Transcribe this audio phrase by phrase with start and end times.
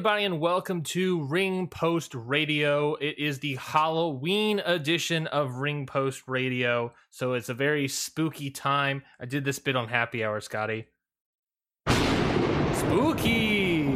[0.00, 2.94] Everybody, and welcome to Ring Post Radio.
[2.94, 9.02] It is the Halloween edition of Ring Post Radio, so it's a very spooky time.
[9.20, 10.86] I did this bit on Happy Hour, Scotty.
[12.72, 13.84] Spooky!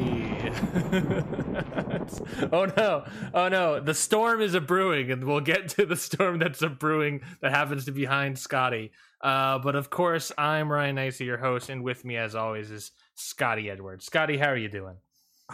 [2.52, 6.39] oh no, oh no, the storm is a brewing, and we'll get to the storm
[6.39, 8.92] that's a brewing that happens to be behind Scotty.
[9.22, 12.91] Uh, but of course, I'm Ryan Nicey, your host, and with me, as always, is
[13.14, 14.05] Scotty Edwards.
[14.05, 14.96] Scotty, how are you doing?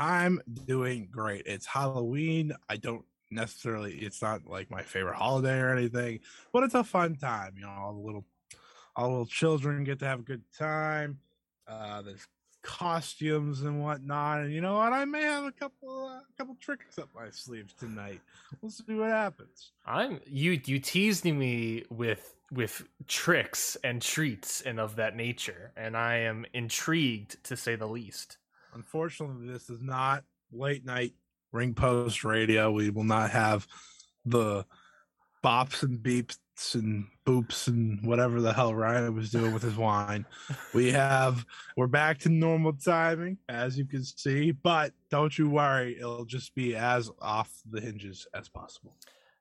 [0.00, 1.42] I'm doing great.
[1.44, 2.54] It's Halloween.
[2.70, 6.20] I don't necessarily it's not like my favorite holiday or anything,
[6.52, 7.52] but it's a fun time.
[7.56, 8.24] You know, all the little
[8.96, 11.18] all the little children get to have a good time.
[11.68, 12.26] Uh there's
[12.62, 14.40] costumes and whatnot.
[14.40, 14.92] And you know what?
[14.92, 18.20] I may have a couple uh, couple tricks up my sleeves tonight.
[18.60, 19.72] We'll see what happens.
[19.86, 25.94] I'm you you teased me with with tricks and treats and of that nature, and
[25.94, 28.38] I am intrigued to say the least.
[28.74, 31.14] Unfortunately, this is not late night
[31.52, 32.70] ring post radio.
[32.70, 33.66] We will not have
[34.24, 34.64] the
[35.42, 36.38] bops and beeps
[36.74, 40.26] and boops and whatever the hell Ryan was doing with his wine.
[40.74, 41.44] We have
[41.76, 46.54] we're back to normal timing, as you can see, but don't you worry, it'll just
[46.54, 48.94] be as off the hinges as possible.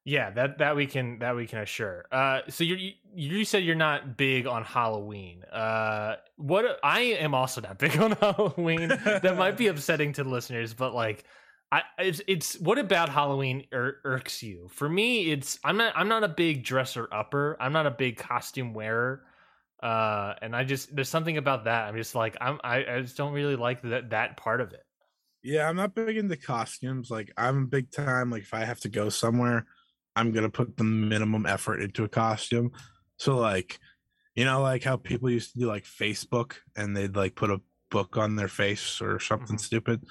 [0.09, 2.05] Yeah, that that we can that we can assure.
[2.11, 5.43] Uh, so you you said you're not big on Halloween.
[5.43, 8.87] Uh, what I am also not big on Halloween.
[8.87, 11.25] that might be upsetting to the listeners, but like,
[11.71, 14.67] I it's it's what about Halloween ir- irks you?
[14.71, 17.55] For me, it's I'm not I'm not a big dresser upper.
[17.59, 19.21] I'm not a big costume wearer.
[19.83, 21.87] Uh, and I just there's something about that.
[21.87, 24.83] I'm just like I'm I, I just don't really like that that part of it.
[25.43, 27.11] Yeah, I'm not big into costumes.
[27.11, 28.31] Like I'm big time.
[28.31, 29.67] Like if I have to go somewhere,
[30.19, 32.71] I'm gonna put the minimum effort into a costume.
[33.17, 33.79] So like,
[34.35, 37.61] you know, like how people used to do like Facebook and they'd like put a
[37.89, 39.61] book on their face or something Mhm.
[39.61, 40.05] stupid.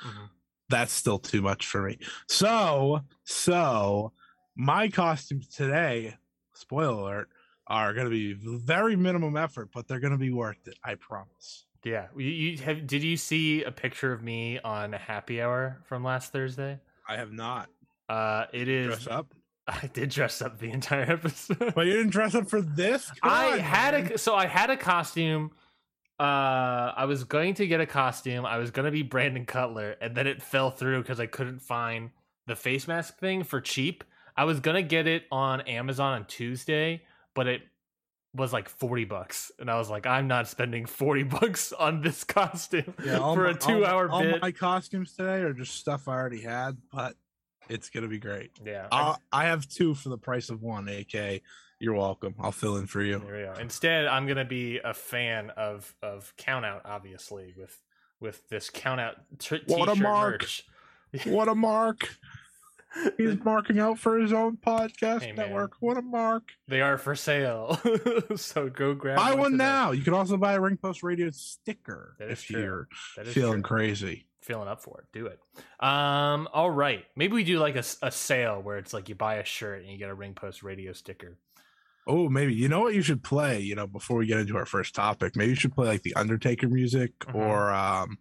[0.70, 1.98] That's still too much for me.
[2.26, 4.12] So, so
[4.56, 6.16] my costumes today,
[6.54, 7.28] spoiler alert,
[7.66, 10.78] are gonna be very minimum effort, but they're gonna be worth it.
[10.82, 11.66] I promise.
[11.84, 12.86] Yeah, you, you have.
[12.86, 16.80] Did you see a picture of me on Happy Hour from last Thursday?
[17.06, 17.68] I have not
[18.08, 18.86] Uh, it is.
[18.88, 19.32] dressed up,
[19.68, 21.72] I did dress up the entire episode.
[21.74, 23.10] but you didn't dress up for this.
[23.20, 24.12] Come I on, had man.
[24.14, 25.50] a so I had a costume.
[26.20, 28.44] Uh, I was going to get a costume.
[28.44, 32.10] I was gonna be Brandon Cutler, and then it fell through because I couldn't find
[32.46, 34.02] the face mask thing for cheap.
[34.36, 37.02] I was gonna get it on Amazon on Tuesday,
[37.34, 37.62] but it
[38.34, 42.24] was like 40 bucks and i was like i'm not spending 40 bucks on this
[42.24, 45.74] costume all for my- a two hour all, bit All my costumes today are just
[45.76, 47.14] stuff I already had, but
[47.68, 48.50] it's gonna be great.
[48.64, 50.88] yeah I- I'll, I have two for the price of one.
[50.88, 51.42] AK,
[51.80, 52.34] you're welcome.
[52.40, 53.18] I'll fill in for you.
[53.20, 53.60] There we go.
[53.60, 57.80] Instead, I'm gonna be a fan of of count out, obviously, with
[58.20, 60.40] with this count out t-shirt What a mark.
[60.42, 60.66] merch.
[61.26, 62.08] What a mark!
[63.16, 65.36] He's marking out for his own podcast Hey, man.
[65.46, 65.72] network.
[65.80, 66.50] What a mark!
[66.66, 67.80] They are for sale,
[68.36, 69.64] so go grab Buy one today.
[69.64, 69.92] now.
[69.92, 72.60] You can also buy a Ring Post Radio sticker if true.
[72.60, 73.76] you're feeling true.
[73.76, 74.26] crazy.
[74.48, 75.06] Feeling up for it.
[75.12, 75.38] Do it.
[75.78, 76.48] Um.
[76.52, 77.04] All right.
[77.14, 79.90] Maybe we do like a, a sale where it's like you buy a shirt and
[79.92, 81.36] you get a Ring Post Radio sticker.
[82.08, 83.60] Oh, maybe you know what you should play.
[83.60, 86.14] You know, before we get into our first topic, maybe you should play like the
[86.16, 87.34] Undertaker music Mhm.
[87.36, 88.18] or um,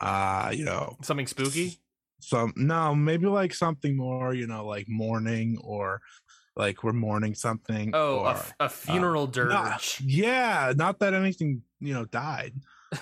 [0.00, 1.78] uh, you know, Something spooky.
[2.20, 6.00] some no maybe like something more you know like mourning or
[6.56, 9.50] like we're mourning something Oh, a, or, f- a funeral dirge.
[9.50, 12.54] not- yeah not that anything you know died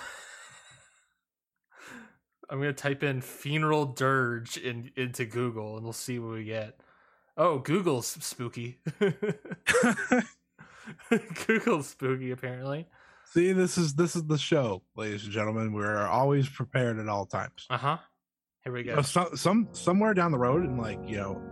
[2.50, 6.78] I'm gonna type in funeral dirge in into Google and we'll see what we get.
[7.36, 8.78] Oh, Google's spooky.
[11.46, 12.86] Google's spooky apparently.
[13.32, 17.26] see this is this is the show ladies and gentlemen we're always prepared at all
[17.26, 17.98] times Uh huh.
[18.62, 19.02] Here we go.
[19.02, 21.42] some, some somewhere down the road, and like you know,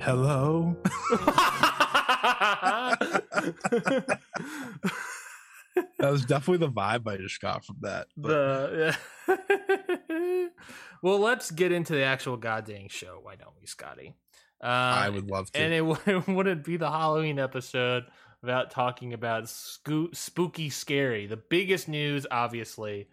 [0.00, 0.76] hello.
[5.98, 8.06] That was definitely the vibe I just got from that.
[8.16, 8.96] but- the
[9.28, 10.46] yeah.
[11.02, 13.18] well, let's get into the actual goddamn show.
[13.22, 14.14] Why don't we, Scotty?
[14.62, 15.60] Uh, I would love to.
[15.60, 18.04] and it, it wouldn't be the Halloween episode
[18.40, 21.26] without talking about scoo- spooky, scary.
[21.26, 23.08] The biggest news, obviously,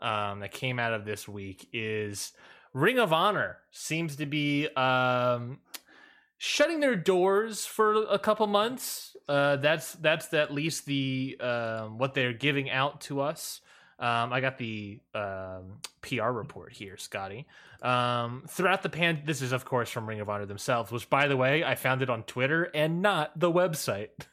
[0.00, 2.32] um, that came out of this week is
[2.74, 5.58] Ring of Honor seems to be um,
[6.38, 9.11] shutting their doors for a couple months.
[9.32, 13.62] Uh, that's that's at least the um, what they're giving out to us.
[13.98, 17.46] Um, I got the um, PR report here, Scotty.
[17.80, 21.28] Um, throughout the pan, this is of course from Ring of Honor themselves, which by
[21.28, 24.10] the way, I found it on Twitter and not the website.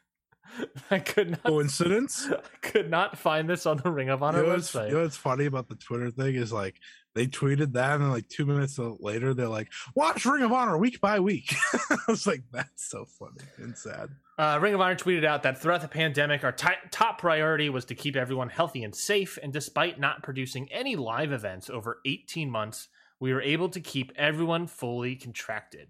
[0.92, 2.28] I could not, Coincidence?
[2.31, 4.90] I could not find this on the Ring of You Honor know, what's, website.
[4.90, 6.75] you know what's funny about the Twitter thing is like
[7.16, 10.78] they tweeted that, and then like two minutes later, they're like, "Watch Ring of Honor
[10.78, 11.54] week by week."
[11.90, 15.62] I was like, "That's so funny and sad." Uh, Ring of Honor tweeted out that
[15.62, 19.38] throughout the pandemic, our ti- top priority was to keep everyone healthy and safe.
[19.44, 22.88] And despite not producing any live events over 18 months,
[23.19, 25.90] we were able to keep everyone fully contracted.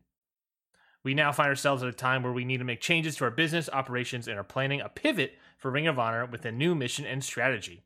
[1.03, 3.31] We now find ourselves at a time where we need to make changes to our
[3.31, 7.05] business operations and are planning a pivot for Ring of Honor with a new mission
[7.05, 7.83] and strategy.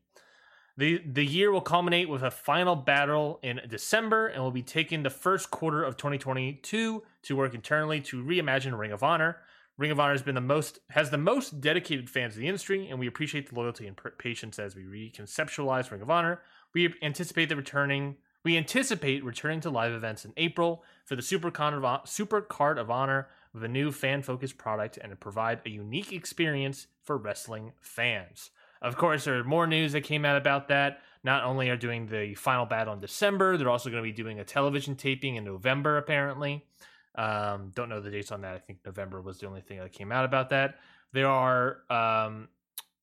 [0.76, 5.04] The, the year will culminate with a final battle in December and will be taking
[5.04, 9.36] the first quarter of 2022 to work internally to reimagine Ring of Honor.
[9.78, 12.88] Ring of Honor has been the most has the most dedicated fans of the industry,
[12.88, 16.40] and we appreciate the loyalty and patience as we reconceptualize Ring of Honor.
[16.74, 18.16] We anticipate the returning.
[18.44, 22.78] We anticipate returning to live events in April for the Super, Con of, Super Card
[22.78, 27.16] of Honor with a new fan focused product and to provide a unique experience for
[27.16, 28.50] wrestling fans.
[28.82, 31.00] Of course, there are more news that came out about that.
[31.22, 34.40] Not only are doing the final battle in December, they're also going to be doing
[34.40, 36.66] a television taping in November, apparently.
[37.14, 38.54] Um, don't know the dates on that.
[38.54, 40.80] I think November was the only thing that came out about that.
[41.12, 42.48] There are um,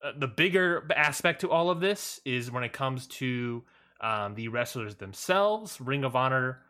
[0.04, 3.64] uh, the bigger aspect to all of this is when it comes to
[4.02, 5.80] um, the wrestlers themselves.
[5.80, 6.60] Ring of Honor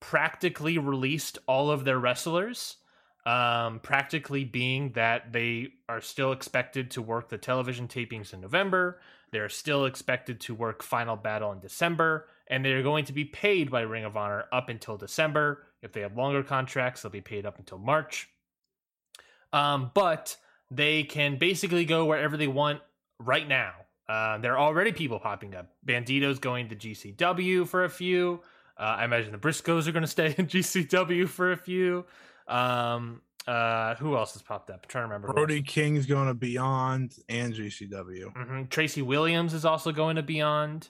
[0.00, 2.76] practically released all of their wrestlers.
[3.26, 9.00] Um, practically being that they are still expected to work the television tapings in November.
[9.32, 13.70] They're still expected to work Final Battle in December, and they're going to be paid
[13.70, 15.64] by Ring of Honor up until December.
[15.80, 18.28] If they have longer contracts, they'll be paid up until March.
[19.54, 20.36] Um, but
[20.70, 22.82] they can basically go wherever they want
[23.18, 23.72] right now.
[24.08, 25.70] Uh, there are already people popping up.
[25.86, 28.40] Bandito's going to GCW for a few.
[28.78, 32.04] Uh, I imagine the Briscoes are going to stay in GCW for a few.
[32.48, 34.80] Um, uh, who else has popped up?
[34.84, 35.32] I'm trying to remember.
[35.32, 38.32] Brody King's going to Beyond and GCW.
[38.34, 38.68] Mhm.
[38.70, 40.88] Tracy Williams is also going to Beyond.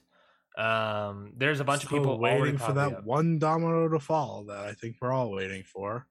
[0.57, 3.05] Um, there's a bunch Still of people waiting for that up.
[3.05, 6.07] one domino to fall that I think we're all waiting for.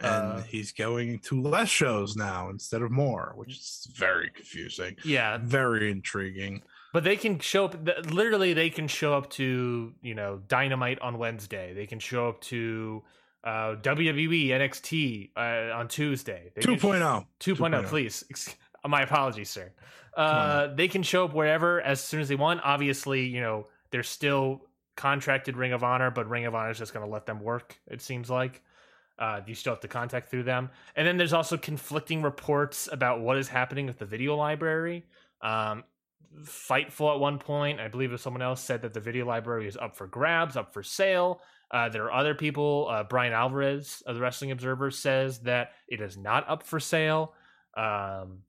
[0.00, 4.96] And Uh, he's going to less shows now instead of more, which is very confusing,
[5.04, 6.62] Yeah, very intriguing.
[6.92, 7.76] but they can show up.
[8.10, 11.72] Literally, they can show up to you know Dynamite on Wednesday.
[11.72, 13.02] They can show up to
[13.42, 16.50] uh, WWE NXT uh, on Tuesday.
[16.54, 17.26] They can sh- 2.0.
[17.40, 17.86] 2.0, 2.0.
[17.86, 18.24] please.
[18.86, 19.72] My apologies, sir.
[20.16, 22.60] Uh, they can show up wherever as soon as they want.
[22.64, 24.62] Obviously, you know, they're still
[24.96, 27.78] contracted Ring of Honor, but Ring of Honor is just going to let them work,
[27.86, 28.62] it seems like.
[29.18, 30.70] Uh, you still have to contact through them.
[30.94, 35.04] And then there's also conflicting reports about what is happening with the video library.
[35.40, 35.84] Um,
[36.42, 39.76] Fightful at one point, I believe was someone else, said that the video library is
[39.76, 41.40] up for grabs, up for sale.
[41.70, 42.88] Uh, there are other people.
[42.90, 47.32] Uh, Bryan Alvarez of the Wrestling Observer says that it is not up for sale.
[47.74, 48.42] Um,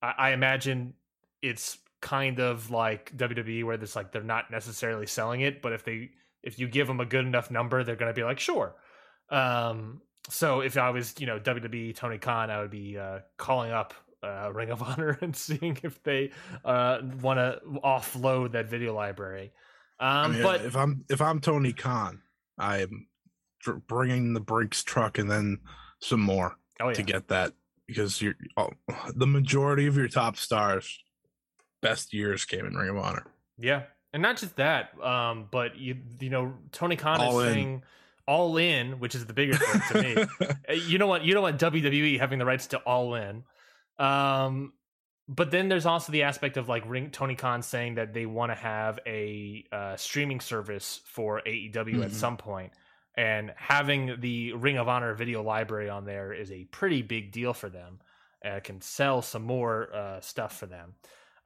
[0.00, 0.94] I, I imagine
[1.42, 5.84] it's kind of like WWE, where it's like they're not necessarily selling it, but if
[5.84, 6.10] they
[6.42, 8.74] if you give them a good enough number, they're going to be like, sure.
[9.34, 13.72] Um, so if I was, you know, WWE Tony Khan, I would be uh, calling
[13.72, 16.30] up uh, Ring of Honor and seeing if they
[16.64, 19.52] uh, want to offload that video library.
[19.98, 22.22] I Um, mean, but if I'm if I'm Tony Khan,
[22.58, 23.06] I'm
[23.86, 25.58] bringing the Brinks truck and then
[26.00, 27.52] some more oh yeah, to get that
[27.86, 28.70] because you're oh,
[29.14, 30.98] the majority of your top stars
[31.80, 33.26] best years came in Ring of Honor.
[33.58, 37.54] Yeah, and not just that, um, but you you know Tony Khan All is in.
[37.54, 37.82] saying
[38.26, 40.26] all in, which is the bigger thing to me.
[40.68, 41.24] Uh, you know what?
[41.24, 43.44] You don't want WWE having the rights to all in.
[43.98, 44.72] Um,
[45.28, 48.50] but then there's also the aspect of like Ring Tony Khan saying that they want
[48.52, 52.14] to have a uh, streaming service for AEW at Mhm.
[52.14, 52.72] some point,
[53.16, 57.54] and having the Ring of Honor video library on there is a pretty big deal
[57.54, 58.00] for them.
[58.44, 60.94] Uh, can sell some more uh, stuff for them.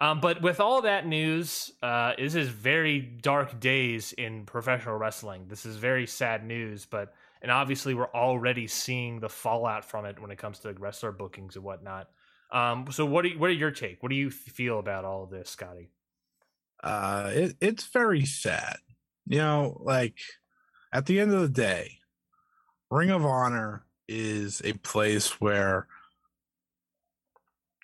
[0.00, 5.46] Um, but with all that news, uh, this is very dark days in professional wrestling.
[5.48, 10.20] This is very sad news, but and obviously we're already seeing the fallout from it
[10.20, 12.08] when it comes to wrestler bookings and whatnot.
[12.52, 14.02] Um, so what do you, what are your take?
[14.02, 15.90] What do you feel about all this, Scotty?
[16.82, 18.78] Uh, it, it's very sad.
[19.26, 20.18] You know, like
[20.92, 21.98] at the end of the day,
[22.90, 25.86] Ring of Honor is a place where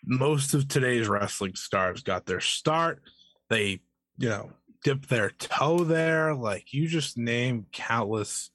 [0.07, 3.03] most of today's wrestling stars got their start.
[3.49, 3.81] They,
[4.19, 6.35] you know, dip their toe there.
[6.35, 8.51] Like you just name countless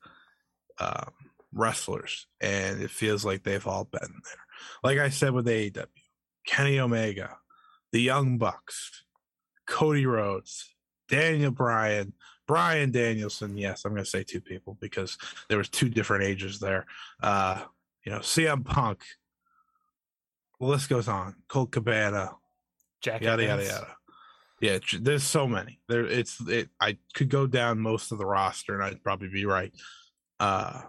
[0.79, 1.12] um,
[1.53, 4.44] wrestlers, and it feels like they've all been there.
[4.84, 5.86] Like I said with AEW,
[6.46, 7.38] Kenny Omega,
[7.91, 9.03] the Young Bucks,
[9.68, 10.74] Cody Rhodes,
[11.08, 12.13] Daniel Bryan,
[12.48, 13.58] Brian Danielson.
[13.58, 15.18] Yes, I'm going to say two people because
[15.50, 16.86] there was two different ages there.
[17.22, 17.62] Uh,
[18.06, 19.03] you know, CM Punk.
[20.60, 21.36] The list goes on.
[21.48, 22.32] Colt Cabana.
[23.01, 23.96] Jack yada yada yada.
[24.62, 25.80] Yeah, there's so many.
[25.88, 26.70] There, it's it.
[26.82, 29.74] I could go down most of the roster, and I'd probably be right.
[30.39, 30.82] Uh,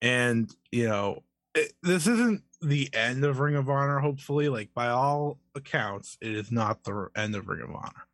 [0.00, 1.24] and you know,
[1.54, 3.98] it, this isn't the end of Ring of Honor.
[3.98, 8.06] Hopefully, like by all accounts, it is not the end of Ring of Honor.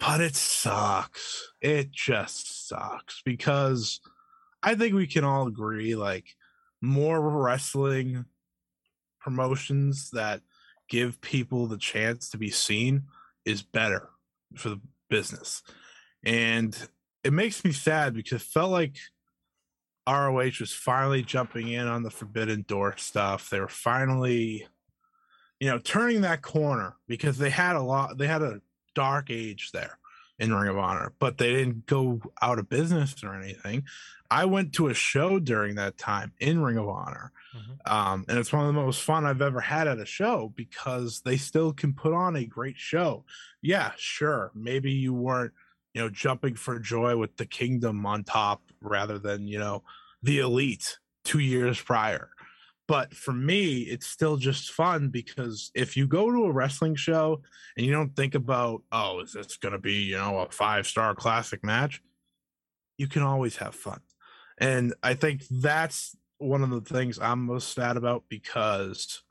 [0.00, 1.52] But it sucks.
[1.60, 4.00] It just sucks because
[4.64, 6.34] I think we can all agree, like
[6.80, 8.24] more wrestling
[9.22, 10.40] promotions that
[10.88, 13.04] give people the chance to be seen
[13.44, 14.08] is better
[14.56, 15.62] for the business.
[16.24, 16.76] And
[17.24, 18.96] it makes me sad because it felt like
[20.08, 23.50] ROH was finally jumping in on the Forbidden Door stuff.
[23.50, 24.66] They were finally,
[25.60, 28.60] you know, turning that corner because they had a lot, they had a
[28.94, 29.98] dark age there
[30.38, 33.84] in Ring of Honor, but they didn't go out of business or anything.
[34.30, 37.32] I went to a show during that time in Ring of Honor.
[37.54, 37.90] Mhm.
[37.90, 41.20] Um, and it's one of the most fun I've ever had at a show because
[41.20, 43.24] they still can put on a great show.
[43.60, 44.50] Yeah, sure.
[44.54, 45.52] Maybe you weren't,
[45.92, 49.84] you know, jumping for joy with the kingdom on top rather than, you know,
[50.22, 52.30] the elite two years prior.
[52.88, 57.40] But for me, it's still just fun because if you go to a wrestling show
[57.76, 60.86] and you don't think about, oh, is this going to be, you know, a five
[60.86, 62.02] star classic match?
[62.98, 64.00] You can always have fun.
[64.58, 69.22] And I think that's one of the things I'm most sad about because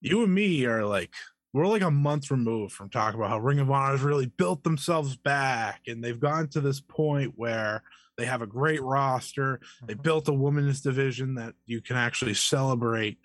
[0.00, 1.14] you and me are like,
[1.52, 4.62] we're like a month removed from talking about how Ring of Honor has really built
[4.62, 7.82] themselves back and they've gone to this point where
[8.20, 9.60] they have a great roster.
[9.86, 10.02] They Mhm.
[10.02, 13.18] built a women's division that you can actually celebrate.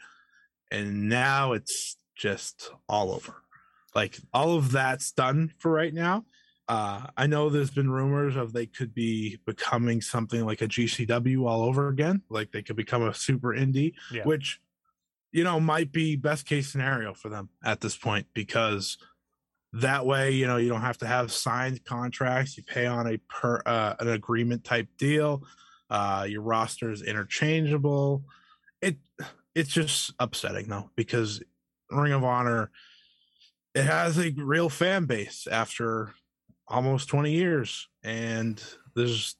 [0.71, 3.43] And now it's just all over.
[3.93, 6.25] Like all of that's done for right now.
[6.67, 11.45] Uh, I know there's been rumors of they could be becoming something like a GCW
[11.45, 12.23] all over again.
[12.29, 14.23] Like they could become a super indie, Yeah.
[14.23, 14.59] which
[15.31, 18.97] you know might be best case scenario for them at this point because
[19.75, 22.57] that way you know you don't have to have signed contracts.
[22.57, 25.43] You pay on a per uh, an agreement type deal.
[25.89, 28.23] Uh your roster is interchangeable.
[28.81, 28.97] It
[29.55, 31.41] it's just upsetting though because
[31.89, 32.71] ring of honor
[33.73, 36.13] it has a real fan base after
[36.67, 38.61] almost 20 years and
[38.95, 39.35] there's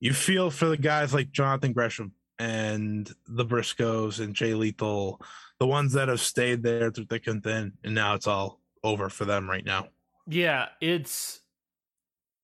[0.00, 5.20] you feel for the guys like jonathan gresham and the briscoes and jay lethal
[5.58, 9.08] the ones that have stayed there through thick and thin and now it's all over
[9.08, 9.88] for them right now
[10.26, 11.40] Yeah, it's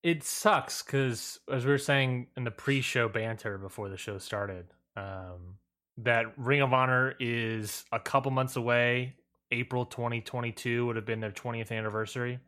[0.02, 4.66] it sucks because as we were saying in the pre-show banter before the show started,
[4.96, 5.58] um,
[5.98, 9.16] that Ring of Honor is a couple months away.
[9.50, 12.38] April 2022 would have been their 20th anniversary.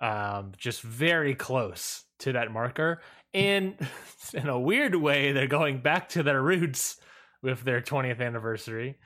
[0.00, 3.02] Um, just very close to that marker,
[3.34, 3.74] and
[4.32, 6.98] in a weird way, they're going back to their roots
[7.42, 8.96] with their 20th anniversary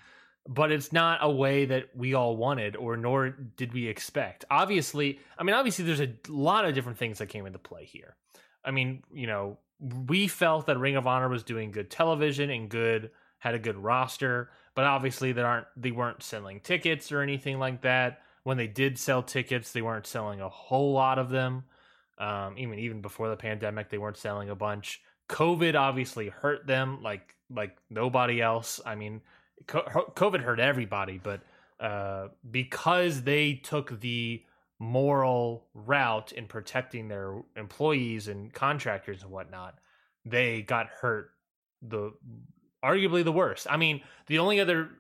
[0.49, 4.45] but it's not a way that we all wanted or nor did we expect.
[4.51, 8.17] Obviously, I mean obviously there's a lot of different things that came into play here.
[8.65, 12.69] I mean, you know, we felt that Ring of Honor was doing good television and
[12.69, 17.59] good had a good roster, but obviously they aren't they weren't selling tickets or anything
[17.59, 18.21] like that.
[18.45, 21.65] When they did sell tickets, they weren't selling a whole lot of them.
[22.19, 25.03] Um, even even before the pandemic, they weren't selling a bunch.
[25.29, 28.81] COVID obviously hurt them like like nobody else.
[28.85, 29.21] I mean,
[29.67, 31.41] COVID hurt everybody, but
[31.81, 34.43] uh, because they took the
[34.79, 39.79] moral route in protecting their employees and contractors and whatnot,
[40.25, 41.31] they got hurt
[41.81, 42.13] the
[42.85, 43.67] arguably the worst.
[43.71, 44.91] I mean, the only other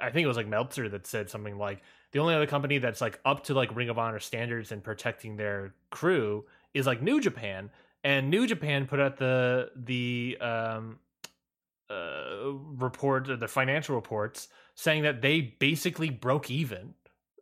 [0.00, 3.00] I think it was like Meltzer that said something like the only other company that's
[3.00, 7.20] like up to like Ring of Honor standards and protecting their crew is like New
[7.20, 7.70] Japan,
[8.02, 10.98] and New Japan put out the the um
[11.90, 16.94] uh report or the financial reports saying that they basically broke even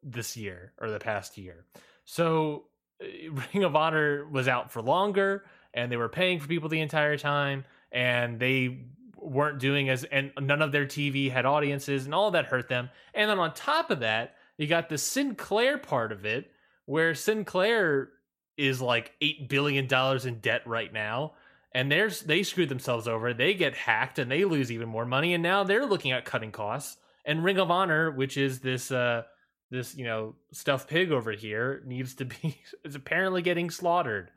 [0.02, 1.64] this year or the past year.
[2.04, 2.64] So
[3.00, 3.06] uh,
[3.52, 5.44] Ring of Honor was out for longer
[5.74, 10.32] and they were paying for people the entire time and they weren't doing as and
[10.40, 12.90] none of their TV had audiences and all that hurt them.
[13.14, 16.50] And then on top of that, you got the Sinclair part of it
[16.86, 18.10] where Sinclair
[18.56, 21.32] is like 8 billion dollars in debt right now
[21.74, 23.32] and there's they screwed themselves over.
[23.32, 26.52] They get hacked and they lose even more money and now they're looking at cutting
[26.52, 26.98] costs.
[27.24, 29.22] And Ring of Honor, which is this uh
[29.70, 34.30] this, you know, stuffed pig over here needs to be is apparently getting slaughtered.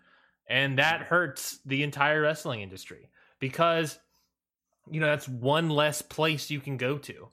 [0.47, 3.97] And that hurts the entire wrestling industry because
[4.89, 7.27] you know, that's one less place you can go to.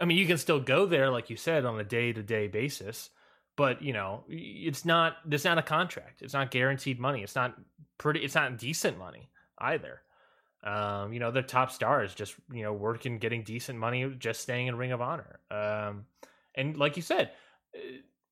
[0.00, 2.46] I mean, you can still go there, like you said, on a day to day
[2.46, 3.10] basis,
[3.56, 5.16] but you know, it's not.
[5.30, 6.22] It's not a contract.
[6.22, 7.22] It's not guaranteed money.
[7.22, 7.56] It's not
[7.98, 8.20] pretty.
[8.20, 9.28] It's not decent money
[9.62, 10.02] either.
[10.64, 14.68] Um, you know, the top stars just you know working, getting decent money, just staying
[14.68, 15.40] in Ring of Honor.
[15.50, 16.06] Um,
[16.54, 17.30] and like you said,
[17.74, 17.78] uh,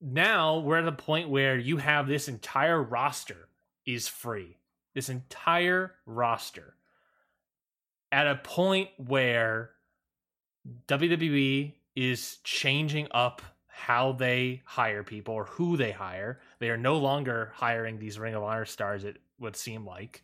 [0.01, 3.49] now we're at a point where you have this entire roster
[3.87, 4.57] is free.
[4.95, 6.75] This entire roster
[8.13, 9.71] at a point where
[10.89, 16.41] WWE is changing up how they hire people or who they hire.
[16.59, 20.23] They are no longer hiring these Ring of Honor stars, it would seem like.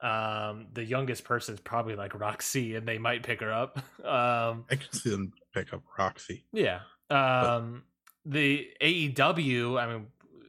[0.00, 3.78] Um, the youngest person is probably like Rok-C, and they might pick her up.
[3.98, 6.44] Um, I can see them pick up Rok-C.
[6.52, 6.80] Yeah.
[7.10, 7.82] Um,
[8.24, 10.06] but- the AEW, I mean,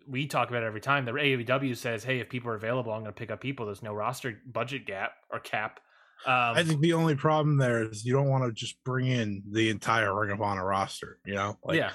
[0.07, 1.05] we talk about it every time.
[1.05, 3.83] The AEW says, "Hey, if people are available, I'm going to pick up people." There's
[3.83, 5.79] no roster budget gap or cap.
[6.25, 9.43] Um, I think the only problem there is you don't want to just bring in
[9.51, 11.19] the entire Ring of Honor roster.
[11.25, 11.91] You know, like, yeah,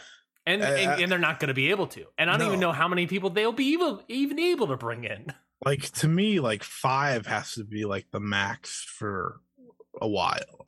[0.47, 2.05] and, uh, and, and they're not going to be able to.
[2.19, 2.53] And I don't no.
[2.53, 5.27] even know how many people they'll be able even able to bring in.
[5.65, 9.41] Like to me, like five has to be like the max for
[10.01, 10.65] a while.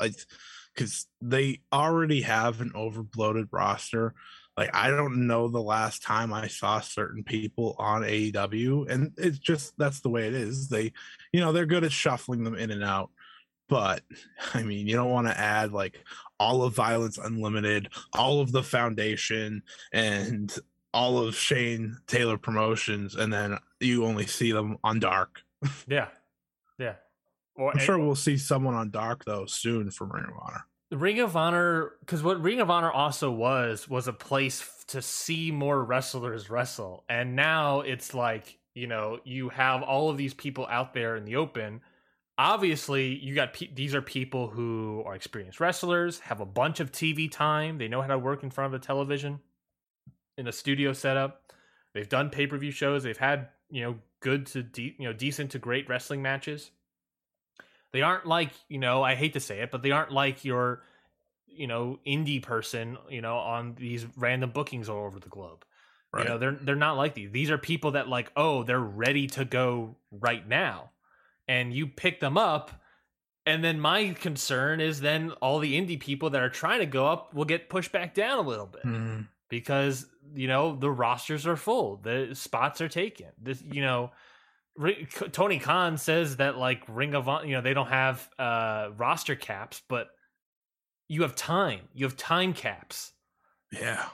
[0.75, 4.14] because they already have an overbloated roster.
[4.57, 9.38] Like I don't know the last time I saw certain people on AEW, and it's
[9.38, 10.69] just that's the way it is.
[10.69, 10.93] They,
[11.33, 13.11] you know, they're good at shuffling them in and out
[13.68, 14.03] but
[14.55, 16.05] I mean, you don't want to add like
[16.38, 20.55] all of Violence Unlimited, all of the Foundation, and
[20.92, 25.42] all of Shane Taylor Promotions, and then you only see them on Dark.
[25.88, 26.08] Yeah,
[26.78, 26.94] yeah.
[27.56, 30.66] Well, I'm sure we'll see someone on Dark though soon from Ring of Honor.
[30.92, 35.50] Ring of Honor, because what Ring of Honor also was was a place to see
[35.50, 40.66] more wrestlers wrestle, and now it's like you know you have all of these people
[40.70, 41.80] out there in the open
[42.38, 46.92] obviously you got pe- these are people who are experienced wrestlers have a bunch of
[46.92, 49.40] tv time they know how to work in front of a television
[50.36, 51.52] in a studio setup
[51.94, 55.59] they've done pay-per-view shows they've had you know good to de- you know decent to
[55.59, 56.70] great wrestling matches
[57.92, 60.83] they aren't like you know i hate to say it but they aren't like your
[61.46, 65.64] you know indie person you know on these random bookings all over the globe
[66.12, 66.24] right.
[66.24, 69.26] you know they're they're not like these these are people that like oh they're ready
[69.26, 70.90] to go right now
[71.48, 72.70] and you pick them up
[73.44, 77.07] and then my concern is then all the indie people that are trying to go
[77.07, 79.22] up will get pushed back down a little bit mm-hmm.
[79.48, 83.28] Because you know the rosters are full the spots are taken.
[83.40, 84.12] This you know
[85.32, 89.35] tony khan says that like ring of honor you know they don't have uh roster
[89.35, 90.09] caps but
[91.09, 91.88] you have time.
[91.94, 93.12] You have time caps.
[93.72, 94.06] Yeah.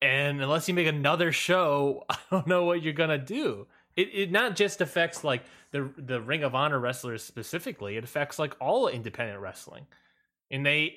[0.00, 3.66] And unless you make another show i don't know what you're gonna do.
[3.96, 7.96] It, it not just affects like the the Ring of Honor wrestlers specifically.
[7.96, 9.86] It affects like all independent wrestling,
[10.50, 10.96] and they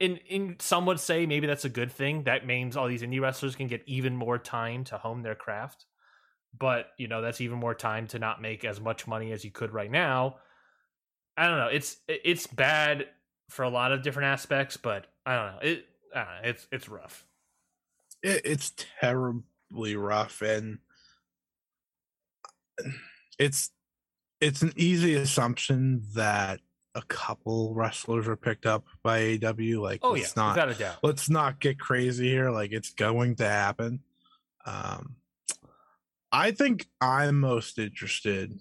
[0.00, 2.24] in in some would say maybe that's a good thing.
[2.24, 5.86] That means all these indie wrestlers can get even more time to hone their craft.
[6.58, 9.50] But you know that's even more time to not make as much money as you
[9.50, 10.36] could right now.
[11.36, 11.68] I don't know.
[11.68, 13.06] It's it's bad
[13.48, 15.58] for a lot of different aspects, but I don't know.
[15.62, 17.24] It don't know, it's it's rough.
[18.22, 20.78] It, it's terribly rough, and
[23.38, 23.70] it's
[24.40, 26.60] it's an easy assumption that
[26.98, 29.80] a couple wrestlers are picked up by AEW.
[29.80, 30.96] Like, oh yeah, not, without a doubt.
[31.02, 32.50] Let's not get crazy here.
[32.50, 34.00] Like, it's going to happen.
[34.66, 35.14] Um,
[36.32, 38.58] I think I'm most interested.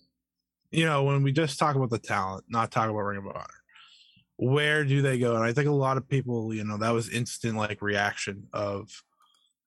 [0.71, 3.45] You know, when we just talk about the talent, not talk about Ring of Honor.
[4.37, 5.35] Where do they go?
[5.35, 9.03] And I think a lot of people, you know, that was instant like reaction of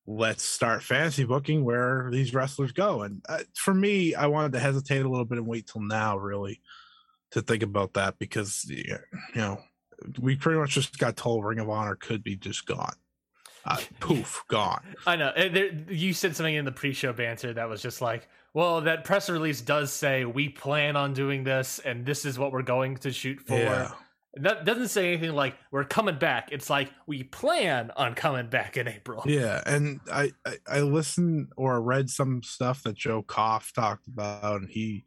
[0.06, 3.02] let's start fantasy booking where these wrestlers go.
[3.02, 6.16] And uh, for me, I wanted to hesitate a little bit and wait till now,
[6.18, 6.60] really,
[7.32, 8.98] to think about that because you
[9.34, 9.60] know
[10.20, 12.94] we pretty much just got told Ring of Honor could be just gone.
[13.64, 14.82] Uh, poof, gone.
[15.06, 15.32] I know.
[15.36, 19.28] There, you said something in the pre-show banter that was just like, "Well, that press
[19.28, 23.12] release does say we plan on doing this, and this is what we're going to
[23.12, 23.90] shoot for." Yeah.
[24.34, 26.50] That doesn't say anything like we're coming back.
[26.52, 29.24] It's like we plan on coming back in April.
[29.26, 34.60] Yeah, and I, I I listened or read some stuff that Joe Koff talked about,
[34.60, 35.04] and he,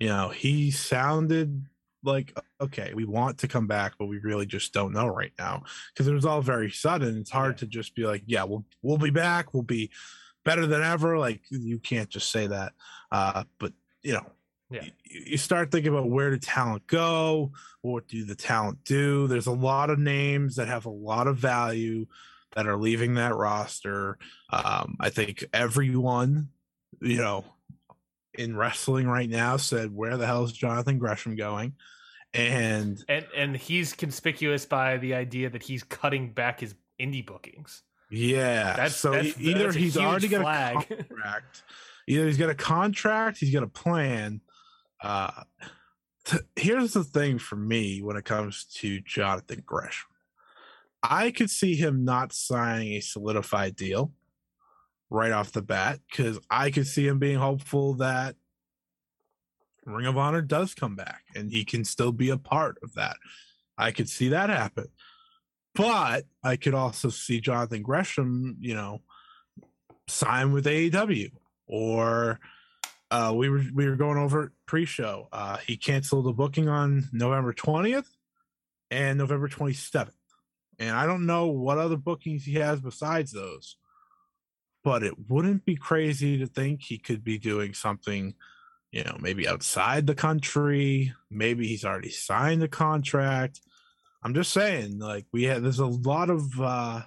[0.00, 1.66] you know, he sounded
[2.02, 5.62] like okay, we want to come back, but we really just don't know right now
[5.92, 7.18] because it was all very sudden.
[7.18, 7.58] It's hard Yeah.
[7.58, 9.90] to just be like, yeah, we'll we'll be back, we'll be
[10.44, 11.18] better than ever.
[11.18, 12.72] Like you can't just say that.
[13.12, 14.26] Uh, but you know,
[14.70, 14.84] Yeah.
[14.84, 17.52] you, you start thinking about where did talent go?
[17.82, 19.26] What do the talent do?
[19.26, 22.06] There's a lot of names that have a lot of value
[22.56, 24.18] that are leaving that roster.
[24.50, 26.48] Um, I think everyone,
[27.00, 27.44] you know,
[28.34, 31.74] in wrestling right now said, "Where the hell is Jonathan Gresham going?"
[32.32, 37.82] And And and he's conspicuous by the idea that he's cutting back his indie bookings.
[38.10, 41.62] yeah, That's so that's, either that's he's already got a contract,
[42.06, 44.40] either he's got a contract, he's got a plan.
[45.02, 45.42] Uh,
[46.26, 50.08] t- here's the thing for me when it comes to Jonathan Gresham.
[51.02, 54.12] I could see him not signing a solidified deal
[55.10, 58.36] right off the bat because I could see him being hopeful that
[59.84, 63.16] Ring of Honor does come back and he can still be a part of that.
[63.76, 64.86] I could see that happen.
[65.74, 69.02] But I could also see Jonathan Gresham, you know,
[70.08, 71.30] sign with AEW
[71.66, 72.40] or
[73.10, 75.28] uh, we were we were going over pre-show.
[75.32, 78.06] Uh, he canceled the booking on November 20th
[78.90, 80.10] and November 27th.
[80.78, 83.76] And I don't know what other bookings he has besides those.
[84.82, 88.34] But it wouldn't be crazy to think he could be doing something,
[88.90, 91.12] you know, maybe outside the country.
[91.30, 93.60] Maybe he's already signed a contract.
[94.22, 97.02] I'm just saying, like we have there's a lot of uh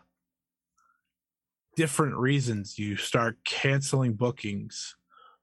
[1.75, 4.95] different reasons you start canceling bookings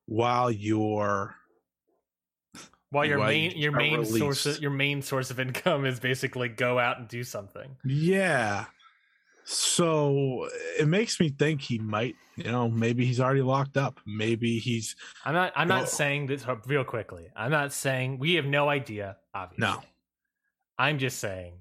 [0.07, 1.35] while you're
[2.91, 6.49] While your While main your main source of, your main source of income is basically
[6.49, 7.77] go out and do something.
[7.85, 8.67] yeah
[9.45, 10.49] so
[10.79, 14.97] it makes me think he might you know maybe he's already locked up maybe he's
[15.25, 15.79] I'm not I'm No.
[15.79, 17.29] not saying this uh, real quickly.
[17.37, 19.67] I'm not saying we have no idea, obviously.
[19.67, 19.83] no
[20.79, 21.55] I'm just saying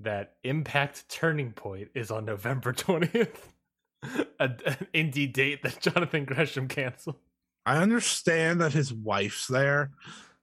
[0.00, 3.36] that Impact Turning Point is on November 20th.
[4.38, 4.56] An
[4.94, 7.16] indie date that Jonathan Gresham canceled.
[7.66, 9.90] i understand that his wife's there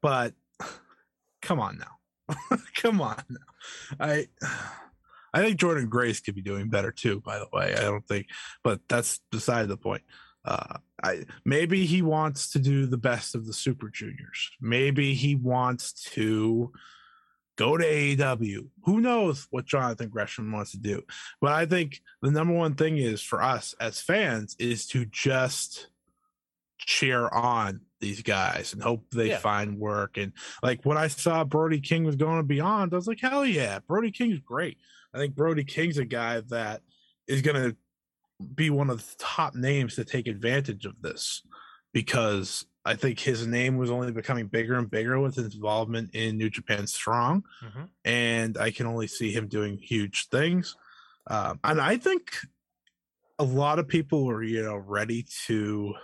[0.01, 0.33] but
[1.41, 2.35] come on now
[2.75, 4.27] come on now i
[5.37, 8.27] i think Jordynne Grace could be doing better too by the way i don't think
[8.63, 10.03] but that's beside the point
[10.45, 15.35] uh i maybe he wants to do the best of the super juniors maybe he
[15.35, 16.71] wants to
[17.57, 18.67] go to AEW.
[18.83, 21.01] Who knows what Jonathan Gresham wants to do?
[21.41, 25.87] But I think the number one thing is for us as fans is to just
[26.77, 29.39] cheer on these guys and hope they Yeah.
[29.39, 30.17] find work.
[30.17, 33.43] And like when I saw Brody King was going to Beyond, I was like, hell
[33.43, 34.77] yeah, Brody King's great.
[35.17, 36.81] I think Brody King's a guy that
[37.27, 37.75] is going to
[38.53, 41.41] be one of the top names to take advantage of this
[41.91, 46.37] because I think his name was only becoming bigger and bigger with his involvement in
[46.37, 47.89] New Japan Strong, Mhm.
[48.05, 50.75] and I can only see him doing huge things.
[51.25, 52.29] Um, and I think
[53.39, 55.95] a lot of people were, you know, ready to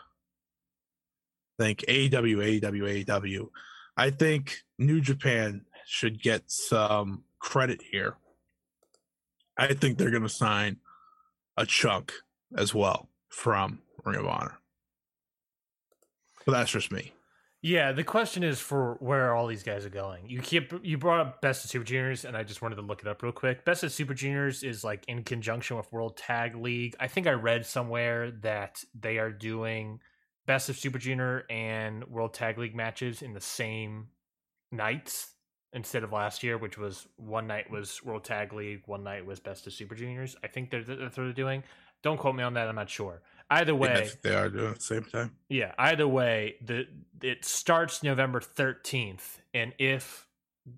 [1.60, 3.52] think AEW, AEW, AEW.
[3.95, 8.17] I think New Japan should get some credit here.
[9.57, 10.77] I think they're going to sign
[11.57, 12.13] a chunk
[12.57, 14.59] as well from Ring of Honor.
[16.45, 17.13] But that's just me.
[17.61, 20.29] Yeah, the question is for where all these guys are going.
[20.29, 23.01] You keep you brought up Best of Super Juniors, and I just wanted to look
[23.01, 23.63] it up real quick.
[23.63, 26.93] Best of Super Juniors is like in conjunction with World Tag League.
[26.99, 29.99] I think I read somewhere that they are doing
[30.45, 34.07] Best of Super Junior and World Tag League matches in the same
[34.69, 35.33] nights
[35.73, 39.39] instead of last year, which was one night was World Tag League, one night was
[39.39, 40.36] Best of Super Juniors.
[40.43, 41.63] I think they're, that's what they're doing.
[42.01, 42.67] Don't quote me on that.
[42.67, 43.21] I'm not sure.
[43.49, 45.36] Either way, they are doing it at the same time.
[45.49, 46.88] yeah, either way, the
[47.21, 50.27] it starts November 13th and if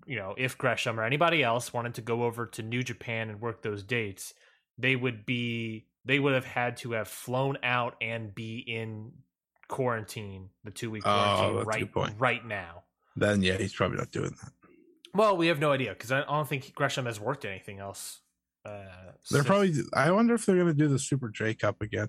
[0.06, 3.40] you know, if Gresham or anybody else wanted to go over to New Japan and
[3.40, 4.34] work those dates,
[4.78, 9.12] they would be they would have had to have flown out and be in
[9.68, 12.82] quarantine, the 2-week Oh, quarantine a right right now.
[13.16, 14.52] Then yeah, he's probably not doing that.
[15.16, 18.20] Well, we have no idea cuz I don't think Gresham has worked anything else.
[18.64, 18.70] Uh,
[19.30, 19.74] They're since- probably.
[19.94, 22.08] I wonder if they're going to do the Super J Cup again.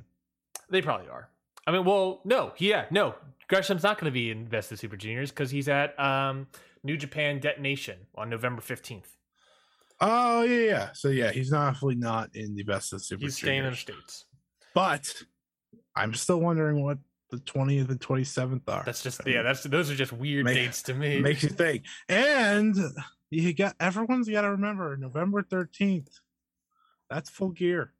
[0.70, 1.30] They probably are.
[1.68, 3.16] I mean, well, no, yeah, no.
[3.48, 6.48] Gresham's not going to be in Best of Super Juniors because he's at um,
[6.84, 9.16] New Japan Detonation on November fifteenth.
[10.02, 10.90] Oh yeah, yeah.
[10.94, 13.76] So yeah, he's not definitely not in the best of Super He's staying in the
[13.76, 13.80] Juniors.
[14.04, 14.26] states.
[14.74, 15.14] But
[15.96, 16.98] I'm still wondering what
[17.30, 18.84] the 20th and 27th are.
[18.86, 19.42] That's just yeah.
[19.42, 21.20] That's those are just weird Make- dates to me.
[21.20, 21.84] makes you think.
[22.10, 22.76] And
[23.30, 26.10] you got everyone's got to remember November 13th.
[27.10, 27.94] That's full gear.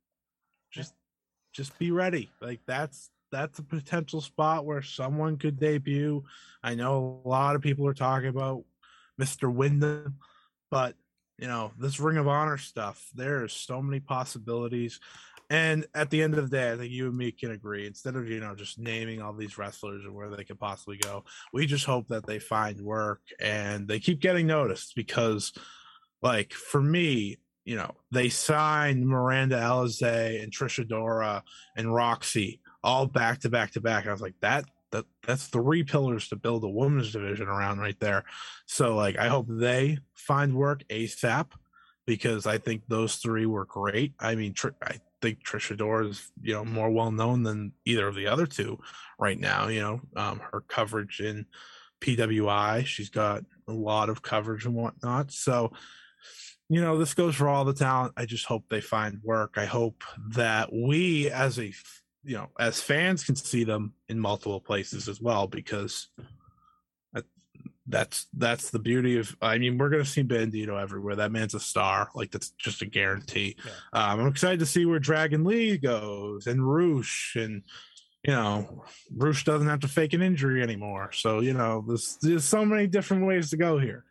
[0.72, 0.94] Just
[1.54, 2.32] just be ready.
[2.42, 6.24] Like that's that's a potential spot where someone could debut.
[6.64, 8.64] I know a lot of people are talking about
[9.20, 9.54] Mr.
[9.54, 10.18] Windham,
[10.72, 10.96] but
[11.38, 15.00] you know, this Ring of Honor stuff, there's so many possibilities.
[15.50, 17.88] And at the end of the day, I think you and me can agree.
[17.88, 21.24] Instead of you know just naming all these wrestlers and where they could possibly go,
[21.54, 24.94] we just hope that they find work and they keep getting noticed.
[24.96, 25.54] Because,
[26.22, 31.44] like for me, you know, they signed Miranda Alizé and Trish Adora
[31.76, 34.08] and Rok-C all back to back to back.
[34.08, 38.00] I was like, that that that's three pillars to build a women's division around right
[38.00, 38.24] there.
[38.66, 41.48] So like, I hope they find work ASAP
[42.06, 44.14] because I think those three were great.
[44.20, 48.08] I mean, tr- I think Trish Adora is you know more well known than either
[48.08, 48.80] of the other two
[49.20, 49.68] right now.
[49.68, 51.46] You know, um, her coverage in
[52.02, 55.32] PWI, she's got a lot of coverage and whatnot.
[55.32, 55.72] So,
[56.70, 58.14] you know, this goes for all the talent.
[58.18, 59.56] I just hope they find work.
[59.58, 61.74] I hope that we, as a
[62.24, 66.10] you know, as fans, can see them in multiple places as well because
[67.88, 71.16] that's that's the beauty of i mean we're going to see bandito everywhere.
[71.16, 72.10] That man's a star.
[72.14, 73.56] Like that's just a guarantee.
[73.66, 73.72] Yeah.
[74.12, 77.64] um, i'm excited to see where dragon lee goes and Rush and
[78.24, 78.84] you know
[79.16, 81.12] Rush doesn't have to fake an injury anymore.
[81.14, 84.04] So you know there's there's so many different ways to go here.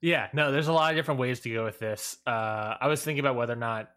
[0.00, 2.18] Yeah no there's a lot of different ways to go with this.
[2.26, 3.90] Uh i was thinking about whether or not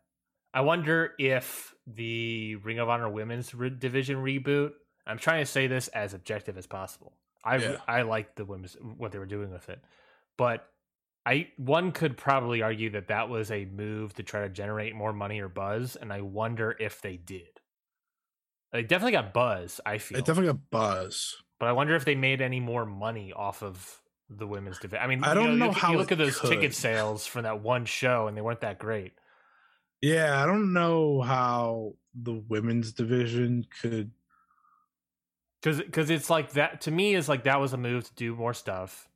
[0.53, 4.71] i wonder if the ring of honor women's re- division reboot
[5.07, 7.77] i'm trying to say this as objective as possible I yeah.
[7.87, 9.81] I liked the women's what they were doing with it,
[10.37, 10.67] but
[11.25, 15.13] I one could probably argue that that was a move to try to generate more
[15.13, 17.59] money or buzz, and I wonder if they did.
[18.71, 19.79] They definitely got buzz.
[19.85, 23.33] I feel it definitely got buzz, but I wonder if they made any more money
[23.33, 25.03] off of the women's division.
[25.03, 26.49] I mean, I don't you know, know how you look at those could.
[26.49, 29.13] ticket sales from that one show, and they weren't that great.
[30.01, 34.11] Yeah, I don't know how the women's division could
[35.61, 38.35] because because it's like that to me is like that was a move to do
[38.35, 39.07] more stuff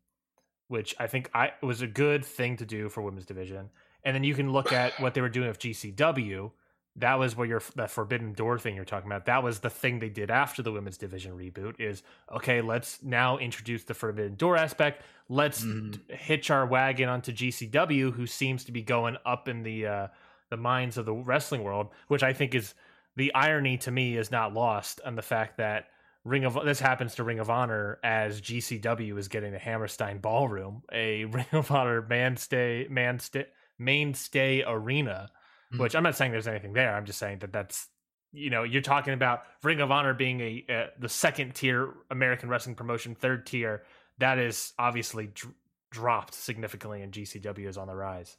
[0.68, 3.70] which i think i was a good thing to do for women's division.
[4.04, 6.52] And then you can look at what they were doing with gcw
[6.98, 10.00] that was where your that forbidden door thing you're talking about that was the thing
[10.00, 12.04] they did after the women's division reboot is
[12.34, 15.04] okay let's now introduce the forbidden door aspect.
[15.28, 16.00] Let's mm.
[16.12, 20.08] hitch our wagon onto gcw who seems to be going up in the uh
[20.52, 22.76] the minds of the wrestling world which i think is
[23.16, 25.88] the irony to me is not lost on the fact that
[26.26, 30.82] Ring of this happens to Ring of Honor as GCW is getting the Hammerstein Ballroom,
[30.92, 33.46] a Ring of Honor mainstay mainstay
[33.78, 35.30] mainstay arena.
[35.72, 35.84] Mm-hmm.
[35.84, 36.96] Which I'm not saying there's anything there.
[36.96, 37.88] I'm just saying that that's
[38.34, 42.76] you know you're talking about Ring of Honor being a, the second tier American wrestling
[42.76, 43.84] promotion, third tier.
[44.18, 45.54] That is obviously dr-
[45.92, 48.36] dropped significantly, and GCW is on the rise.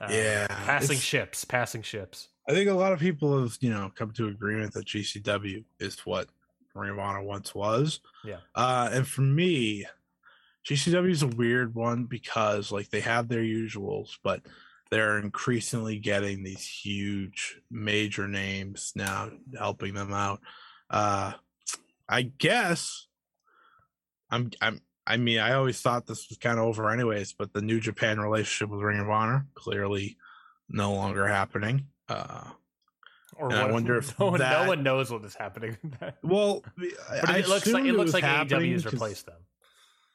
[0.00, 2.28] Uh, yeah, passing ships, passing ships.
[2.48, 5.98] I think a lot of people have you know come to agreement that GCW is
[6.06, 6.28] what
[6.74, 8.00] Ring of Honor once was.
[8.24, 8.38] Yeah.
[8.54, 9.86] Uh, and for me,
[10.66, 14.42] GCW is a weird one because like they have their usuals, but
[14.90, 20.40] they're increasingly getting these huge major names now helping them out.
[20.90, 21.32] Uh,
[22.08, 23.06] I guess
[24.30, 27.62] I'm I'm I mean I always thought this was kind of over anyways, but the
[27.62, 30.16] New Japan relationship with Ring of Honor clearly
[30.68, 31.86] no longer happening.
[32.08, 32.50] Uh,
[33.40, 35.76] or what, I wonder if no one, that, no one knows what is happening.
[36.22, 39.36] well, but it looks like it looks like AEW has replaced them.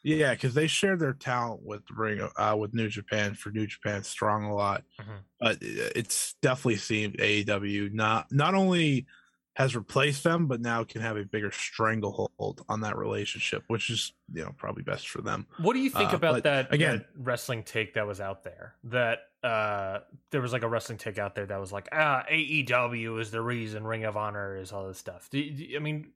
[0.04, 4.04] Yeah, because they share their talent with Ring uh, with New Japan for New Japan
[4.04, 5.16] Strong a lot, mm-hmm.
[5.40, 9.08] but it's definitely seemed AEW not not only
[9.56, 14.12] has replaced them, but now can have a bigger stranglehold on that relationship, which is
[14.34, 15.48] you know probably best for them.
[15.60, 18.76] What do you think uh, about that again that wrestling take that was out there?
[18.84, 20.00] That uh
[20.32, 23.42] there was like a wrestling take out there that was like ah AEW is the
[23.42, 25.30] reason Ring of Honor is all this stuff.
[25.32, 26.12] Do, do, I mean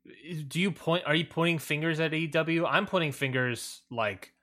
[0.47, 2.67] do you point are you pointing fingers at AEW?
[2.69, 4.33] I'm pointing fingers like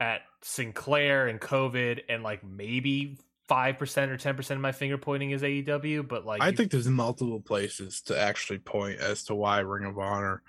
[0.00, 3.18] at Sinclair and COVID and like maybe
[3.52, 6.56] five percent or ten percent of my finger pointing is AEW, but like I you...
[6.56, 10.42] think there's multiple places to actually point as to why Ring of Honor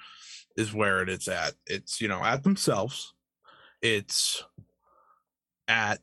[0.55, 1.53] is where it is at.
[1.67, 3.13] It's you know at themselves,
[3.81, 4.41] it's
[5.67, 5.99] at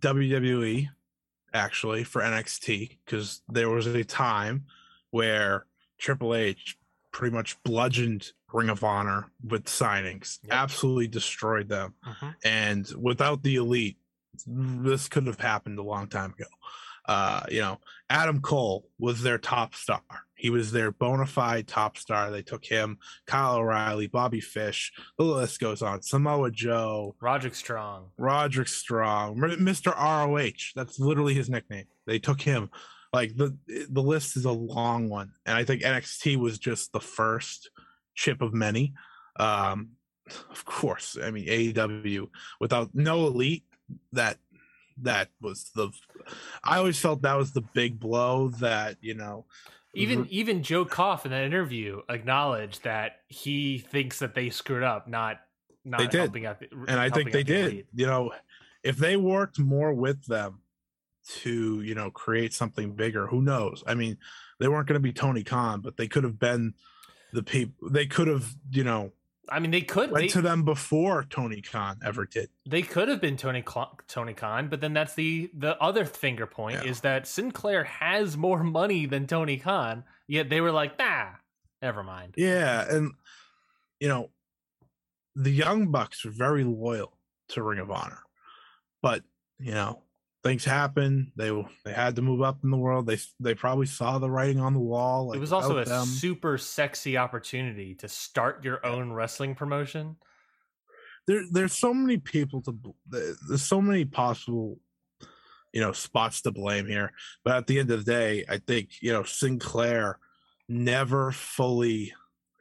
[0.00, 0.88] WWE
[1.52, 4.64] actually for NXT because there was a time
[5.10, 5.66] where
[5.98, 6.76] Triple H
[7.12, 10.52] pretty much bludgeoned Ring of Honor with signings, yep.
[10.52, 11.94] absolutely destroyed them.
[12.04, 12.32] Uh-huh.
[12.44, 13.98] And without the elite,
[14.46, 16.46] this could have happened a long time ago.
[17.06, 20.00] Uh, you know, Adam Cole was their top star.
[20.34, 22.30] He was their bona fide top star.
[22.30, 24.92] They took him, Kyle O'Reilly, Bobby Fish.
[25.18, 26.02] The list goes on.
[26.02, 29.94] Samoa Joe, Roderick Strong, Roderick Strong, Mr.
[29.94, 30.72] ROH.
[30.74, 31.86] That's literally his nickname.
[32.06, 32.70] They took him.
[33.12, 33.56] Like the
[33.88, 37.70] the list is a long one, and I think NXT was just the first
[38.16, 38.92] chip of many.
[39.38, 39.90] Um,
[40.50, 43.64] of course, I mean AEW without no elite
[44.12, 44.38] that
[45.02, 45.90] that was the
[46.62, 49.46] I always felt that was the big blow that you know
[49.94, 55.08] even even Joe Koff in that interview acknowledged that he thinks that they screwed up,
[55.08, 55.40] not
[55.84, 56.18] not they did.
[56.18, 56.60] helping out.
[56.60, 57.64] The, and I think they the did.
[57.66, 57.86] elite.
[57.94, 58.32] You know,
[58.82, 60.60] if they worked more with them
[61.40, 63.84] to you know create something bigger, who knows?
[63.86, 64.18] I mean,
[64.58, 66.74] they weren't going to be Tony Khan, but they could have been
[67.32, 67.90] the people.
[67.90, 69.12] They could have you know
[69.48, 72.48] I mean, they could went they, to them before Tony Khan ever did.
[72.66, 76.46] they could have been Tony Cl- Tony Khan, but then that's the the other finger
[76.46, 76.90] point Yeah.
[76.90, 81.26] is that Sinclair has more money than Tony Khan, yet they were like, nah,
[81.82, 82.34] never mind.
[82.36, 83.12] Yeah, and
[84.00, 84.30] you know,
[85.36, 87.16] the Young Bucks are very loyal
[87.48, 88.22] to Ring of Honor,
[89.02, 89.22] but
[89.58, 90.02] you know,
[90.44, 91.32] things happen.
[91.36, 91.50] They
[91.84, 93.06] they had to move up in the world.
[93.06, 95.28] They they probably saw the writing on the wall.
[95.28, 96.06] Like, it was also a them.
[96.06, 100.16] super sexy opportunity to start your own wrestling promotion.
[101.26, 102.76] there there's so many people to
[103.08, 104.78] there's so many possible
[105.72, 107.10] you know spots to blame here
[107.44, 110.18] but at the end of the day i think you know sinclair
[110.68, 112.12] never fully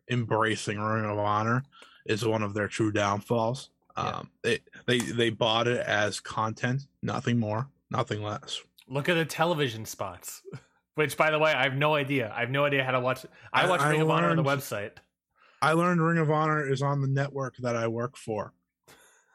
[0.10, 1.62] embracing ring of honor
[2.08, 4.04] is one of their true downfalls Yeah.
[4.04, 9.24] um they they they bought it as content nothing more nothing less Look at the
[9.26, 10.42] television spots.
[10.96, 12.32] Which, by the way, I have no idea.
[12.36, 13.26] I have no idea how to watch.
[13.54, 14.92] I I- watch I Ring of Honor on the website.
[15.62, 18.54] i learned ring of honor is on the network that i work for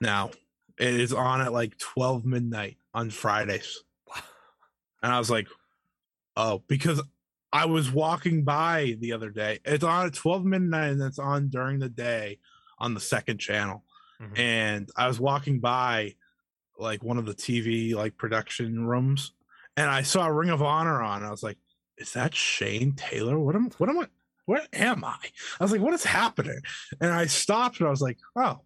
[0.02, 0.30] now
[0.78, 3.82] it is on at like 12 midnight on fridays
[5.02, 5.48] And I was like,
[6.36, 7.00] oh, because
[7.52, 9.60] I was walking by the other day.
[9.64, 12.40] It's on at 12 midnight and it's on during the day
[12.80, 13.84] on the second channel.
[14.20, 14.38] Mhm.
[14.38, 16.16] And I was walking by
[16.78, 19.32] like one of the TV like production rooms
[19.78, 21.22] and I saw Ring of Honor on.
[21.22, 21.56] I was like,
[21.98, 23.38] is that Shane Taylor?
[23.38, 24.08] What am what am I
[24.46, 25.16] where am I?
[25.60, 26.60] I was like, what is happening?
[27.00, 28.62] And I stopped and I was like, oh,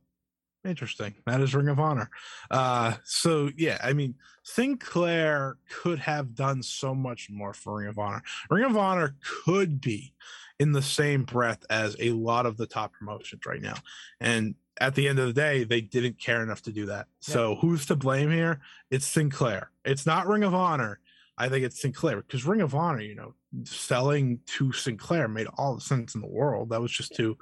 [0.64, 1.14] interesting.
[1.26, 2.08] That is Ring of Honor.
[2.50, 7.98] Uh so yeah, I mean Sinclair could have done so much more for Ring of
[7.98, 8.22] Honor.
[8.48, 10.14] Ring of Honor could be
[10.58, 13.74] in the same breath as a lot of the top promotions right now.
[14.18, 17.06] And at the end of the day, they didn't care enough to do that.
[17.20, 18.60] So who's to blame here?
[18.90, 19.70] It's Sinclair.
[19.84, 21.00] It's not Ring of Honor.
[21.38, 25.74] I think it's Sinclair because Ring of Honor, you know, selling to Sinclair made all
[25.74, 26.70] the sense in the world.
[26.70, 27.36] That was just to,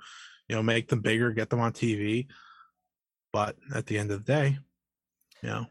[0.49, 2.27] you know, make them bigger, get them on TV.
[3.33, 4.59] But at the end of the day,
[5.43, 5.67] you know,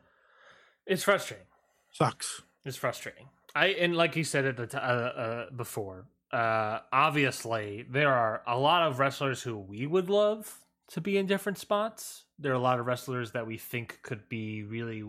[0.85, 1.45] It's frustrating.
[1.91, 2.41] sucks.
[2.65, 3.27] It's frustrating.
[3.55, 8.43] I and like you said at the t- uh, uh, before, uh, obviously there are
[8.47, 10.55] a lot of wrestlers who we would love
[10.89, 12.25] to be in different spots.
[12.37, 15.03] There are a lot of wrestlers that we think could be really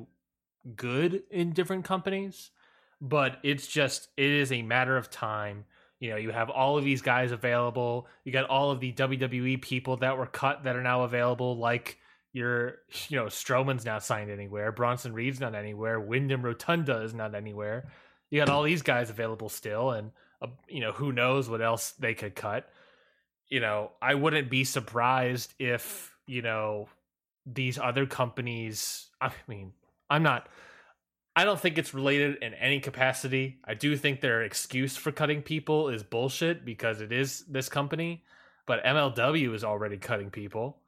[0.76, 2.50] good in different companies,
[3.00, 5.64] but it's just it is a matter of time.
[5.98, 8.06] You know, you have all of these guys available.
[8.24, 11.98] You got all of the WWE people that were cut that are now available, like
[12.32, 14.72] your, you know, Strowman's not signed anywhere.
[14.72, 16.00] Bronson Reed's not anywhere.
[16.00, 17.90] Windham Rotunda is not anywhere.
[18.30, 21.92] You got all these guys available still, and uh, you know who knows what else
[21.92, 22.70] they could cut.
[23.50, 26.88] You know, I wouldn't be surprised if you know
[27.46, 29.08] these other companies.
[29.20, 29.72] I mean,
[30.08, 30.48] I'm not.
[31.36, 33.60] I don't think it's related in any capacity.
[33.64, 38.24] I do think their excuse for cutting people is bullshit because it is this company,
[38.66, 40.78] but MLW is already cutting people.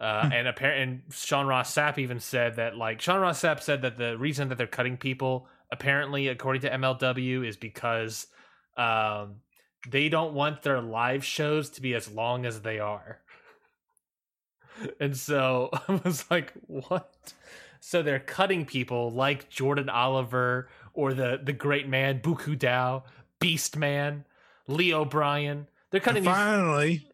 [0.00, 3.82] Uh, and apparent and Sean Ross Sapp even said that like Sean Ross Sapp said
[3.82, 8.26] that the reason that they're cutting people apparently according to MLW is because
[8.76, 9.36] um,
[9.88, 13.20] they don't want their live shows to be as long as they are.
[14.98, 17.32] And so I was like, what?
[17.80, 23.02] So they're cutting people like Jordan Oliver or the the great man Buku Dao,
[23.40, 24.24] Beast Man,
[24.66, 25.68] Lee O'Brien.
[25.90, 27.06] They're And cutting these finally,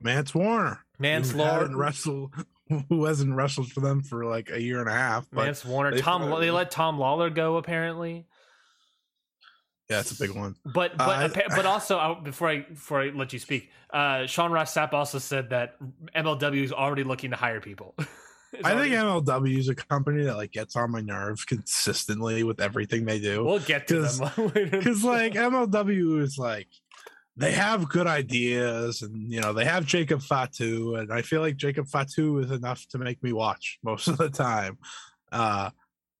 [0.00, 0.84] Mance Warner.
[0.98, 1.60] who manslaughter.
[1.62, 2.34] hadn't wrestled
[2.88, 5.26] who hasn't wrestled for them for like a year and a half.
[5.32, 6.28] But Mance Warner, Tom.
[6.40, 8.26] They let Tom Lawlor go apparently,
[9.90, 10.54] yeah, it's a big one.
[10.64, 14.26] but but Uh, appa- but also uh, before I before I let you speak, uh,
[14.26, 15.76] Sean Ross Sapp also said that
[16.16, 17.94] MLW is already looking to hire people.
[18.64, 23.04] I think MLW is a company that like gets on my nerves consistently with everything
[23.04, 23.44] they do.
[23.44, 24.78] we'll get to 'cause- them later.
[24.78, 25.34] Because like.
[25.34, 26.68] MLW is like
[27.36, 31.56] they have good ideas and you know they have Jacob Fatu and I feel like
[31.56, 34.78] Jacob Fatu is enough to make me watch most of the time.
[35.32, 35.70] Uh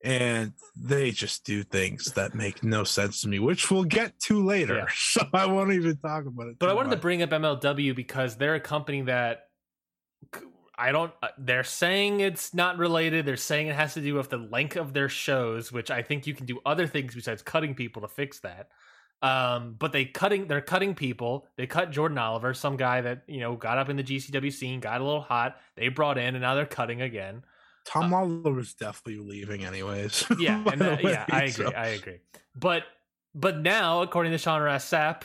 [0.02, 4.44] and they just do things that make no sense to me, which we'll get to
[4.44, 4.76] later.
[4.76, 4.86] Yeah.
[4.94, 6.58] So I won't even talk about it.
[6.58, 9.44] But I wanted to bring up MLW because they're a company that
[10.78, 11.12] I don't.
[11.22, 13.26] uh, They're saying it's not related.
[13.26, 16.26] They're saying it has to do with the length of their shows, which I think
[16.26, 18.68] you can do other things besides cutting people to fix that.
[19.22, 20.46] Um, but they cutting.
[20.46, 21.46] They're cutting people.
[21.58, 24.80] They cut Jordan Oliver, some guy that you know got up in the GCW scene,
[24.80, 25.58] got a little hot.
[25.76, 27.44] They brought in, and now they're cutting again.
[27.86, 30.24] Tom uh, Lawlor was definitely leaving, anyways.
[30.38, 31.50] Yeah, and the that, yeah, way, I agree.
[31.66, 32.18] so- I agree.
[32.54, 32.84] But
[33.34, 35.22] but now, according to Sean Ross Sapp,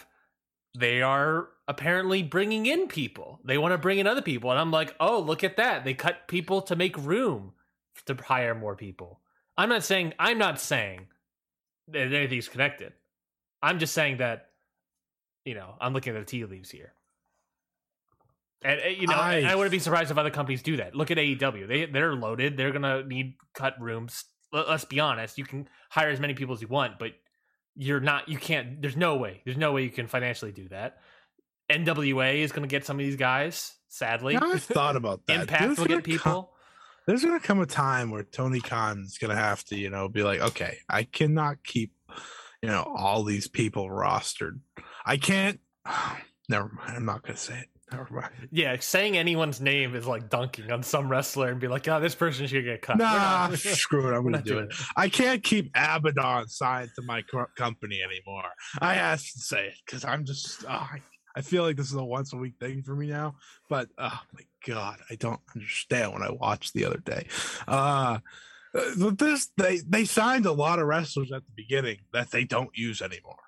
[0.77, 3.39] they are apparently bringing in people.
[3.43, 5.83] They want to bring in other people, and I'm like, oh, look at that!
[5.83, 7.53] They cut people to make room
[8.05, 9.21] to hire more people.
[9.57, 11.07] I'm not saying I'm not saying
[11.87, 12.93] that anything's connected.
[13.61, 14.49] I'm just saying that
[15.45, 16.93] you know I'm looking at the tea leaves here.
[18.65, 20.95] And uh, you know, I, I- I wouldn't be surprised if other companies do that.
[20.95, 22.57] Look at AEW; they they're loaded.
[22.57, 24.25] They're gonna need cut rooms.
[24.51, 25.37] Let- Let's be honest.
[25.37, 27.11] You can hire as many people as you want, but
[27.75, 28.27] you're not.
[28.29, 28.81] You can't.
[28.81, 29.41] There's no way.
[29.45, 30.97] There's no way you can financially do that.
[31.71, 33.73] NWA is gonna get some of these guys.
[33.87, 35.41] Sadly, You know, I've thought about that.
[35.41, 36.51] Impact There's will get people.
[37.07, 40.41] there's gonna come a time where Tony Khan's gonna have to, you know, be like,
[40.41, 41.93] okay, I cannot keep,
[42.61, 44.59] you know, all these people rostered.
[45.05, 45.59] I can't.
[46.49, 46.97] Never mind.
[46.97, 47.69] I'm not gonna say it.
[48.11, 48.31] Mind.
[48.51, 52.15] Yeah, saying anyone's name is like dunking on some wrestler and be like, "Oh, this
[52.15, 54.17] person should get cut." Nah, not- screw it.
[54.17, 54.75] I'm gonna do doing it.
[54.97, 57.23] I can't keep Abaddon signed to my
[57.55, 58.49] company anymore.
[58.79, 60.65] I have to say it because I'm just.
[60.67, 61.01] ah, I,
[61.37, 63.35] I feel like this is a once a week thing for me now.
[63.69, 67.27] But oh my god, I don't understand what I watched the other day.
[67.67, 68.19] Uh
[68.73, 73.01] this they they signed a lot of wrestlers at the beginning that they don't use
[73.01, 73.39] anymore,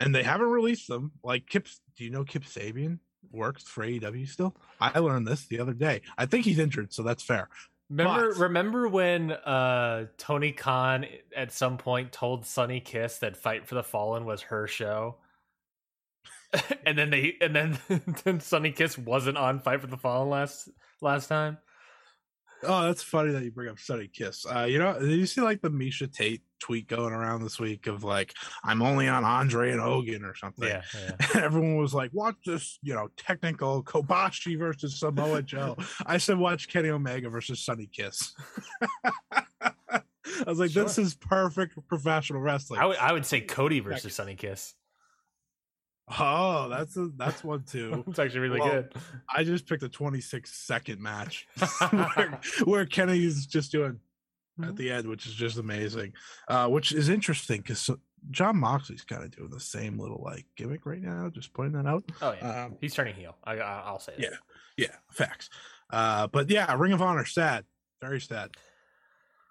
[0.00, 1.12] and they haven't released them.
[1.22, 1.66] Like Kip,
[1.96, 2.98] do you know Kip Sabian
[3.32, 4.54] works for AEW still?
[4.80, 6.02] I learned this the other day.
[6.18, 7.48] I think he's injured, so that's fair.
[7.90, 11.06] Remember, But- remember when uh, Tony Khan
[11.36, 15.16] at some point told Sonny Kiss that "Fight for the Fallen" was her show,
[16.86, 17.78] and then they and then
[18.24, 20.68] then Sonny Kiss wasn't on "Fight for the Fallen" last
[21.00, 21.58] last time.
[22.64, 24.46] Oh, that's funny that you bring up Sonny Kiss.
[24.46, 27.86] Uh, you know, did you see like the Miesha Tate tweet going around this week
[27.86, 30.68] of like, I'm only on Andre and Hogan or something?
[30.68, 31.26] Yeah, yeah.
[31.34, 35.76] And everyone was like, watch this, you know, technical Kobashi versus Samoa Joe.
[36.06, 38.34] I said, watch Kenny Omega versus Sonny Kiss.
[39.32, 42.80] I was like, this is perfect professional wrestling.
[42.80, 44.74] I would I would say Cody versus Sonny Kiss.
[46.18, 48.04] Oh, that's a, that's one too.
[48.08, 48.94] It's actually really Well, good.
[49.34, 51.46] I just picked a 26 second match
[51.90, 54.00] where, where Kenny's just doing
[54.62, 56.12] at the end, which is just amazing.
[56.48, 57.88] Uh, which is interesting because
[58.30, 61.28] Jon Moxley's kind of doing the same little like gimmick right now.
[61.30, 62.04] Just pointing that out.
[62.20, 63.36] Oh yeah, Um, he's turning heel.
[63.44, 64.22] I, I I'll say that.
[64.22, 64.36] yeah,
[64.76, 65.48] yeah, facts.
[65.90, 67.64] Uh, but yeah, Ring of Honor sad,
[68.00, 68.50] very sad.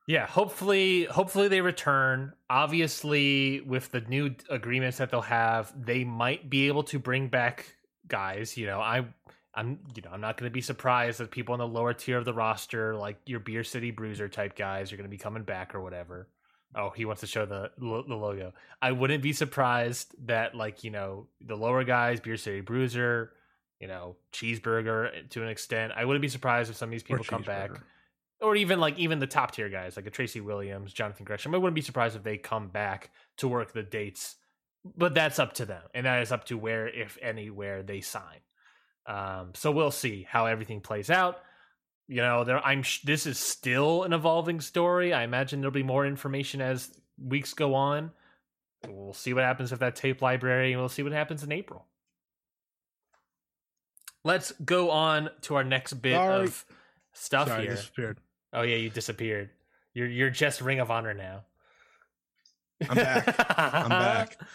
[0.07, 2.33] Yeah, hopefully hopefully they return.
[2.49, 7.75] Obviously with the new agreements that they'll have, they might be able to bring back
[8.07, 8.79] guys, you know.
[8.79, 9.05] I
[9.53, 12.17] I'm you know, I'm not going to be surprised that people on the lower tier
[12.17, 15.43] of the roster like your Beer City Bruiser type guys are going to be coming
[15.43, 16.27] back or whatever.
[16.73, 18.53] Oh, he wants to show the the logo.
[18.81, 23.33] I wouldn't be surprised that like, you know, the lower guys, Beer City Bruiser,
[23.79, 25.91] you know, Cheeseburger eh, to an extent.
[25.95, 27.71] I wouldn't be surprised if some of these Or people come back.
[28.41, 31.53] Or even like even the top tier guys like a Tracy Williams, Jonathan Gresham.
[31.53, 34.35] I wouldn't be surprised if they come back to work the dates,
[34.97, 38.39] but that's up to them, and that is up to where, if anywhere, they sign.
[39.05, 41.39] Um, so we'll see how everything plays out.
[42.07, 45.13] You know, there I'm sh- this is still an evolving story.
[45.13, 48.11] I imagine there'll be more information as weeks go on.
[48.87, 51.85] We'll see what happens with that tape library, and we'll see what happens in April.
[54.23, 56.43] Let's go on to our next bit Sorry.
[56.45, 56.65] of
[57.13, 57.71] stuff Sorry, here.
[57.71, 58.19] disappeared.
[58.53, 59.49] Oh yeah, you disappeared.
[59.93, 61.43] You're you're just Ring of Honor now.
[62.89, 63.35] I'm back.
[63.57, 64.37] I'm back.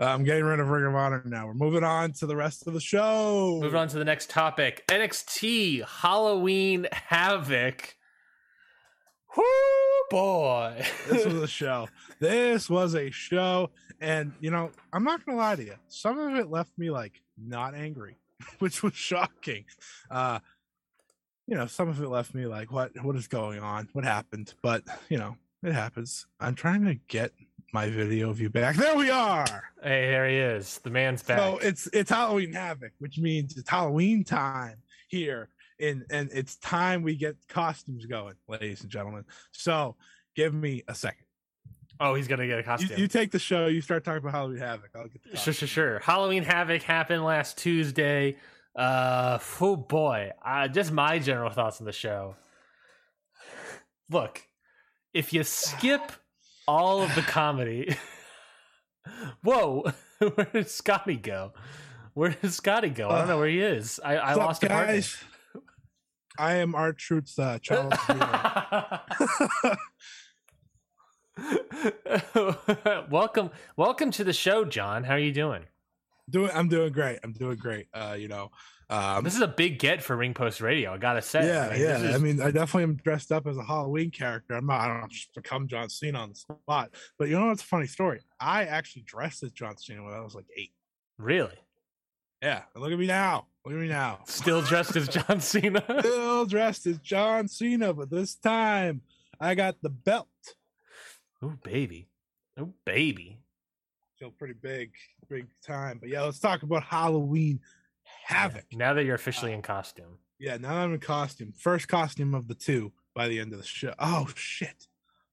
[0.00, 1.46] Uh, I'm getting rid of Ring of Honor now.
[1.46, 3.60] We're moving on to the rest of the show.
[3.62, 4.82] Moving on to the next topic.
[4.88, 7.94] NXT Halloween Havoc.
[9.36, 9.44] Whoo
[10.10, 10.84] boy.
[11.08, 11.88] this was a show.
[12.18, 15.74] This was a show, and you know, I'm not gonna lie to you.
[15.86, 18.16] Some of it left me like not angry,
[18.58, 19.64] which was shocking.
[20.10, 20.40] Uh,
[21.46, 23.88] you know, some of it left me like, what what is going on?
[23.92, 24.54] What happened?
[24.62, 26.26] But you know, it happens.
[26.40, 27.32] I'm trying to get
[27.72, 28.76] my video view back.
[28.76, 29.44] There we are.
[29.82, 30.78] hey, there he is.
[30.78, 31.38] The man's back.
[31.38, 34.78] So it's it's Halloween Havoc, which means it's Halloween time
[35.08, 35.48] here,
[35.80, 39.24] and and it's time we get costumes going, ladies and gentlemen.
[39.52, 39.96] So
[40.36, 41.26] give me a second.
[42.00, 42.98] oh, he's gonna get a costume.
[42.98, 43.66] you take the show.
[43.66, 44.90] You start talking about Halloween Havoc.
[44.94, 45.52] I'll get the costume.
[45.52, 45.98] Sure, sure, sure.
[45.98, 48.36] Halloween Havoc happened last Tuesday.
[48.76, 50.30] Uh, oh boy.
[50.44, 52.36] Uh, just my general thoughts on the show.
[54.10, 54.42] Look,
[55.12, 56.12] if you skip
[56.66, 57.96] all of the comedy,
[59.42, 59.84] whoa,
[60.18, 61.52] where did Scotty go?
[62.14, 63.08] Where did Scotty go?
[63.08, 64.00] I don't know where he is.
[64.04, 64.94] I, I up, lost a partner.
[64.94, 65.16] guys.
[66.36, 67.94] I am R-Truth's uh, child.
[73.10, 75.04] welcome, welcome to the show, John.
[75.04, 75.66] How are you doing?
[76.30, 77.18] Doing, I'm doing great.
[77.22, 77.86] I'm doing great.
[77.94, 78.50] Uh, you know,
[78.90, 80.92] um, This is a big get for Ring Post Radio.
[80.92, 81.46] I gotta say.
[81.46, 81.96] yeah, I mean, yeah.
[81.98, 84.54] is- I mean, I definitely am dressed up as a Halloween character.
[84.54, 84.80] I'm not.
[84.80, 86.90] I don't just become John Cena on the spot.
[87.18, 88.20] But you know what's a funny story?
[88.40, 90.72] I actually dressed as John Cena when I was like eight.
[91.18, 91.56] really
[92.42, 93.46] Yeah, and look at me now.
[93.64, 94.20] Look at me now.
[94.26, 95.82] still dressed as John Cena.
[96.00, 99.00] Still dressed as John Cena, but this time
[99.40, 100.28] I got the belt.
[101.42, 102.08] oh baby,
[102.58, 103.38] oh baby.
[104.24, 104.90] Feel pretty big,
[105.28, 105.98] big time.
[106.00, 107.60] But yeah, let's talk about Halloween
[108.24, 108.64] Havoc.
[108.72, 110.16] Now that you're officially in costume.
[110.38, 111.52] Yeah, now I'm in costume.
[111.52, 113.92] First costume of the two by the end of the show.
[113.98, 114.86] Oh shit.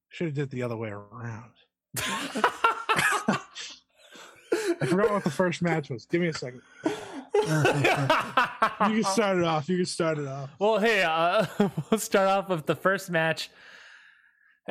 [0.10, 1.54] Should have did it the other way around.
[2.00, 3.40] I
[4.86, 6.06] forgot what the first match was.
[6.06, 6.62] Give me a second.
[7.34, 9.70] You can start it off.
[9.70, 10.50] You can start it off.
[10.60, 11.46] well, hey, uh,
[11.90, 13.52] we'll start off with the first match.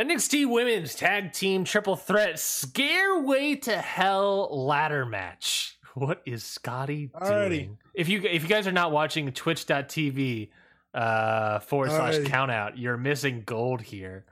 [0.04, 5.76] NXT Women's Tag Team Triple Threat Scareway to Hell ladder match.
[5.94, 7.48] What is Scotty Alrighty.
[7.50, 7.78] doing?
[7.92, 10.48] If you if you guys are not watching Twitch.tv
[10.94, 12.26] uh, forward slash Alrighty.
[12.26, 14.24] count out, you're missing gold here.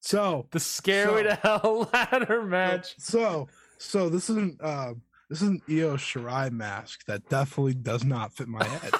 [0.00, 2.94] So The Scareway So- to Hell ladder match.
[2.98, 4.94] So so this is an uh,
[5.28, 8.92] this is an Io Shirai mask that definitely does not fit my head.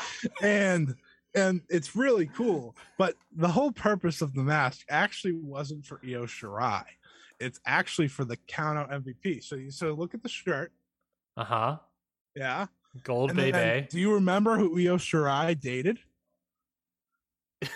[0.42, 0.94] and
[1.34, 2.76] and it's really cool.
[2.98, 6.84] But the whole purpose of the mask actually wasn't for Io Shirai.
[7.40, 9.42] It's actually for the count out MVP.
[9.42, 10.72] So you so look at the shirt.
[11.36, 11.76] Uh huh.
[12.36, 12.66] Yeah.
[13.04, 13.86] Gold And then, baby.
[13.90, 15.98] do you remember who Io Shirai dated?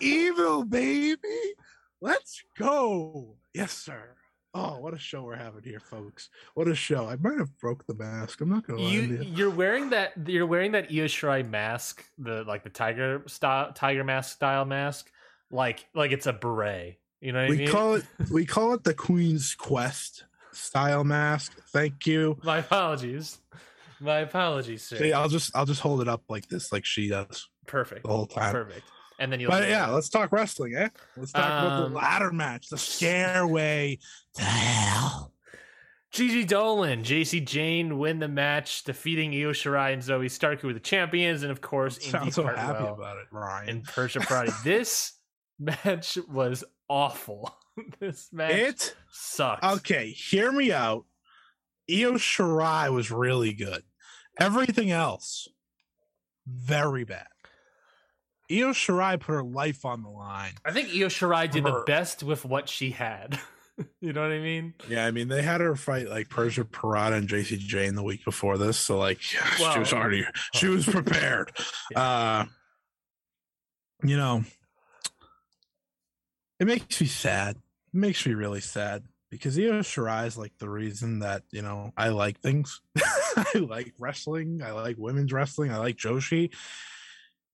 [0.00, 1.54] Evil baby.
[2.00, 3.36] Let's go.
[3.54, 4.14] Yes, sir.
[4.52, 6.28] Oh, what a show we're having here, folks.
[6.54, 7.06] What a show.
[7.08, 8.40] I might have broke the mask.
[8.40, 9.32] I'm not gonna lie You to you.
[9.34, 14.02] you're wearing that you're wearing that Io Shirai mask, the like the tiger style tiger
[14.02, 15.10] mask style mask,
[15.52, 16.98] like like it's a beret.
[17.20, 17.68] You know what I We mean?
[17.68, 21.56] call it we call it the Queen's Quest style mask.
[21.72, 22.36] Thank you.
[22.42, 23.38] My apologies.
[24.00, 24.96] My apologies, sir.
[24.96, 28.02] See, I'll just I'll just hold it up like this, like she does Perfect.
[28.02, 28.52] the whole time.
[28.52, 28.84] Perfect.
[29.20, 30.88] And then you But yeah, let's talk wrestling, eh?
[31.16, 33.98] Let's talk about Um, the ladder match, the stairway
[34.34, 35.34] to hell.
[36.10, 40.74] Gigi Dolin, Jacy Jayne win the match, defeating Io Shirai and Zoey Stark, who were
[40.74, 43.68] the champions, and of course, Indy Sound so happy about it, Ryan.
[43.68, 44.60] and Persia Pirotta.
[44.64, 45.12] this
[45.60, 47.54] match was awful.
[48.00, 49.64] this match it sucks.
[49.78, 50.10] okay.
[50.10, 51.04] Hear me out.
[51.88, 53.82] Io Shirai was really good.
[54.40, 55.46] Everything else,
[56.46, 57.26] very bad.
[58.50, 60.52] Io Shirai put her life on the line.
[60.64, 63.38] I think Io Shirai did the best with what she had.
[64.00, 64.74] you know what I mean?
[64.88, 68.24] Yeah, I mean they had her fight like Persia Pirotta and Jacy Jayne the week
[68.24, 71.52] before this, so like she was Well- already she was prepared.
[71.94, 72.44] uh
[74.02, 74.44] you know,
[76.58, 77.56] it makes me sad.
[77.56, 81.92] It makes me really sad because Io Shirai is like the reason that you know
[81.96, 82.80] I like things.
[83.36, 84.60] I like wrestling.
[84.62, 85.70] I like women's wrestling.
[85.72, 86.52] I like Joshi,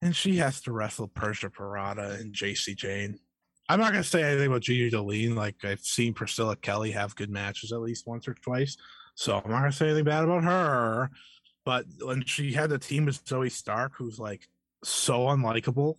[0.02, 3.18] and she has to wrestle Persia Pirotta and Jacy Jayne.
[3.68, 5.34] I'm not gonna say anything about Gigi Dolin.
[5.34, 8.76] Like I've seen Priscilla Kelly have good matches at least once or twice,
[9.14, 11.10] so I'm not gonna say anything bad about her.
[11.64, 14.46] But when she had the team with Zoey Stark, who's like
[14.84, 15.96] so unlikable,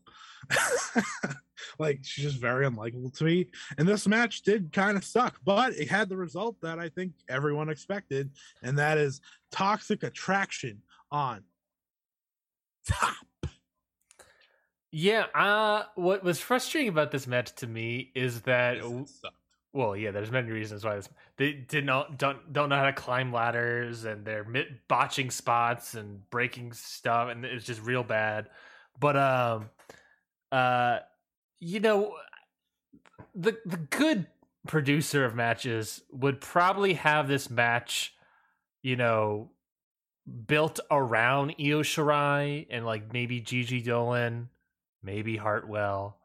[1.80, 3.48] like she's just very unlikable to me.
[3.78, 7.14] And this match did kind of suck, but it had the result that I think
[7.28, 8.32] everyone expected,
[8.64, 9.20] and that is
[9.52, 10.82] toxic attraction
[11.12, 11.44] on
[12.88, 13.27] top.
[15.00, 15.26] Yeah.
[15.36, 18.78] Uh, what was frustrating about this match to me is that,
[19.72, 22.94] well, yeah, there's many reasons why this, they did not don't don't know how to
[22.94, 24.48] climb ladders and they're
[24.88, 28.50] botching spots and breaking stuff and it's just real bad.
[29.00, 29.70] But um,
[30.52, 31.00] uh,
[31.60, 32.16] you know,
[33.36, 34.26] the the good
[34.66, 38.16] producer of matches would probably have this match,
[38.82, 39.52] you know,
[40.48, 44.48] built around Io Shirai and like maybe Gigi Dolin,
[45.08, 46.20] maybe Hartwell.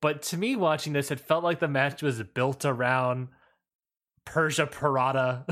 [0.00, 3.28] But to me, watching this, it felt like the match was built around
[4.24, 5.44] Persia Pirotta.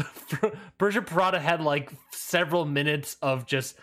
[0.79, 3.77] Persia Pirotta had like several minutes of just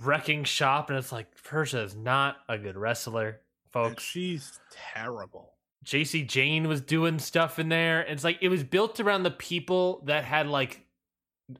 [0.00, 3.40] wrecking shop, and it's like Persia is not a good wrestler,
[3.72, 4.04] folks.
[4.04, 5.54] she's terrible.
[5.82, 8.02] Jacy Jayne was doing stuff in there.
[8.02, 10.84] It's like it was built around the people that had like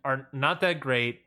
[0.04, 1.22] are not that great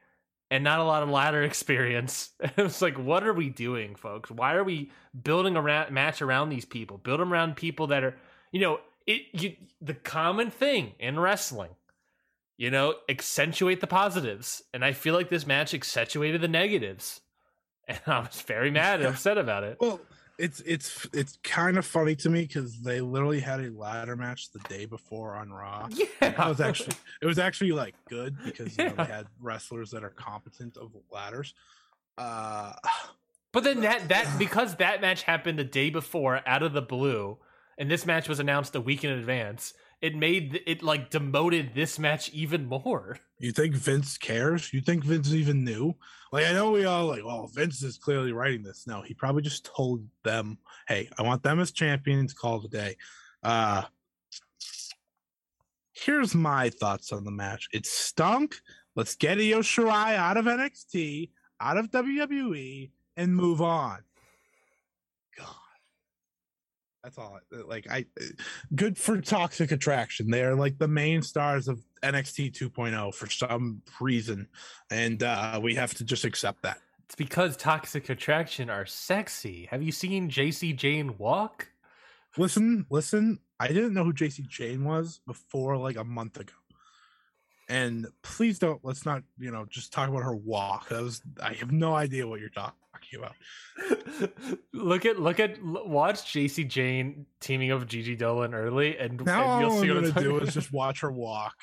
[0.56, 2.30] and not a lot of ladder experience.
[2.40, 4.32] it was like, what are we doing, folks?
[4.32, 4.92] Why are we
[5.24, 6.98] building a ra- match around these people?
[6.98, 8.16] Build them around people that are,
[8.52, 9.24] you know, it.
[9.34, 11.72] You, the common thing in wrestling,
[12.58, 17.22] you know, accentuate the positives, and I feel like this match accentuated the negatives,
[17.88, 19.78] and I was very mad and upset about it.
[19.80, 20.00] Well,
[20.38, 24.52] it's it's it's kind of funny to me because they literally had a ladder match
[24.52, 25.88] the day before on Raw.
[25.92, 29.92] Yeah, It was actually it was actually like good because you know, they had wrestlers
[29.92, 31.54] that are competent of ladders.
[32.18, 32.74] Uh,
[33.54, 37.38] But then that that because that match happened the day before out of the blue,
[37.78, 41.98] and this match was announced a week in advance, it made it like demoted this
[41.98, 43.18] match even more.
[43.40, 44.74] you think Vince cares?
[44.74, 45.96] You think Vince even knew?
[46.32, 48.86] Like I know we all like, well, Vince is clearly writing this.
[48.88, 52.34] No, he probably just told them, "Hey, I want them as champions.
[52.34, 52.98] Call today."
[53.42, 53.84] Uh,
[55.94, 57.68] here's my thoughts on the match.
[57.72, 58.56] It stunk.
[58.96, 64.00] Let's get Io Shirai out of NXT, out of WWE, and move on.
[67.06, 67.40] That's all.
[67.68, 68.08] Like I,
[68.74, 70.32] good for Toxic Attraction.
[70.32, 74.48] They are like the main stars of NXT 2.0 for some reason,
[74.90, 76.80] and uh, we have to just accept that.
[77.04, 79.68] It's because toxic attraction are sexy.
[79.70, 81.68] Have you seen Jacy Jayne walk?
[82.40, 83.38] Listen, listen.
[83.60, 86.54] I didn't know who Jacy Jayne was before like a month ago.
[87.70, 90.90] And please don't let's not, you know, just talk about her walk.
[90.90, 92.80] That was I have no idea what you're talking
[93.18, 94.32] about.
[94.74, 99.54] look at look at watch Jacy Jayne teaming up with Gigi Dolin early, and, Now
[99.54, 100.48] and you'll all see I'm what gonna I'm talking do about.
[100.48, 101.56] is just watch her walk.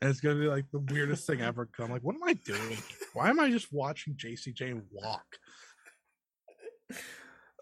[0.00, 1.66] And it's gonna be like the weirdest thing ever.
[1.66, 2.78] 'cause I'm like, what am I doing?
[3.14, 5.24] Why am I just watching Jacy Jayne walk?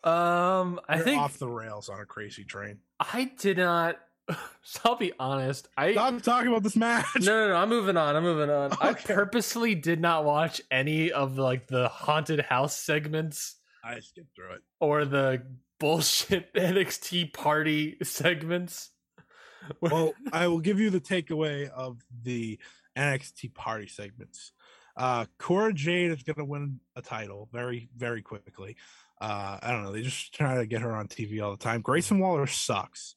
[0.05, 2.79] Um, I You're think off the rails on a crazy train.
[2.99, 3.99] I did not.
[4.65, 5.69] So I'll be honest.
[5.77, 7.05] I Stop talking about this match.
[7.21, 7.57] no, no, no.
[7.57, 8.15] I'm moving on.
[8.15, 8.71] I'm moving on.
[8.81, 14.53] I purposely did not watch any of like the haunted house segments I skipped through
[14.53, 14.63] it.
[14.79, 15.43] or the
[15.81, 18.91] bullshit NXT party segments.
[19.81, 22.61] well, I will give you the takeaway of the
[22.97, 24.53] NXT party segments.
[24.97, 28.77] Uh Cora Jade is gonna win a title very, very quickly.
[29.21, 31.81] Uh I don't know, they just try to get her on TV all the time.
[31.81, 33.17] Grayson Waller sucks.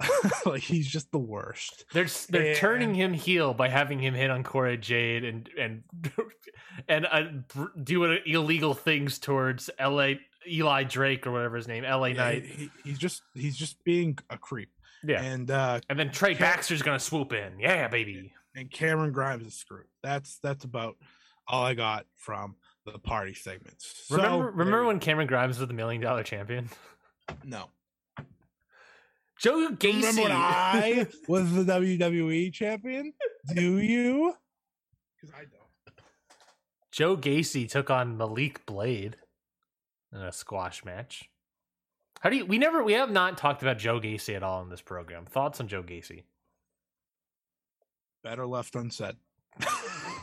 [0.46, 1.84] like he's just the worst.
[1.92, 5.82] They're they're turning him heel by having him hit on Cora Jade and and
[6.88, 7.22] and uh,
[7.82, 10.20] doing illegal things towards L.A.
[10.48, 12.12] Eli Drake or whatever his name, L.A.
[12.14, 12.44] Knight.
[12.46, 14.70] he, he- he's just he's just being a creep.
[15.04, 15.22] Yeah.
[15.22, 17.58] And uh And then Trey Cam- Baxter's gonna swoop in.
[17.58, 18.32] Yeah, baby.
[18.54, 19.86] and Cameron Grimes is screwed.
[20.02, 20.96] That's that's about
[21.46, 24.06] all I got from the party segments.
[24.10, 26.68] Remember there remember when Cameron Grimes was the million dollar champion?
[27.44, 27.66] no
[29.38, 29.94] Joe Gacy.
[29.94, 33.12] Remember when I was the WWE champion?
[33.54, 34.34] Do you?
[35.20, 35.96] Because I don't.
[36.90, 39.16] Joe Gacy took on Malik Blade
[40.12, 41.30] in a squash match.
[42.20, 42.46] How do you?
[42.46, 42.82] We never.
[42.82, 45.26] We have not talked about Joe Gacy at all in this program.
[45.26, 46.24] Thoughts on Joe Gacy?
[48.24, 49.16] Better left unsaid.
[49.60, 50.14] I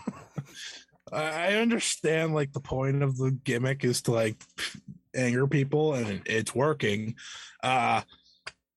[1.11, 4.43] I understand like the point of the gimmick is to like
[5.16, 7.16] anger people and it's working.
[7.63, 8.01] Uh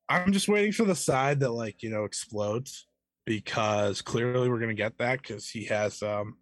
[0.09, 2.86] I'm just waiting for the side that like, you know, explodes
[3.26, 6.38] because clearly we're gonna get that because he has um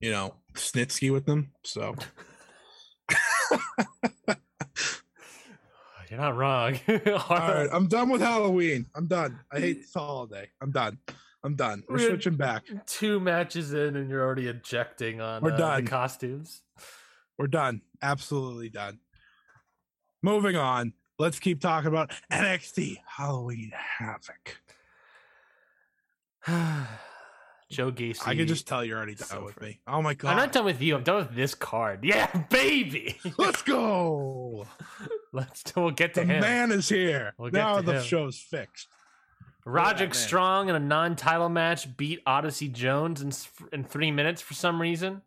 [0.00, 1.52] you know Snitsky with them.
[1.64, 1.94] So
[6.10, 6.76] You're not wrong.
[6.88, 8.86] all right, I'm done with Halloween.
[8.96, 9.38] I'm done.
[9.52, 10.48] I hate this holiday.
[10.60, 10.98] I'm done.
[11.44, 11.84] I'm done.
[11.88, 12.64] We're We're- switching back.
[12.86, 15.84] Two matches in, and you're already ejecting on We're uh, done.
[15.84, 16.62] the costumes.
[17.38, 17.82] We're done.
[18.02, 18.98] Absolutely done.
[20.20, 20.94] Moving on.
[21.20, 24.56] Let's keep talking about NXT Halloween Havoc.
[27.70, 28.26] Joe Gacy.
[28.26, 29.80] I can just tell you're already done So with me.
[29.86, 30.30] Oh my god.
[30.30, 30.96] I'm not done with you.
[30.96, 32.04] I'm done with this card.
[32.04, 33.18] Yeah, baby.
[33.36, 34.64] Let's go.
[35.34, 35.62] Let's.
[35.76, 36.28] We'll get to him.
[36.28, 36.40] The him.
[36.40, 37.34] man is here.
[37.36, 38.02] We'll now the him.
[38.02, 38.88] show's fixed.
[39.66, 40.14] Roderick.
[40.14, 43.30] Strong in a non-title match beat Odyssey Jones in
[43.74, 45.20] in three minutes for some reason.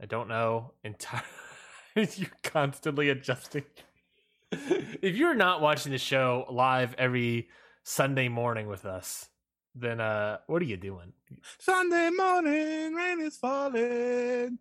[0.00, 0.74] I don't know.
[0.84, 1.22] Entire.
[1.96, 3.64] you're constantly adjusting.
[5.02, 7.48] if you're not watching the show live every
[7.84, 9.28] Sunday morning with us,
[9.74, 11.12] then uh, what are you doing?
[11.58, 14.58] Sunday morning, rain is falling.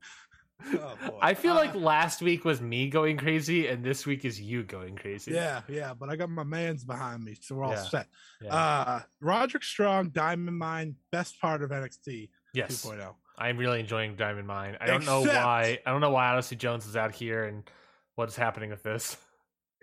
[0.74, 0.96] Oh.
[1.22, 4.64] I feel Uh, like last week was me going crazy, and this week is you
[4.64, 5.32] going crazy.
[5.34, 7.84] Yeah, yeah, but I got my man's behind me, so we're all Yeah.
[7.84, 8.08] set.
[8.42, 8.56] Yeah.
[8.56, 12.86] Uh Roderick Strong, Diamond Mine, best part of NXT yes.
[12.86, 13.14] 2.0.
[13.38, 14.78] I'm really enjoying Diamond Mine.
[14.80, 15.80] I don't know why.
[15.86, 17.70] I don't know why Odyssey Jones is out here and
[18.16, 19.18] what's happening with this.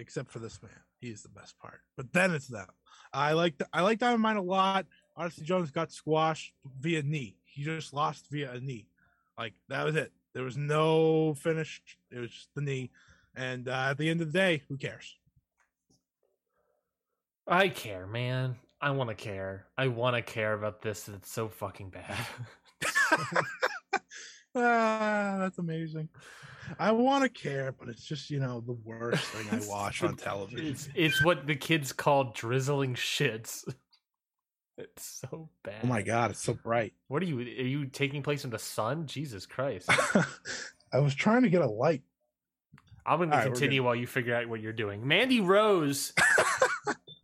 [0.01, 0.73] Except for this man.
[0.99, 1.81] He's the best part.
[1.97, 2.67] But then it's them.
[3.13, 4.87] I like the, I like Diamond Mine a lot.
[5.17, 7.37] Odyssey Jones got squashed via knee.
[7.45, 8.87] he just lost via a knee.
[9.39, 10.13] Like that was it.
[10.33, 11.83] There was no finish.
[12.11, 12.91] It was just the knee.
[13.37, 15.17] And uh, at the end of the day, who cares?
[17.47, 18.57] I care, man.
[18.81, 19.67] I want to care.
[19.77, 21.09] I want to care about this.
[21.09, 22.17] It's so fucking bad.
[24.55, 26.09] ah, that's amazing.
[26.79, 30.17] I want to care, but it's just you know the worst thing I watch on
[30.17, 30.67] television.
[30.67, 33.65] It's it's what the kids call drizzling shits.
[34.79, 35.81] It's so bad.
[35.85, 36.95] Oh my god, it's so bright.
[37.09, 37.41] What are you?
[37.41, 39.07] Are you taking place in the sun?
[39.07, 39.91] Jesus Christ!
[40.93, 42.01] I was trying to get a light.
[43.05, 45.07] I'm going to right, continue while you figure out what you're doing.
[45.07, 46.15] Mandy Rose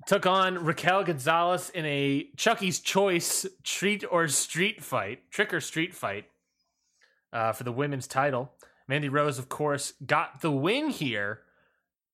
[0.07, 5.95] took on Raquel Gonzalez in a Chucky's Choice treat or street fight, trick or street
[5.95, 6.27] fight
[7.33, 8.53] uh, for the women's title.
[8.89, 11.41] Mandy Rose, of course, got the win here.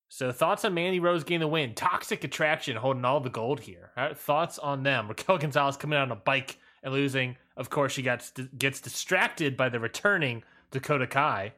[0.09, 1.73] So, thoughts on Mandy Rose getting the win?
[1.73, 3.91] Toxic Attraction holding all the gold here.
[3.97, 5.07] Right, thoughts on them?
[5.07, 7.35] Raquel Gonzalez coming out on a bike and losing.
[7.57, 11.53] Of course, she gets gets distracted by the returning Dakota Kai.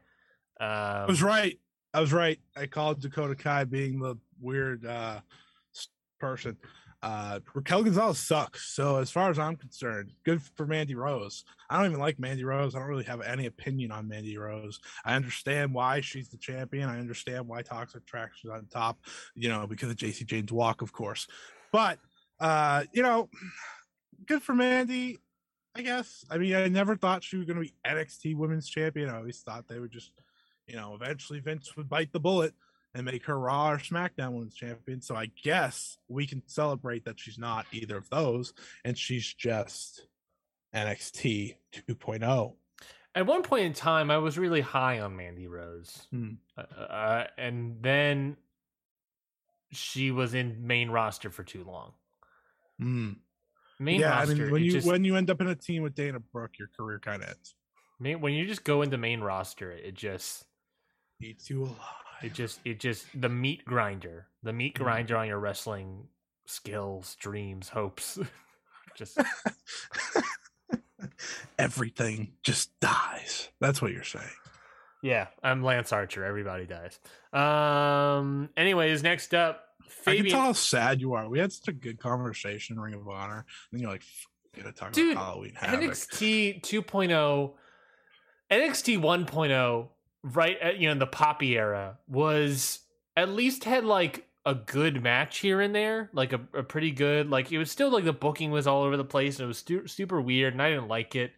[0.59, 1.59] Um, I was right.
[1.93, 2.39] I was right.
[2.55, 5.21] I called Dakota Kai being the weird uh,
[6.19, 6.57] person.
[7.05, 8.73] Uh, Raquel Gonzalez sucks.
[8.73, 11.45] So as far as I'm concerned, good for Mandy Rose.
[11.69, 12.73] I don't even like Mandy Rose.
[12.73, 14.79] I don't really have any opinion on Mandy Rose.
[15.05, 16.89] I understand why she's the champion.
[16.89, 18.97] I understand why Toxic Attraction is on top.
[19.35, 21.27] You know, because of Jacy Jayne's walk, of course.
[21.71, 21.99] But
[22.39, 23.29] uh, you know,
[24.25, 25.19] good for Mandy.
[25.75, 26.25] I guess.
[26.31, 29.11] I mean, I never thought she was going to be NXT Women's Champion.
[29.11, 30.11] I always thought they would just,
[30.65, 32.55] you know, eventually Vince would bite the bullet
[32.95, 35.01] and make her Raw or SmackDown Women's Champion.
[35.01, 38.53] So I guess we can celebrate that she's not either of those,
[38.85, 40.07] and she's just
[40.73, 41.55] NXT
[41.89, 42.53] 2.0.
[43.13, 46.31] At one point in time, I was really high on Mandy Rose, Hmm.
[46.57, 48.37] uh, uh, and then
[49.71, 51.93] she was in main roster for too long.
[52.81, 53.17] Mm.
[53.79, 55.95] Main Yeah, I mean, when you just, when you end up in a team with
[55.95, 57.55] Dana Brooke, your career kind of ends.
[57.99, 60.45] main, when you just go into main roster, it just
[61.21, 61.77] Eats you alive.
[62.21, 64.83] It just it just the meat grinder, the meat Mhm.
[64.83, 66.07] grinder on your wrestling
[66.45, 68.19] skills, dreams, hopes.
[68.95, 69.17] just
[71.57, 73.49] Everything just dies.
[73.59, 74.25] That's what you're saying.
[75.01, 76.23] yeah, I'm Lance Archer.
[76.25, 76.99] Everybody dies.
[77.33, 78.49] Um.
[78.57, 80.31] Anyways, next up, I can Fabian.
[80.35, 81.27] tell how sad you are.
[81.29, 84.71] We had such a good conversation, in Ring of Honor, and you're like, "F- "Gonna
[84.73, 87.55] talk Dude, about Halloween Havoc." NXT 2.0,
[88.51, 89.89] NXT 1.0,
[90.33, 92.79] right at you know in the Poppy era was
[93.15, 97.29] at least had like a good match here and there, like a, a pretty good.
[97.29, 99.57] Like it was still like the booking was all over the place and it was
[99.59, 101.31] stu- super weird, and I didn't like it.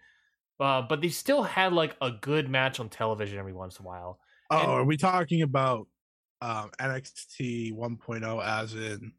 [0.60, 3.88] Uh, but they still had like a good match on television every once in a
[3.88, 4.20] while.
[4.50, 5.88] Oh, And- are we talking about
[6.42, 9.12] um, NXT 1.0 as in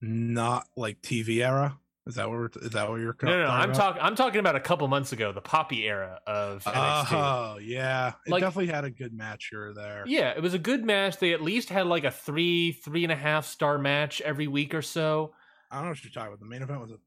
[0.00, 1.78] not like TV era?
[2.06, 4.00] Is that what we're, is that what you're No, no, no I'm talking.
[4.00, 7.12] I'm talking about a couple months ago, the Poppy era of NXT.
[7.12, 10.04] Oh yeah, it Like- definitely had a good match here or there.
[10.06, 11.16] Yeah, it was a good match.
[11.18, 14.72] They at least had like a three, three and a half star match every week
[14.72, 15.34] or so.
[15.70, 16.38] I don't know what you're talking about.
[16.38, 16.98] The main event was a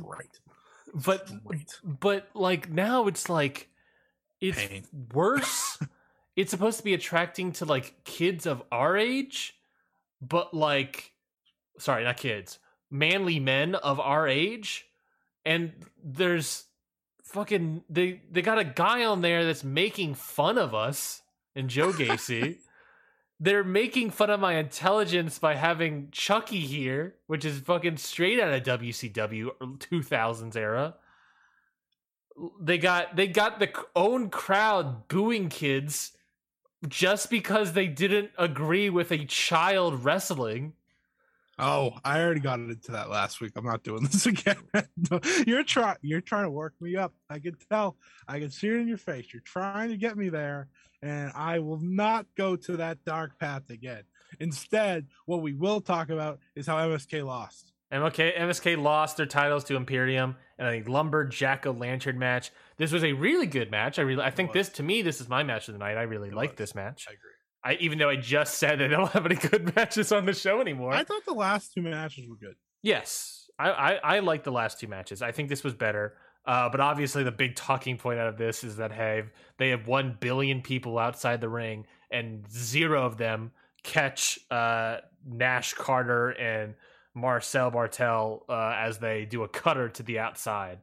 [0.00, 0.30] great,
[0.94, 3.68] But great but like now it's like
[4.40, 4.86] it's pain.
[5.12, 5.78] worse.
[6.36, 9.52] it's supposed to be attracting to like kids of our age,
[10.22, 11.12] but like
[11.78, 12.58] sorry, not kids,
[12.94, 14.86] manly men of our age.
[15.44, 15.72] And
[16.02, 16.64] there's
[17.24, 21.22] fucking they they got a guy on there that's making fun of us
[21.54, 22.58] and Joe Gacy.
[23.40, 28.54] They're making fun of my intelligence by having Chucky here, which is fucking straight out
[28.54, 30.94] of WCW 2000s era.
[32.60, 36.12] They got they got the own crowd booing kids
[36.88, 40.74] just because they didn't agree with a child wrestling.
[41.58, 43.52] Oh, I already got into that last week.
[43.56, 44.56] I'm not doing this again.
[45.46, 45.96] you're trying.
[46.02, 47.12] You're trying to work me up.
[47.30, 47.96] I can tell.
[48.28, 49.26] I can see it in your face.
[49.32, 50.68] You're trying to get me there,
[51.02, 54.02] and I will not go to that dark path again.
[54.40, 57.72] Instead, what we will talk about is how MSK lost.
[57.92, 62.50] MSK, MSK lost their titles to Imperium in a lumberjack o' lantern match.
[62.76, 64.00] This was a really good match.
[64.00, 65.96] I really, I think this to me, this is my match of the night.
[65.96, 67.06] I really like this match.
[67.08, 67.30] I agree.
[67.64, 70.60] I even though I just said they don't have any good matches on the show
[70.60, 70.92] anymore.
[70.92, 72.56] I thought the last two matches were good.
[72.82, 75.22] Yes, I, I, I like the last two matches.
[75.22, 76.16] I think this was better.
[76.46, 79.24] Uh, but obviously, the big talking point out of this is that hey,
[79.58, 83.52] they have one billion people outside the ring, and zero of them
[83.82, 86.74] catch uh, Nash Carter and
[87.14, 90.80] Marcel Barthel uh, as they do a cutter to the outside.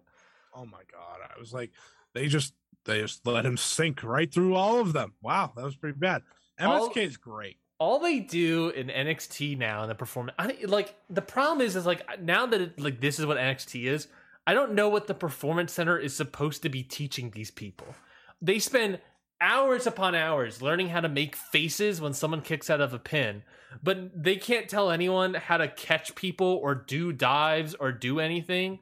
[0.56, 1.20] Oh my god!
[1.24, 1.72] I was like,
[2.16, 2.54] they just
[2.86, 5.14] they just let him sink right through all of them.
[5.22, 6.24] Wow, that was pretty bad.
[6.62, 7.58] MSK is great.
[7.80, 11.86] all they do in NXT now and the performance, I, like the problem is, is
[11.86, 14.08] like now that it, like this is what NXT is.
[14.46, 17.88] I don't know what the performance center is supposed to be teaching these people.
[18.42, 19.00] They spend
[19.40, 23.44] hours upon hours learning how to make faces when someone kicks out of a pin,
[23.84, 28.80] but they can't tell anyone how to catch people or do dives or do anything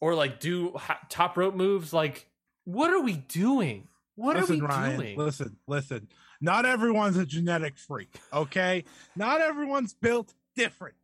[0.00, 0.76] or like do
[1.08, 1.92] top rope moves.
[1.92, 2.28] Like,
[2.64, 3.88] what are we doing?
[4.16, 5.18] What listen, are we Ryan, doing?
[5.18, 6.08] Listen, listen.
[6.44, 8.84] Not everyone's a genetic freak, okay?
[9.16, 10.94] Not everyone's built different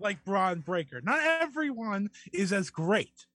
[0.00, 1.00] like Bron Breakker.
[1.00, 3.26] Not everyone is as great.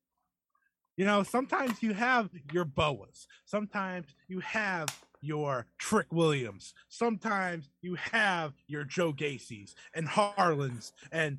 [0.98, 3.28] You know, sometimes you have your Boas.
[3.46, 4.90] Sometimes you have
[5.22, 6.74] your Trick Williams.
[6.90, 11.38] Sometimes you have your Joe Gacy's and Harland's and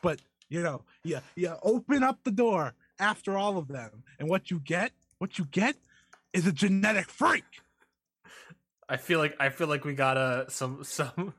[0.00, 4.48] but you know, yeah, yeah, open up the door after all of them, and what
[4.52, 5.74] you get, what you get
[6.32, 7.62] is a genetic freak.
[8.88, 11.34] I feel like I feel like we got uh, some some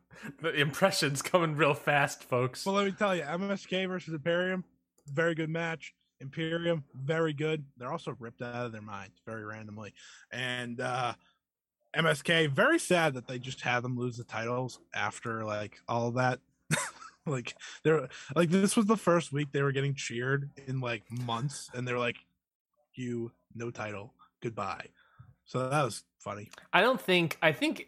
[0.56, 2.66] impressions coming real fast, folks.
[2.66, 4.64] Well, let me tell you, MSK versus Imperium,
[5.08, 5.94] very good match.
[6.22, 7.64] Imperium, very good.
[7.78, 9.94] They're also ripped out of their minds very randomly.
[10.32, 11.14] And uh
[11.96, 16.40] MSK, very sad that they just had them lose the titles after like all that.
[17.26, 21.70] like they're like this was the first week they were getting cheered in like months,
[21.74, 22.18] and they're like,
[22.94, 24.90] "You no title, goodbye."
[25.50, 26.52] So that was funny.
[26.72, 27.38] I don't think.
[27.42, 27.88] I think.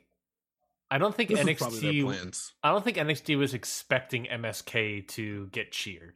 [0.89, 2.03] I don't think This NXT.
[2.03, 2.53] plans.
[2.63, 6.15] I don't think NXT was expecting MSK to get cheered.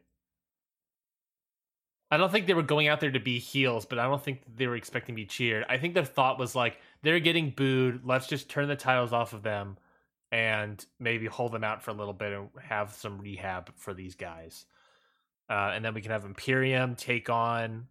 [2.10, 4.42] I don't think they were going out there to be heels, but I don't think
[4.58, 5.66] they were expecting to be cheered.
[5.70, 8.02] I think their thought was like, they're getting booed.
[8.04, 9.78] Let's just turn the titles off of them
[10.32, 14.16] and maybe hold them out for a little bit and have some rehab for these
[14.16, 14.66] guys.
[15.50, 17.88] Uh, and then we can have Imperium take on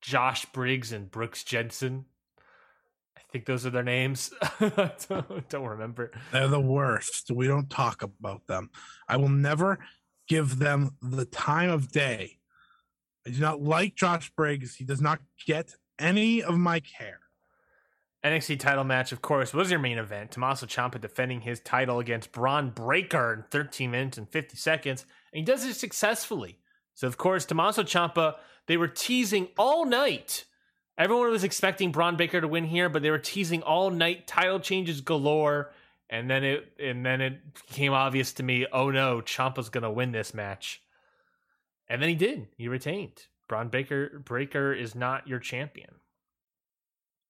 [0.00, 2.06] Josh Briggs and Brooks Jensen.
[3.16, 4.32] I think those are their names.
[4.42, 6.12] I don't, don't remember.
[6.32, 7.30] They're the worst.
[7.30, 8.70] We don't talk about them.
[9.08, 9.78] I will never
[10.28, 12.38] give them the time of day.
[13.26, 14.76] I do not like Josh Briggs.
[14.76, 17.20] He does not get any of my care.
[18.24, 20.32] NXT title match, of course, was your main event.
[20.32, 25.38] Tommaso Ciampa defending his title against Bron Breakker in 13 minutes and 50 seconds, and
[25.38, 26.58] he does it successfully.
[26.98, 28.34] So, of course, Tommaso Ciampa,
[28.66, 30.46] they were teasing all night.
[30.98, 34.58] Everyone was expecting Bron Baker to win here, but they were teasing all night title
[34.58, 35.70] changes galore.
[36.10, 40.10] And then it and then it became obvious to me, oh no, Ciampa's gonna win
[40.10, 40.82] this match.
[41.88, 42.48] And then he did.
[42.56, 43.26] He retained.
[43.48, 46.00] Bron Baker Breaker is not your champion.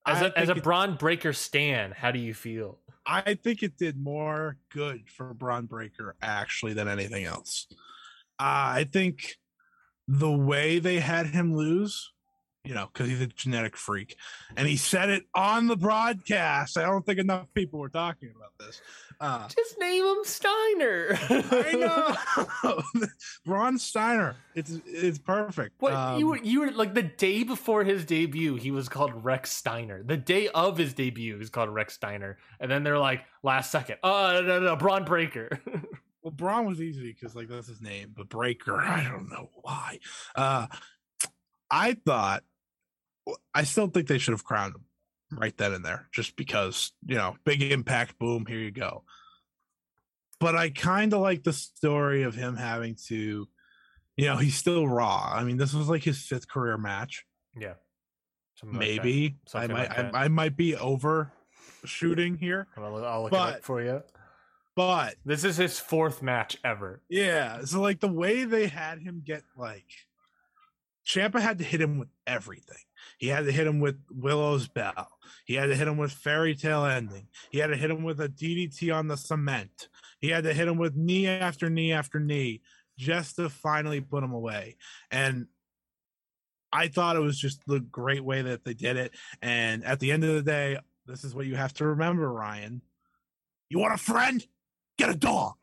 [0.07, 2.79] As a, as a Bron Breakker stan, how do you feel?
[3.05, 7.67] I think it did more good for Bron Breakker actually than anything else.
[8.41, 9.37] Uh, I think
[10.09, 12.11] the way they had him lose,
[12.65, 14.17] you know, because he's a genetic freak,
[14.57, 16.77] and he said it on the broadcast.
[16.79, 18.81] I don't think enough people were talking about this.
[19.21, 21.19] Uh, Just name him Steiner.
[21.29, 22.17] I
[22.65, 22.83] know,
[23.45, 24.37] Bron Steiner.
[24.55, 25.75] It's it's perfect.
[25.81, 29.25] What Um, you were you were like the day before his debut, he was called
[29.25, 30.05] Rex Steiner.
[30.05, 33.73] The day of his debut, he was called Rex Steiner, and then they're like last
[33.73, 35.51] second, oh no no no, Bron Breakker.
[36.31, 39.99] Bron was easy because like that's his name, but Breaker, I don't know why.
[40.35, 40.67] Uh
[41.71, 42.43] I thought
[43.55, 44.85] I still think they should have crowned him
[45.33, 49.05] right then and there, just because, you know, big impact, boom, here you go.
[50.41, 53.49] But I kind of like the story of him having to,
[54.17, 55.33] you know, he's still raw.
[55.35, 57.25] I mean, this was like his fifth career match.
[57.59, 57.75] yeah,
[58.55, 58.89] Something like.
[58.89, 60.15] Maybe I might like.
[60.15, 64.03] I, I might be overshooting here, I'll, I'll look it up for you.
[64.79, 67.03] But This is his fourth match ever.
[67.09, 69.87] Yeah, so like the way they had him get like
[71.05, 72.85] Ciampa had to hit him with everything.
[73.19, 75.09] He had to hit him with Willow's Bell.
[75.47, 77.27] He had to hit him with Fairy Tale Ending.
[77.51, 79.89] He had to hit him with a DDT on the cement.
[80.21, 82.63] He had to hit him with knee after knee after knee
[82.97, 84.77] just to finally put him away.
[85.11, 85.49] And
[86.73, 89.11] I thought it was just the great way that they did it.
[89.43, 92.81] And at the end of the day, this is what you have to remember, Ryan.
[93.71, 94.47] You want a friend?
[94.99, 95.55] Get a dog.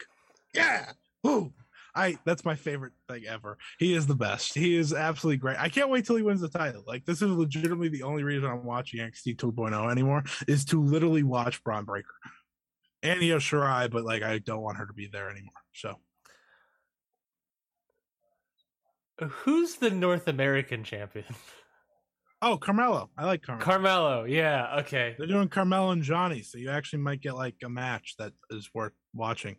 [0.54, 0.92] Yeah.
[1.28, 1.54] Ooh.
[1.96, 3.58] I that's my favorite thing ever.
[3.80, 4.54] He is the best.
[4.54, 5.58] He is absolutely great.
[5.58, 6.84] I can't wait till he wins the title.
[6.86, 11.24] Like this is legitimately the only reason I'm watching NXT 2.0 anymore is to literally
[11.24, 12.10] watch Bron Breakker.
[13.02, 15.54] And Io Shirai, but like I don't want her to be there anymore.
[15.74, 15.96] So
[19.22, 21.26] Who's the North American champion?
[22.42, 23.10] oh Carmelo.
[23.18, 23.66] I like Carmelo.
[23.66, 24.24] Carmelo.
[24.26, 24.80] Yeah.
[24.80, 25.16] Okay.
[25.18, 28.70] They're doing Carmelo and Johnny, so you actually might get like a match that is
[28.74, 29.56] worth watching.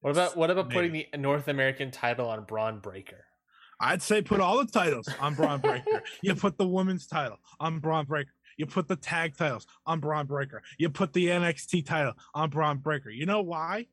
[0.00, 3.24] What about what about putting the North American title on Bron Breakker?
[3.80, 6.02] I'd say put all the titles on Bron Breakker.
[6.22, 8.32] you put the women's title on Bron Breakker.
[8.56, 10.62] You put the tag titles on Bron Breakker.
[10.78, 13.10] You put the NXT title on Bron Breakker.
[13.10, 13.86] You know why?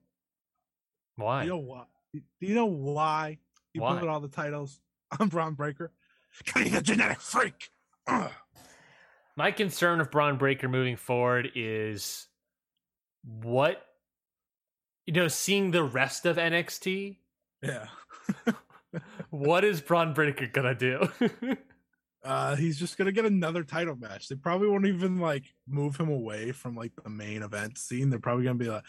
[1.15, 1.43] Why?
[1.43, 1.83] You know why?
[2.13, 3.37] Do you know why
[3.73, 3.99] you Why?
[3.99, 4.79] put all the titles
[5.19, 5.91] on Bron Breakker.
[6.43, 7.69] Because he's a genetic freak.
[8.07, 8.31] Ugh.
[9.35, 12.27] My concern of Bron Breakker moving forward is
[13.23, 13.81] what
[15.07, 17.17] you know, seeing the rest of NXT.
[17.63, 17.87] Yeah.
[19.29, 21.07] What is Bron Breakker gonna do?
[22.23, 24.27] uh, he's just gonna get another title match.
[24.27, 28.09] They probably won't even like move him away from like the main event scene.
[28.09, 28.83] They're probably gonna be like,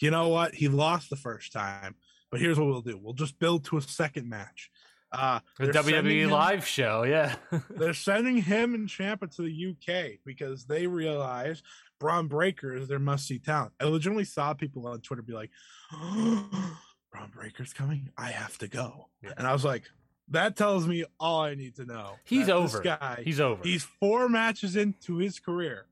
[0.00, 0.54] you know what?
[0.54, 1.96] He lost the first time,
[2.30, 4.70] but here's what we'll do: we'll just build to a second match.
[5.12, 7.36] Uh, the WWE him- live show, yeah.
[7.70, 11.62] They're sending him and Ciampa to the UK because they realize
[12.04, 13.72] Bron Breakker is their must see talent.
[13.80, 15.48] I legitimately saw people on Twitter be like,
[15.90, 18.10] Bron Breakker's coming.
[18.18, 19.08] I have to go.
[19.22, 19.32] Yeah.
[19.38, 19.84] And I was like,
[20.28, 22.16] that tells me all I need to know.
[22.24, 22.82] He's over.
[22.82, 23.62] guy, He's over.
[23.62, 25.86] he's four matches into his career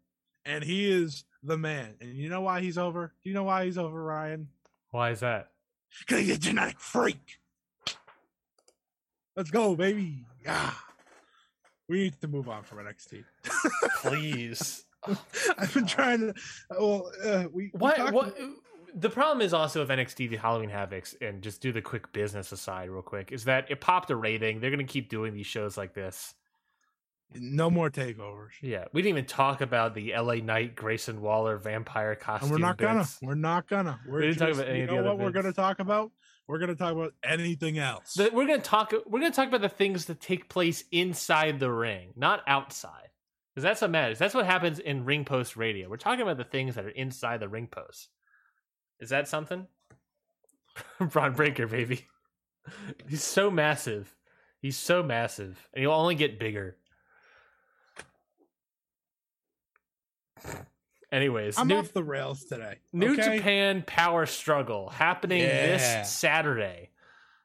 [0.45, 1.95] and he is the man.
[2.03, 3.15] And you know why he's over?
[3.25, 4.49] Do you know why he's over, Ryan?
[4.91, 5.49] Why is that?
[6.01, 7.39] Because he's a genetic freak.
[9.35, 10.27] Let's go, baby.
[10.47, 10.79] Ah.
[11.89, 13.25] We need to move on from NXT.
[14.03, 14.85] Please.
[15.09, 15.25] Oh,
[15.59, 16.35] I've been trying to.
[16.71, 17.65] Well, uh, we.
[17.65, 17.97] we What?
[17.97, 18.37] talked- What?
[18.95, 22.53] The problem is also of NXT the Halloween Havocs, and just do the quick business
[22.53, 24.61] aside real quick, is that it popped a rating.
[24.61, 26.35] They're gonna keep doing these shows like this.
[27.35, 32.15] No more takeovers, Yeah, we didn't even talk about the LA Knight Grayson Waller vampire
[32.15, 32.51] costume.
[32.53, 32.99] and we're not gonna.
[32.99, 33.19] bits.
[33.23, 33.99] We're not gonna.
[34.07, 36.11] We're We didn't talk about any you know what we're gonna talk about?
[36.47, 38.13] We're gonna talk about anything else.
[38.13, 38.93] The- we're gonna talk.
[39.07, 43.09] We're gonna talk about the things that take place inside the ring, not outside,
[43.55, 44.19] because that's what matters.
[44.19, 45.89] That's what happens in ring post radio.
[45.89, 48.09] We're talking about the things that are inside the ring post.
[49.01, 49.67] Is that something?
[51.01, 52.07] Bron Breakker, baby.
[53.09, 54.15] He's so massive.
[54.61, 56.77] He's so massive, and he'll only get bigger.
[61.13, 62.77] Anyways, I'm new, off the rails today.
[62.93, 63.37] New okay?
[63.37, 65.67] Japan Power Struggle happening Yeah.
[65.67, 66.91] this Saturday.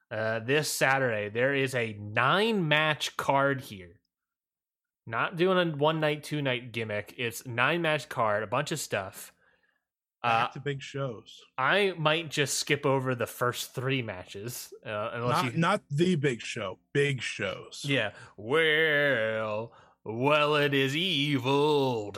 [0.10, 3.97] Uh, this Saturday, there is a nine match card here.
[5.08, 7.16] Not doing a one night, two night gimmick.
[7.18, 9.32] It's nine match card, a bunch of stuff.
[10.22, 11.42] Uh, to big shows.
[11.58, 15.60] I might just skip over the first three matches, uh, unless Not, you.
[15.60, 16.80] not the big show.
[16.92, 17.86] Big shows.
[17.88, 18.12] Yeah.
[18.36, 19.72] Well,
[20.04, 22.12] well, it is evil.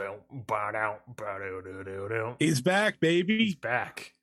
[2.40, 3.46] He's back, baby.
[3.46, 4.16] He's back.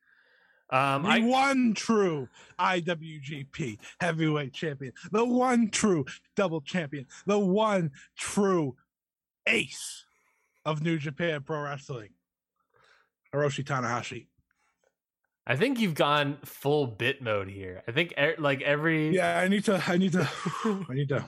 [0.71, 6.05] Um, the I one true IWGP heavyweight champion, the one true
[6.35, 8.77] double champion, the one true
[9.47, 10.05] ace
[10.65, 12.11] of New Japan Pro Wrestling,
[13.33, 14.27] Hiroshi Tanahashi.
[15.47, 17.85] I think you've gone full bit mode here.
[17.87, 20.29] I think e- like every Yeah, I need to, I need to,
[20.65, 21.25] I need to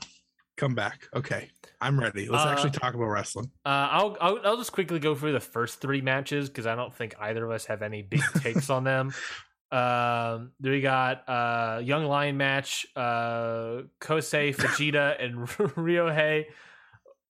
[0.57, 1.03] come back.
[1.15, 1.51] Okay,
[1.81, 2.29] I'm ready.
[2.29, 3.51] Let's Uh, actually talk about wrestling.
[3.65, 6.93] Uh, I'll, I'll I'll just quickly go through the first three matches because I don't
[6.95, 9.13] think either of us have any big takes on them.
[9.71, 16.47] Um, got uh Young Lion match, uh Kosei Fujita and Ryohei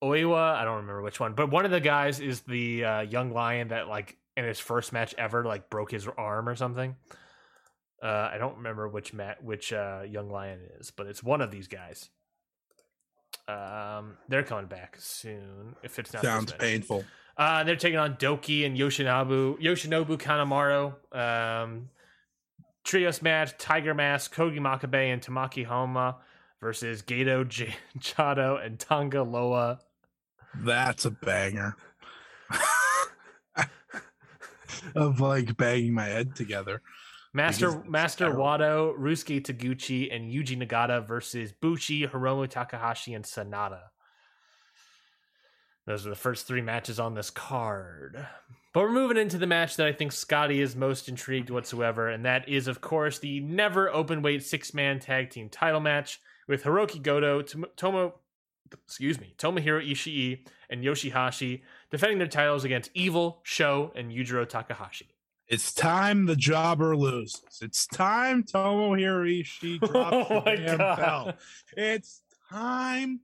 [0.04, 0.54] Oiwa.
[0.54, 3.68] I don't remember which one, but one of the guys is the uh, Young Lion
[3.68, 6.94] that like in his first match ever like broke his arm or something.
[8.00, 11.50] Uh, I don't remember which mat which uh, Young Lion is, but it's one of
[11.50, 12.08] these guys.
[13.48, 15.74] Um, they're coming back soon.
[15.82, 17.04] If it's not Sounds painful.
[17.36, 20.94] Uh, they're taking on Douki and Yoshinobu Yoshinobu Kanemaru.
[21.16, 21.88] Um,
[22.84, 26.16] trios match: Tiger Mask, Togi Makabe, and Tomoaki Honma
[26.60, 29.80] versus Gato J- Jado and Tonga Loa.
[30.56, 31.76] That's a banger.
[34.94, 36.82] of like banging my head together.
[37.32, 38.30] Master Because Master.
[38.32, 43.80] Wato, Ryusuke Taguchi, and Yuji Nagata versus Bushi, Hiromu Takahashi, and Sanada.
[45.86, 48.26] Those are the first three matches on this card.
[48.74, 52.24] But we're moving into the match that I think Scotty is most intrigued whatsoever, and
[52.26, 56.64] that is, of course, the never open weight six man tag team title match with
[56.64, 57.42] Hiroki Goto,
[57.76, 58.20] Tomo,
[58.84, 65.08] excuse me, Tomohiro Ishii, and Yoshihashi defending their titles against Evil, Sho, and Yujiro Takahashi.
[65.48, 67.42] It's time the jobber loses.
[67.62, 70.98] It's time Tomohiro Ishii drops Oh the damn God.
[70.98, 71.34] belt.
[71.76, 73.20] It's time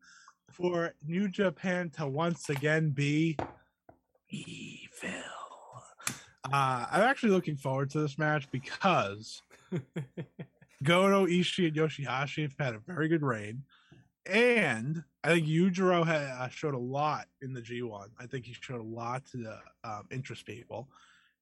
[0.51, 3.37] for New Japan to once again be
[4.31, 5.11] evil.
[6.51, 9.43] Uh, I'm actually looking forward to this match because
[10.83, 13.63] Goto, Ishii, and Yoshihashi have had a very good reign.
[14.27, 18.09] And I think Yujiro ha- uh, showed a lot in the G1.
[18.19, 19.59] I think he showed a lot to the
[19.89, 20.89] um, interest people.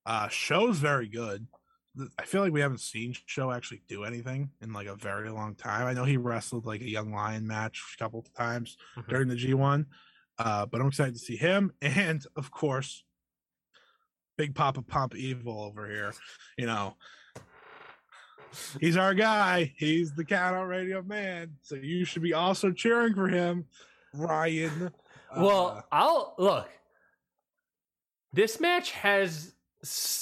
[0.04, 1.46] Uh, Sho's very good.
[2.18, 5.54] I feel like we haven't seen Sho actually do anything in like a very long
[5.54, 5.86] time.
[5.86, 9.08] I know he wrestled like a Young Lion match a couple of times Mhm.
[9.08, 9.86] during the G1,
[10.38, 11.72] uh, but I'm excited to see him.
[11.82, 13.04] And of course,
[14.38, 16.14] Big Papa Pump Evil over here.
[16.56, 16.96] You know,
[18.80, 19.74] he's our guy.
[19.76, 21.58] He's the count out radio man.
[21.60, 23.66] So you should be also cheering for him,
[24.14, 24.90] Ryan.
[25.36, 26.70] Well, Uh, I'll look.
[28.32, 29.54] This match has.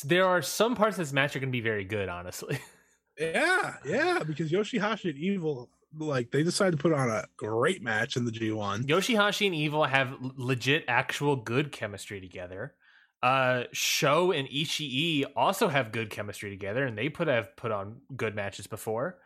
[0.04, 2.58] There are some parts of this match are going to be very good, honestly.
[3.18, 8.16] yeah, yeah, because Yoshihashi and Evil, like they decided to put on a great match
[8.16, 8.86] in the G1.
[8.86, 12.74] Yoshihashi and Evil have legit, actual good chemistry together.
[13.22, 18.00] Uh, Sho and Ishii also have good chemistry together, and they put have put on
[18.16, 19.18] good matches before.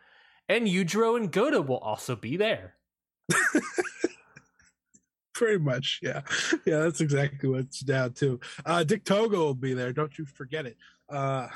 [0.48, 2.74] And Yujiro and Goto will also be there.
[5.34, 6.20] Pretty much, yeah,
[6.64, 6.78] yeah.
[6.78, 8.38] That's exactly what it's down to.
[8.64, 9.92] Uh, Dick Togo will be there.
[9.92, 10.76] Don't you forget it.
[11.08, 11.48] Uh,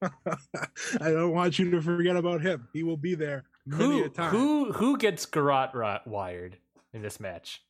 [0.02, 2.68] I don't want you to forget about him.
[2.72, 4.30] He will be there many Who a time.
[4.30, 6.56] who who gets garrot ri- wired
[6.92, 7.62] in this match?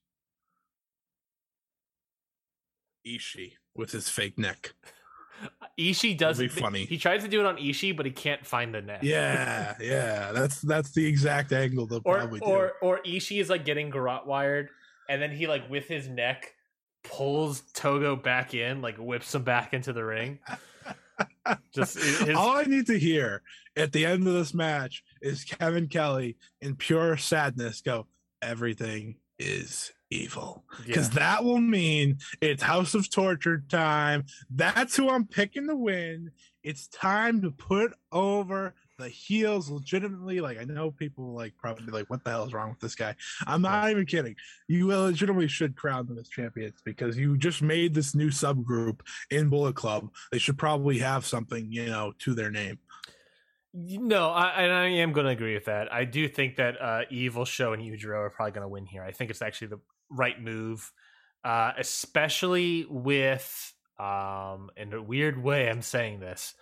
[3.06, 4.74] Ishii with his fake neck.
[5.78, 6.84] Ishii does That'd be funny.
[6.86, 9.00] He tries to do it on Ishii, but he can't find the neck.
[9.02, 10.32] Yeah, yeah.
[10.32, 12.46] That's that's the exact angle they'll or probably do.
[12.46, 14.70] or or Ishii is like getting garrot wired,
[15.08, 16.54] and then he like with his neck
[17.02, 20.38] pulls Togo back in, like whips him back into the ring.
[21.72, 23.42] Just his, All I need to hear
[23.76, 28.06] at the end of this match is Kevin Kelly in pure sadness go,
[28.42, 30.64] everything is evil.
[30.86, 31.20] Because yeah.
[31.20, 34.24] that will mean it's House of Torture time.
[34.50, 36.32] That's who I'm picking to win.
[36.62, 40.40] It's time to put over the heels legitimately.
[40.40, 43.14] Like I know people like probably like, what the hell is wrong with this guy?
[43.46, 44.36] I'm not even kidding.
[44.68, 49.48] You legitimately should crown them as champions because you just made this new subgroup in
[49.48, 50.10] Bullet Club.
[50.32, 52.78] They should probably have something, you know, to their name.
[53.78, 55.92] No, I, and I am going to agree with that.
[55.92, 59.02] I do think that uh, Evil Sho and Yujiro are probably going to win here.
[59.02, 60.90] I think it's actually the right move,
[61.44, 66.54] uh, especially with, um, in a weird way, I'm saying this,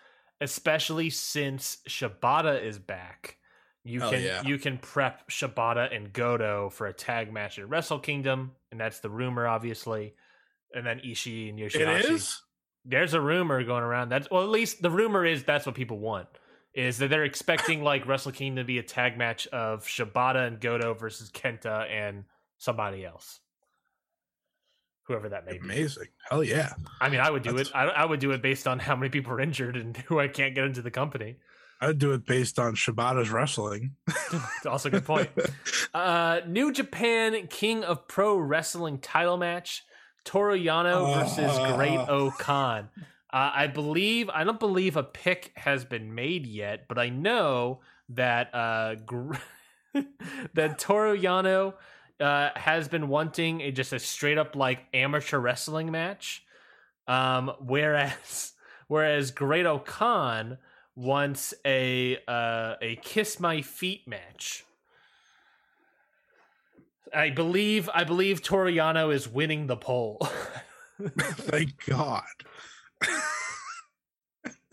[0.45, 3.39] especially since Shibata is back.
[3.83, 4.43] You Hell can yeah.
[4.43, 9.01] you can prep Shibata and Goto for a tag match at Wrestle Kingdom, and that's
[9.01, 10.15] the rumor, obviously.
[10.75, 11.99] And then Ishii and Yoshihashi.
[11.99, 12.43] It is.
[12.85, 14.11] There's a rumor going around.
[14.11, 16.29] That's well, at least the rumor is that's what people want.
[16.75, 20.61] Is that they're expecting like Wrestle Kingdom to be a tag match of Shibata and
[20.61, 22.25] Goto versus Kenta and
[22.59, 23.41] somebody else,
[25.07, 25.59] whoever that may be.
[25.59, 26.09] Amazing.
[26.31, 26.73] Hell yeah.
[27.01, 27.75] I mean, I would do That's- it.
[27.77, 30.29] I, I would do it based on how many people are injured and who I
[30.29, 31.37] can't get into the company.
[31.81, 33.97] I'd do it based on Shibata's wrestling.
[34.67, 35.29] Also a good point.
[35.95, 39.85] Uh, New Japan King of Pro Wrestling title match:
[40.25, 42.07] Toru Yano versus Great Ah.
[42.09, 42.89] O-Khan.
[43.33, 47.81] Uh, I believe I don't believe a pick has been made yet, but I know
[48.09, 49.35] that uh, gr-
[50.55, 51.75] that Toru Yano
[52.21, 56.45] uh, has been wanting a, just a straight up like amateur wrestling match,
[57.07, 58.53] um, whereas
[58.89, 60.59] whereas Great O-Khan
[60.97, 64.65] wants a uh, a kiss my feet match.
[67.15, 70.19] I believe I believe Toru Yano is winning the poll.
[71.01, 72.23] Thank God.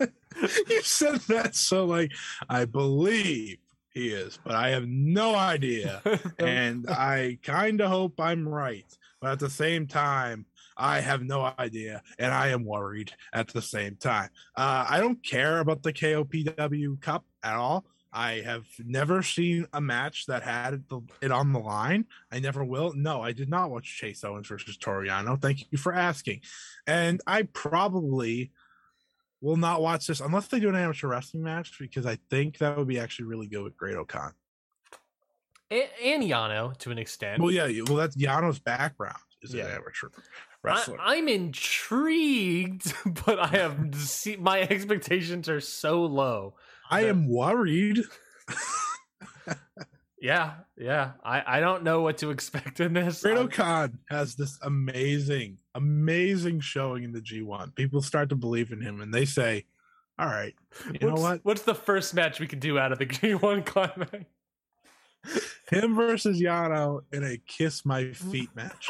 [0.68, 2.10] you said that so like
[2.48, 3.58] I believe
[3.94, 6.02] he is, but I have no idea.
[6.38, 8.86] and I kind of hope I'm right.
[9.20, 13.62] But at the same time, I have no idea, and I am worried at the
[13.62, 14.30] same time.
[14.56, 17.84] Uh, I don't care about the KOPW Cup at all.
[18.12, 20.80] I have never seen a match that had it,
[21.22, 22.04] it on the line.
[22.30, 22.92] I never will.
[22.94, 25.40] No, I did not watch Chase Owens versus Toru Yano.
[25.40, 26.40] Thank you for asking.
[26.86, 28.52] And I probably
[29.42, 32.78] will not watch this unless they do an amateur wrestling match because I think that
[32.78, 34.32] would be actually really good with Great O-Khan.
[35.70, 37.42] and, and Yano to an extent.
[37.42, 39.64] Well, yeah, well, that's Yano's background is Yeah.
[39.66, 40.20] an amateur I,
[40.62, 40.96] wrestler.
[41.00, 42.94] I'm intrigued,
[43.26, 46.54] but I have see, my expectations are so low.
[46.90, 47.98] I am worried.
[50.22, 51.12] Yeah, yeah.
[51.24, 53.22] I, I don't know what to expect in this.
[53.22, 57.74] Great I'm- has this amazing, amazing showing in the G1.
[57.74, 59.64] People start to believe in him and they say,
[60.20, 60.54] All right,
[60.92, 61.40] you know what's, what?
[61.42, 64.24] What's the first match we could do out of the G1 climax?
[65.70, 68.88] Him versus Yano in a kiss my feet match.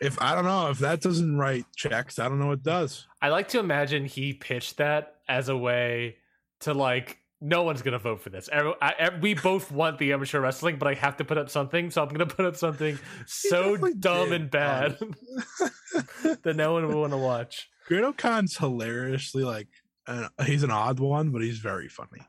[0.00, 3.06] If I don't know if that doesn't write checks, I don't know what does.
[3.20, 6.16] I like to imagine he pitched that as a way
[6.60, 8.48] to like, no one's gonna vote for this.
[8.52, 11.90] I- I- we both want the amateur wrestling, but I have to put up something,
[11.90, 14.98] so I'm gonna put up something so dumb did, and bad
[16.42, 17.68] that no one will want to watch.
[17.86, 19.68] Great O-Khan's hilariously like
[20.06, 22.20] uh, he's an odd one, but he's very funny.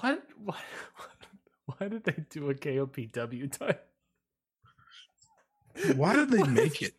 [0.00, 0.22] What?
[0.44, 0.56] What?
[1.66, 3.84] Why did they do a KOPW type?
[5.94, 6.94] Why did they make it?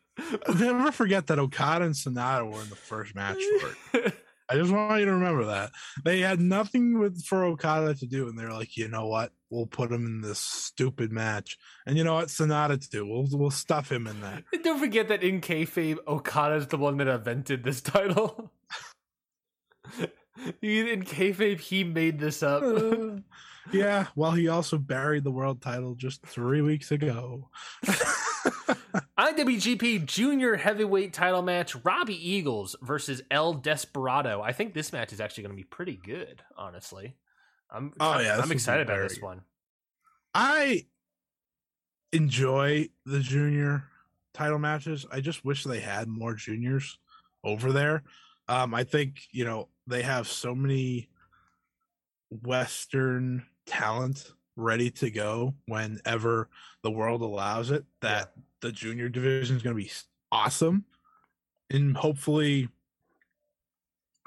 [0.59, 4.18] Never forget that Okada and Sanada were in the first match for it.
[4.49, 5.71] I just want you to remember that
[6.03, 9.31] they had nothing with for Okada to do, and they're like, you know what?
[9.51, 12.29] We'll put him in this stupid match, and you know what?
[12.29, 13.05] Sanada too.
[13.05, 14.43] We'll we'll stuff him in that.
[14.51, 18.51] And don't forget that in kayfabe, Okada's the one that invented this title.
[20.61, 22.63] in kayfabe, he made this up.
[23.71, 27.49] Yeah, well, he also buried the world title just three weeks ago.
[29.17, 34.41] IWGP Junior Heavyweight Title match: Robbie Eagles versus El Desperado.
[34.41, 36.41] I think this match is actually going to be pretty good.
[36.57, 37.15] Honestly,
[37.69, 37.93] I'm.
[37.99, 39.41] Oh, yeah, I'm excited about this one.
[40.33, 40.85] I
[42.11, 43.83] enjoy the junior
[44.33, 45.05] title matches.
[45.11, 46.97] I just wish they had more juniors
[47.43, 48.03] over there.
[48.47, 51.09] Um, I think you know they have so many
[52.29, 56.49] Western talent ready to go whenever
[56.83, 57.85] the world allows it.
[58.01, 59.91] That the junior division is going to be
[60.31, 60.85] awesome
[61.69, 62.69] in hopefully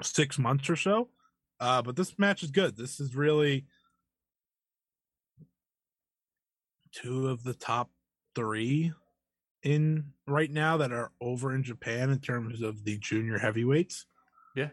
[0.01, 1.09] six months or so.
[1.59, 2.75] Uh, but this match is good.
[2.75, 3.65] This is really
[6.91, 7.89] two of the top
[8.35, 8.91] three
[9.63, 14.05] in right now that are over in Japan in terms of the junior heavyweights.
[14.55, 14.69] Yeah.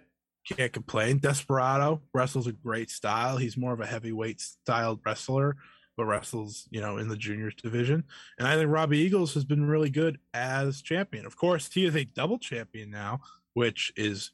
[0.49, 1.19] Can't complain.
[1.19, 3.37] Desperado wrestles a great style.
[3.37, 5.57] He's more of a heavyweight styled wrestler,
[5.97, 8.05] but wrestles, you know, in the juniors division.
[8.39, 11.27] And I think Robbie Eagles has been really good as champion.
[11.27, 13.21] Of course, he is a double champion now,
[13.55, 14.33] which is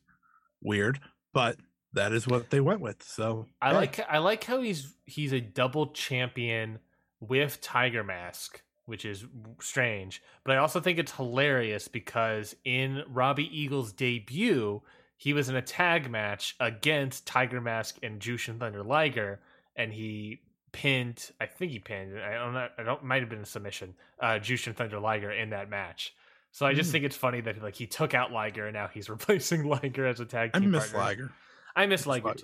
[0.62, 1.00] weird,
[1.34, 1.56] but
[1.92, 3.02] that is what they went with.
[3.02, 6.78] So I hey, like I like how he's he's a double champion
[7.20, 9.24] with Tiger Mask, which is
[9.60, 10.22] strange.
[10.44, 14.82] But I also think it's hilarious because in Robbie Eagle's debut,
[15.16, 19.40] he was in a tag match against Tiger Mask and Jushin Thunder Liger,
[19.76, 20.40] and he
[20.72, 21.30] pinned.
[21.40, 22.18] I think he pinned.
[22.20, 22.68] I don't know.
[22.78, 23.02] I don't.
[23.04, 23.94] Might have been a submission.
[24.20, 26.14] Uh, Jushin Thunder Liger in that match.
[26.52, 26.92] So I just Mm.
[26.92, 30.20] think it's funny that like he took out Liger and now he's replacing Liger as
[30.20, 30.62] a tag team.
[30.62, 30.98] I miss partner.
[31.24, 31.32] Liger.
[31.74, 32.38] I miss Miss Liger Liger.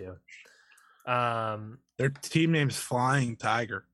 [1.07, 1.11] too.
[1.13, 3.85] Um, Their team name's Flying Tiger.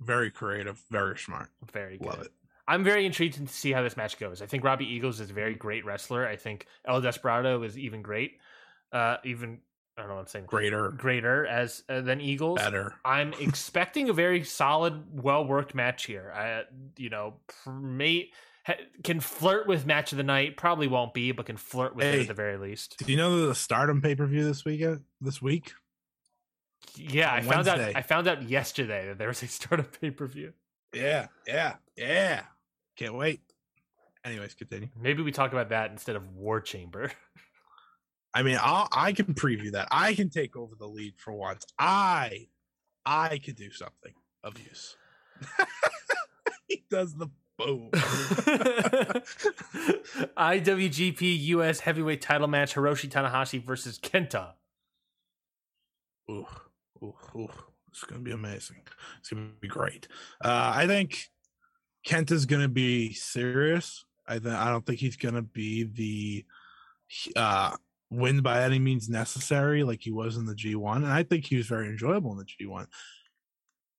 [0.00, 1.48] Very creative, very smart.
[1.72, 2.06] very good.
[2.06, 2.32] Love it.
[2.70, 4.40] I'm very intrigued to see how this match goes.
[4.40, 6.24] I think Robbie Eagles is a very great wrestler.
[6.24, 8.38] I think El Desperado is even great.
[8.92, 9.58] Uh, even
[9.96, 10.44] I don't know what I'm saying.
[10.46, 12.60] Greater, Greater as uh, than Eagles.
[12.60, 12.94] better.
[13.04, 16.32] I'm expecting a very solid, well worked match here.
[16.32, 16.62] I,
[16.96, 17.34] you know,
[17.66, 20.56] ha, can flirt with match of the night.
[20.56, 22.98] Probably won't be, but can flirt with it at the very least.
[22.98, 25.00] Do you know the Stardom pay per view this weekend?
[25.20, 25.72] This week?
[26.94, 27.80] Yeah, I on found out.
[27.96, 30.52] I found out yesterday that there was a Stardom pay per view.
[30.94, 32.42] Yeah, yeah, yeah.
[33.00, 33.40] Can't wait.
[34.26, 34.90] Anyways, continue.
[35.00, 37.10] Maybe we talk about that instead of War Chamber.
[38.34, 39.88] I mean, I'll, I can preview that.
[39.90, 41.64] I can take over the lead for once.
[41.78, 42.48] I,
[43.06, 44.12] I could do something
[44.44, 44.98] of use.
[46.68, 47.88] he does the boom.
[50.36, 54.52] IWGP US Heavyweight Title match: Hiroshi Tanahashi versus Kenta.
[56.30, 56.46] ooh,
[57.02, 57.48] ooh, ooh.
[57.88, 58.82] It's gonna be amazing.
[59.18, 60.06] It's gonna be great.
[60.44, 61.30] Uh, I think
[62.06, 64.04] Kenta's gonna be serious.
[64.26, 66.44] I th- I don't think he's gonna be the
[67.36, 67.76] uh
[68.10, 70.96] win by any means necessary like he was in the G1.
[70.96, 72.86] And I think he was very enjoyable in the G1.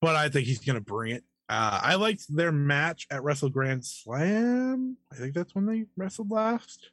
[0.01, 1.23] But I think he's gonna bring it.
[1.49, 4.95] Uh, I liked their match at Wrestle Grand Slam.
[5.11, 6.91] I think that's when they wrestled last.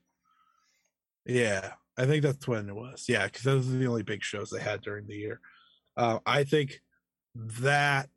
[1.24, 3.04] Yeah, I think that's when it was.
[3.08, 5.40] Yeah, because those are the only big shows they had during the year.
[5.96, 6.80] Uh, I think
[7.36, 8.08] that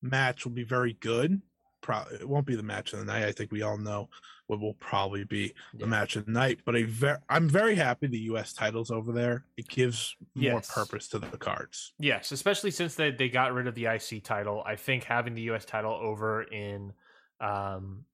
[0.00, 1.42] match will be very good.
[1.82, 3.24] Probably it won't be the match of the night.
[3.24, 4.08] I think we all know
[4.46, 5.86] what will probably be the Yeah.
[5.86, 6.60] match of the night.
[6.64, 8.52] But a ver- I'm very happy the U.S.
[8.52, 9.44] titles over there.
[9.56, 11.92] It gives more purpose to the cards.
[11.98, 14.62] Yes, especially since they, they got rid of the IC title.
[14.64, 16.92] I think having the US title over in
[17.40, 18.04] um,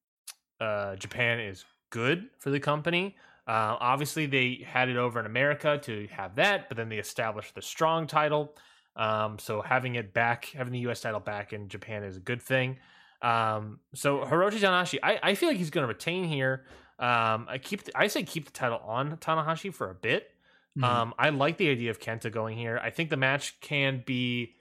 [0.61, 3.16] uh, Japan is good for the company.
[3.47, 7.55] Uh, obviously, they had it over in America to have that, but then they established
[7.55, 8.55] the strong title.
[8.97, 12.43] Um, so having it back, having the US title back in Japan is a good
[12.43, 12.78] thing.
[13.23, 16.65] Um, so Hiroshi Tanahashi, I, I feel like he's going to retain here.
[16.99, 20.31] Um, I keep, the, I say keep the title on Tanahashi for a bit.
[20.78, 20.85] Mhm.
[20.85, 22.81] Um, I like the idea of Kenta going here.
[22.82, 24.55] I think the match can be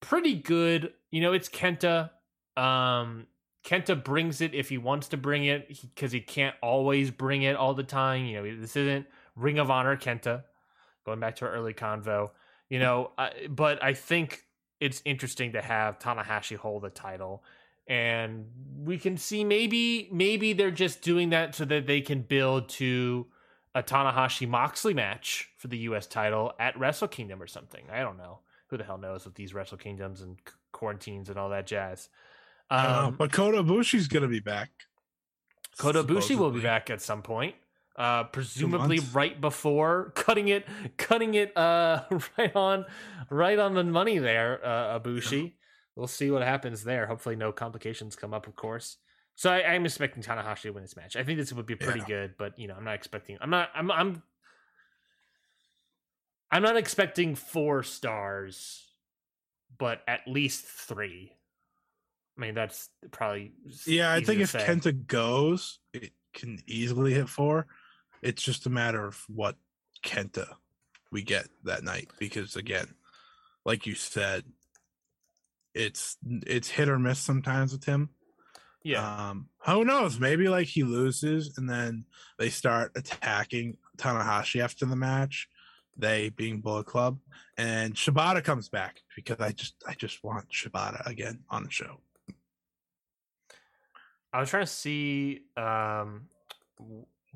[0.00, 0.92] pretty good.
[1.10, 2.10] You know, it's Kenta.
[2.56, 3.26] Um,
[3.64, 7.56] Kenta brings it if he wants to bring it because he, can't always bring it
[7.56, 8.24] all the time.
[8.24, 9.06] You know, this isn't
[9.36, 10.44] Ring of Honor Kenta.
[11.04, 12.30] Going back to our early convo,
[12.68, 14.44] you know, I, but I think
[14.80, 17.42] it's interesting to have Tanahashi hold the title.
[17.88, 18.46] And
[18.84, 23.26] we can see maybe maybe they're just doing that so that they can build to
[23.74, 26.06] a Tanahashi Moxley match for the U.S.
[26.06, 27.84] title at Wrestle Kingdom or something.
[27.90, 28.40] I don't know.
[28.68, 30.38] Who the hell knows with these Wrestle Kingdoms and
[30.72, 32.08] quarantines and all that jazz.
[32.70, 34.70] I don't know, Um, but Kota Ibushi's gonna be back.
[35.78, 37.54] Kota Ibushi will be back at some point.
[37.96, 40.64] Uh, presumably right before cutting it,
[40.98, 42.04] cutting it uh,
[42.38, 42.84] right on,
[43.28, 45.54] right on the money there, uh, Ibushi.
[45.98, 47.06] We'll see what happens there.
[47.06, 48.98] Hopefully, no complications come up, of course.
[49.34, 51.16] So I, I'm expecting Tanahashi to win this match.
[51.16, 52.06] I think this would be pretty Yeah.
[52.06, 53.36] good, but you know, I'm not expecting.
[53.40, 53.70] I'm not.
[53.74, 53.90] I'm.
[53.90, 54.22] I'm.
[56.52, 58.86] I'm not expecting four stars,
[59.76, 61.32] but at least three.
[62.36, 63.50] I mean, that's probably
[63.84, 64.60] Yeah, I think if say.
[64.60, 67.66] Kenta goes, it can easily hit four.
[68.22, 69.56] It's just a matter of what
[70.04, 70.46] Kenta
[71.10, 72.08] we get that night.
[72.20, 72.94] Because again,
[73.64, 74.44] like you said,
[75.74, 78.10] it's it's hit or miss sometimes with him.
[78.82, 80.18] yeah, Um, who knows?
[80.18, 82.04] Maybe like he loses and then
[82.38, 85.48] they start attacking Tanahashi after the match.
[85.96, 87.18] They being Bullet Club
[87.56, 92.00] and Shibata comes back because I just I just want Shibata again on the show.
[94.32, 95.40] I was trying to see.
[95.56, 96.28] Um,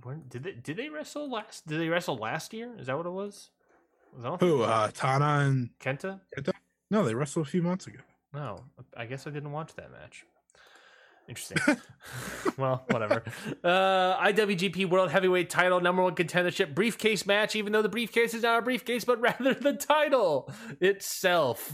[0.02, 1.66] when did they did they wrestle last?
[1.66, 2.74] Did they wrestle last year?
[2.78, 3.50] Is that what it was?
[4.14, 6.20] Was that Who uh Tana and Kenta?
[6.90, 8.00] no, they wrestled a few months ago.
[8.34, 8.64] No,
[8.96, 10.24] I guess I didn't watch that match.
[11.28, 11.59] Interesting.
[12.59, 13.22] well, whatever.
[13.62, 17.54] Uh, IWGP World Heavyweight Title number one contendership briefcase match.
[17.56, 20.50] Even though the briefcase is not a briefcase, but rather the title
[20.80, 21.72] itself.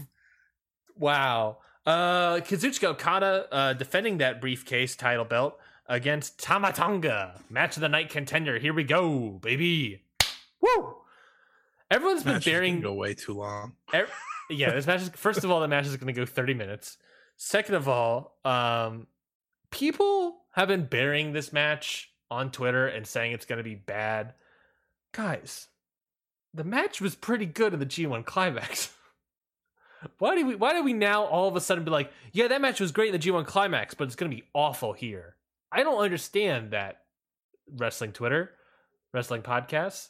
[0.95, 1.57] Wow.
[1.85, 5.57] Uh, Kazuchika Okada uh, defending that briefcase title belt
[5.87, 7.41] against Tama Tonga.
[7.49, 8.59] Match of the night contender.
[8.59, 10.03] Here we go, baby.
[10.61, 10.95] Woo!
[11.89, 13.73] Everyone's been bearing go way too long.
[14.49, 16.97] Yeah, this match is first of all, the match is going to go 30 minutes.
[17.37, 19.07] Second of all, um,
[19.71, 24.33] people have been burying this match on Twitter and saying it's going to be bad.
[25.11, 25.67] Guys,
[26.53, 28.93] the match was pretty good in the G1 climax.
[30.19, 32.61] why do we why do we now all of a sudden be like, yeah, that
[32.61, 35.35] match was great in the G1 climax, but it's going to be awful here?
[35.71, 37.01] I don't understand that
[37.71, 38.51] wrestling Twitter,
[39.13, 40.09] wrestling podcasts.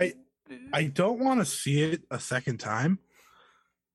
[0.00, 0.14] I-
[0.72, 2.98] I don't want to see it a second time,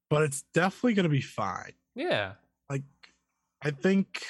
[0.10, 1.74] but it's definitely going to be fine.
[1.96, 2.34] yeah.
[2.70, 2.84] Like,
[3.62, 4.24] I think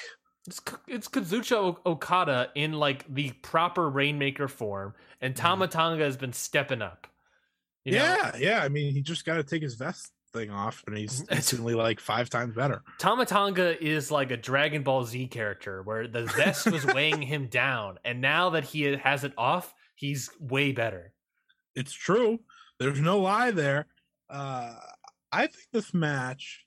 [0.46, 6.32] It's it's Kazuchika Okada in like the proper Rainmaker form, and Tama Tonga has been
[6.32, 7.06] stepping up.
[7.84, 7.98] You know?
[8.04, 8.62] yeah, yeah.
[8.62, 12.00] I mean, he just got to take his vest thing off, and he's instantly like
[12.00, 12.82] five times better.
[12.98, 17.46] Tama Tonga is like a Dragon Ball Z character where the vest was weighing him
[17.48, 21.12] down, and now that he has it off, he's way better.
[21.74, 22.40] It's true.
[22.78, 23.86] There's no lie there.
[24.30, 24.74] Uh,
[25.32, 26.66] I think this match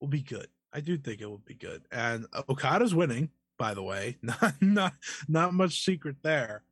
[0.00, 0.48] will be good.
[0.72, 1.82] I do think it will be good.
[1.90, 4.16] And Okada's winning, by the way.
[4.22, 4.94] Not not
[5.28, 6.62] not much secret there.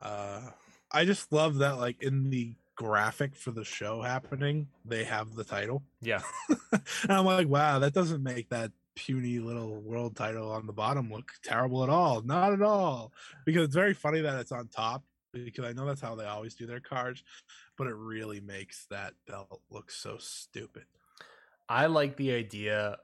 [0.00, 0.50] Uh,
[0.92, 5.44] I just love that, like in the graphic for the show happening, they have the
[5.44, 5.82] title.
[6.00, 6.22] Yeah,
[6.72, 11.10] and I'm like, wow, that doesn't make that puny little world title on the bottom
[11.10, 12.20] look terrible at all.
[12.22, 13.12] Not at all.
[13.46, 16.54] Because it's very funny that it's on top because I know that's how they always
[16.54, 17.22] do their cards,
[17.78, 20.84] but it really makes that belt look so stupid.
[21.68, 22.98] I like the idea.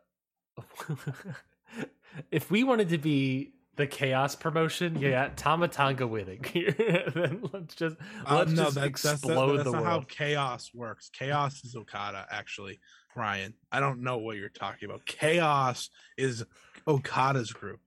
[2.30, 6.44] if we wanted to be the chaos promotion, yeah, Tama Tonga winning
[7.14, 7.96] then let's just
[8.28, 10.02] Uh, let's no, just that, that's, that- explode that's the not world.
[10.02, 11.10] how chaos works.
[11.12, 12.80] Chaos is Okada, actually.
[13.16, 15.06] Ryan, I don't know what you're talking about.
[15.06, 16.44] Chaos is
[16.86, 17.80] Okada's group.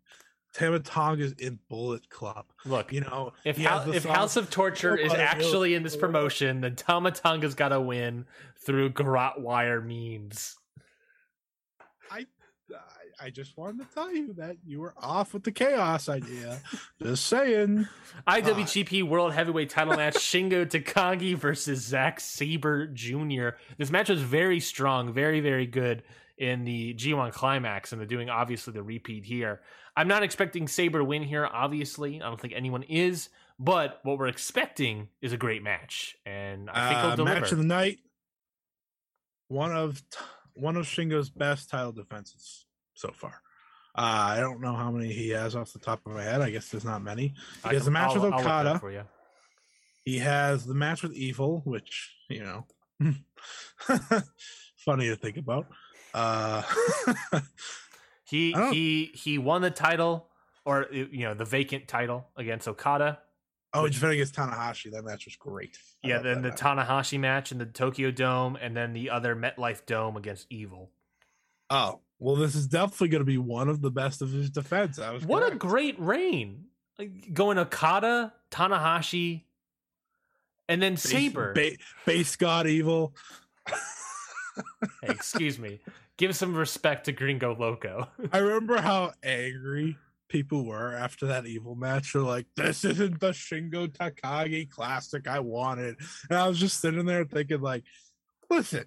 [0.58, 2.46] Tama Tonga's in Bullet Club.
[2.66, 5.76] Look, You know, If, he Hou- has the if song- House of Torture is actually
[5.76, 8.26] in this promotion, then Tama Tonga's got to win
[8.66, 10.56] through garrote wire means.
[12.12, 12.26] I,
[13.22, 16.60] I just wanted to tell you that you were off with the chaos idea.
[17.02, 17.88] Just saying.
[18.28, 23.50] IWGP uh, World Heavyweight Title match: Shingo Takagi versus Zack Sabre Jr.
[23.78, 26.04] This match was very strong, very very good
[26.38, 29.62] in the G1 climax, and they're doing obviously the repeat here.
[29.98, 31.46] I'm not expecting Sabre to win here.
[31.52, 33.28] Obviously, I don't think anyone is.
[33.60, 37.42] But what we're expecting is a great match, and I think Uh, he'll deliver.
[37.42, 37.98] match of the night.
[39.48, 40.04] One of
[40.54, 43.42] one of Shingo's best title defenses so far.
[43.96, 46.42] Uh, I don't know how many he has off the top of my head.
[46.42, 47.34] I guess there's not many.
[47.64, 49.08] I He has can- the match I'll- with I'll look that Okada.
[50.06, 52.68] He has the match with Evil, which you know,
[54.78, 55.66] funny to think about.
[56.14, 56.62] Uh,
[58.30, 60.30] He don't- he he won the title,
[60.66, 63.20] or you know the vacant title against Okada.
[63.74, 64.92] oh, he's defending against Tanahashi.
[64.92, 65.78] That match was great.
[66.04, 66.60] I Yeah, then the match.
[66.60, 70.92] Tanahashi match in the Tokyo Dome, and then the other MetLife Dome against Evil.
[71.70, 74.98] Oh, well, this is definitely going to be one of the best of his defense.
[75.00, 76.66] I was What a great reign!
[76.98, 79.44] Like, going Okada, Tanahashi,
[80.68, 81.54] and then Base- Sabre.
[81.54, 83.16] ba- base god evil.
[85.04, 85.80] Hey, excuse me.
[86.18, 88.08] Give some respect to Gringo Loco.
[88.32, 89.98] I remember how angry
[90.30, 92.14] people were after that evil match.
[92.14, 95.98] They're like, "This isn't the Shingo Takagi classic I wanted,"
[96.30, 97.84] and I was just sitting there thinking, like,
[98.50, 98.86] "Listen,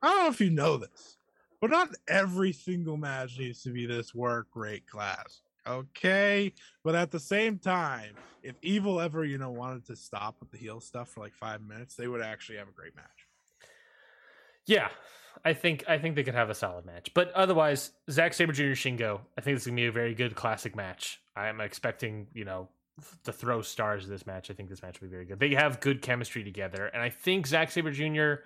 [0.00, 1.18] I don't know if you know this,
[1.60, 6.52] but not every single match needs to be this work rate class." Okay,
[6.84, 10.58] but at the same time, if Evil ever, you know, wanted to stop with the
[10.58, 13.26] heel stuff for like five minutes, they would actually have a great match.
[14.66, 14.88] Yeah,
[15.44, 17.12] I think I think they could have a solid match.
[17.14, 18.72] But otherwise, Zack Sabre Jr.
[18.72, 21.20] Shingo, I think it's gonna be a very good classic match.
[21.36, 22.68] I'm expecting, you know,
[23.24, 24.50] to throw stars this match.
[24.50, 25.40] I think this match will be very good.
[25.40, 28.44] They have good chemistry together, and I think Zack Sabre Jr.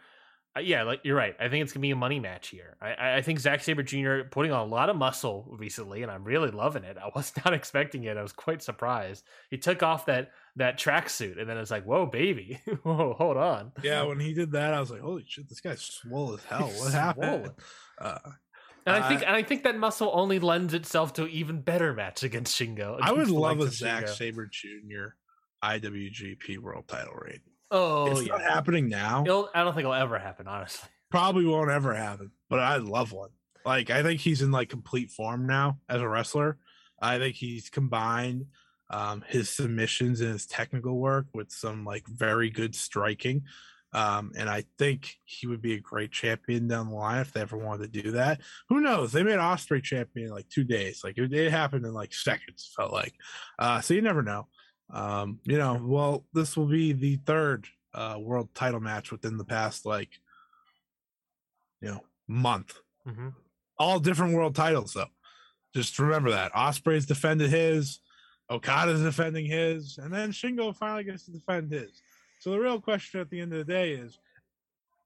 [0.57, 1.37] Uh, yeah, like you're right.
[1.39, 2.77] I think it's gonna be a money match here.
[2.81, 4.21] I, I think Zack Sabre Jr.
[4.31, 6.97] putting on a lot of muscle recently, and I'm really loving it.
[7.03, 8.17] I was not expecting it.
[8.17, 9.25] I was quite surprised.
[9.51, 13.73] He took off that that tracksuit, and then it's like, whoa, baby, whoa, hold on.
[13.83, 16.69] Yeah, when he did that, I was like, holy shit, this guy's swole as hell.
[16.69, 17.51] What happened?
[18.01, 18.19] Uh,
[18.87, 21.93] and I think and I think that muscle only lends itself to an even better
[21.93, 22.99] match against Shingo.
[23.03, 25.17] I would love a Zack Sabre Jr.
[25.63, 27.41] IWGP World Title reign.
[27.71, 28.33] Oh, it's yeah.
[28.33, 29.25] not happening now.
[29.25, 30.89] It'll, I don't think it'll ever happen, honestly.
[31.11, 33.31] Probably won't ever happen, but I'd love one.
[33.65, 36.59] Like I think he's in like complete form now as a wrestler.
[37.01, 38.47] I think he's combined
[38.91, 43.43] um, his submissions and his technical work with some like very good striking.
[43.93, 47.41] Um, and I think he would be a great champion down the line if they
[47.41, 48.41] ever wanted to do that.
[48.69, 49.13] Who knows?
[49.13, 51.03] They made Ospreay champion in like two days.
[51.03, 52.71] Like it, it happened in like seconds.
[52.77, 53.15] Felt like.
[53.59, 54.49] Uh, so you never know.
[54.91, 59.45] Um, you know, well, this will be the third uh, world title match within the
[59.45, 60.11] past like
[61.81, 62.79] you know month.
[63.05, 63.29] hmm
[63.79, 65.07] All different world titles though.
[65.75, 68.01] Just remember that Ospreay's defended his,
[68.49, 72.01] Okada's defending his, and then Shingo finally gets to defend his.
[72.39, 74.19] So the real question at the end of the day is,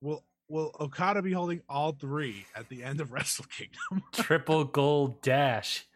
[0.01, 4.05] will will Okada be holding all three at the end of Wrestle Kingdom?
[4.13, 5.87] Triple gold dash.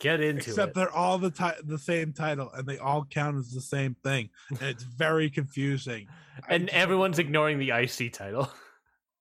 [0.00, 0.50] Get into Except it.
[0.50, 3.96] Except they're all the ti- the same title and they all count as the same
[4.04, 6.06] thing, and it's very confusing.
[6.48, 8.48] And everyone's ignoring the IC title.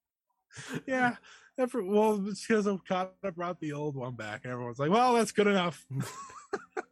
[0.86, 1.16] yeah,
[1.58, 5.32] every, well, it's because Okada brought the old one back, and everyone's like, "Well, that's
[5.32, 5.84] good enough."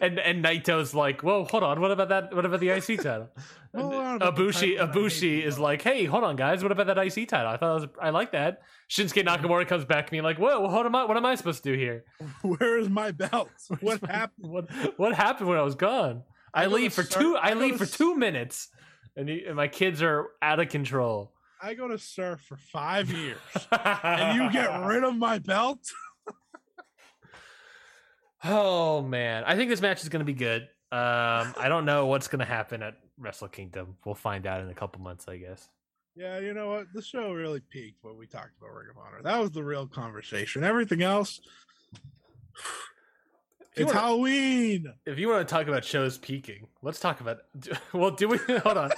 [0.00, 2.34] and and Naito's like, whoa, hold on, what about that?
[2.34, 3.28] What about the IC title?
[3.72, 6.04] Well, And I don't know the Ibushi title that I Ibushi hate is like, hey,
[6.04, 7.50] hold on, guys, what about that IC title?
[7.50, 8.62] I thought it was, I like that.
[8.90, 11.04] Shinsuke Nakamura comes back to me like, whoa, what am I?
[11.04, 12.04] What am I supposed to do here?
[12.42, 13.50] Where is my belt?
[13.80, 14.50] What happened?
[14.50, 16.22] What what happened when I was gone?
[16.54, 17.36] I, I leave for two.
[17.36, 18.68] I I leave for two minutes,
[19.16, 21.32] and, you, and my kids are out of control.
[21.64, 23.38] I go to surf for five years,
[23.70, 25.78] and you get rid of my belt.
[28.44, 30.62] Oh man, I think this match is going to be good.
[30.90, 33.96] Um, I don't know what's going to happen at Wrestle Kingdom.
[34.04, 35.68] We'll find out in a couple months, I guess.
[36.14, 36.86] Yeah, you know what?
[36.92, 39.22] The show really peaked when we talked about Ring of Honor.
[39.22, 40.62] That was the real conversation.
[40.64, 41.40] Everything else,
[43.74, 44.92] it's wanna- Halloween.
[45.06, 47.38] If you want to talk about shows peaking, let's talk about.
[47.94, 48.38] Well, do we?
[48.58, 48.90] Hold on.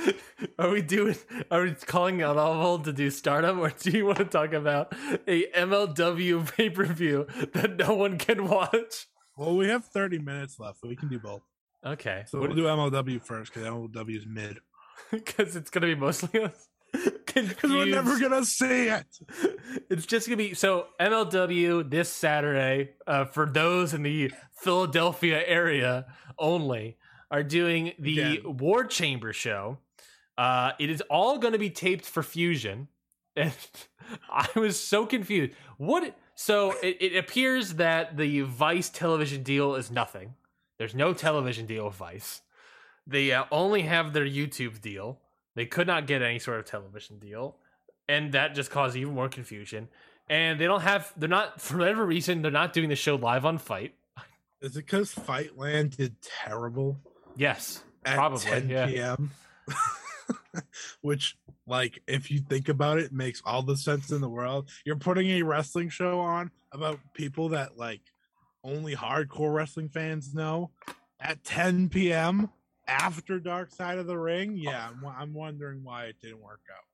[0.58, 1.16] Are we doing?
[1.50, 4.92] Are we calling on all to do Stardom, or do you want to talk about
[5.26, 9.06] a MLW pay per view that no one can watch?
[9.36, 10.80] Well, we have 30 minutes left.
[10.80, 11.42] So we can do both.
[11.84, 14.58] Okay, So we'll do MLW first because MLW is mid.
[15.10, 16.68] because it's gonna be mostly us.
[17.34, 19.06] Because we're never gonna see it.
[19.90, 26.06] It's just gonna be so MLW this Saturday uh, for those in the Philadelphia area
[26.38, 26.96] only
[27.30, 28.56] are doing the Again.
[28.56, 29.78] War Chamber show.
[30.38, 32.88] Uh, it is all going to be taped for Fusion,
[33.36, 33.52] and
[34.30, 35.52] I was so confused.
[35.76, 36.16] What?
[36.34, 40.34] So it, it appears that the Vice television deal is nothing.
[40.78, 42.42] There's no television deal with Vice.
[43.04, 45.18] They uh, only have their YouTube deal.
[45.56, 47.56] They could not get any sort of television deal,
[48.08, 49.88] and that just caused even more confusion.
[50.30, 51.12] And they don't have.
[51.16, 52.42] They're not for whatever reason.
[52.42, 53.94] They're not doing the show live on FITE.
[54.60, 56.98] Is it because Fightland did terrible
[57.38, 58.86] Yes, at Probably, 10 yeah.
[58.86, 59.30] p.m.?
[61.00, 61.36] Which,
[61.66, 64.68] like, if you think about it, makes all the sense in the world.
[64.84, 68.00] You're putting a wrestling show on about people that like
[68.64, 70.70] only hardcore wrestling fans know
[71.20, 72.50] at 10 p.m.
[72.86, 74.56] after Dark Side of the Ring.
[74.56, 76.84] Yeah, I'm, I'm wondering why it didn't work out.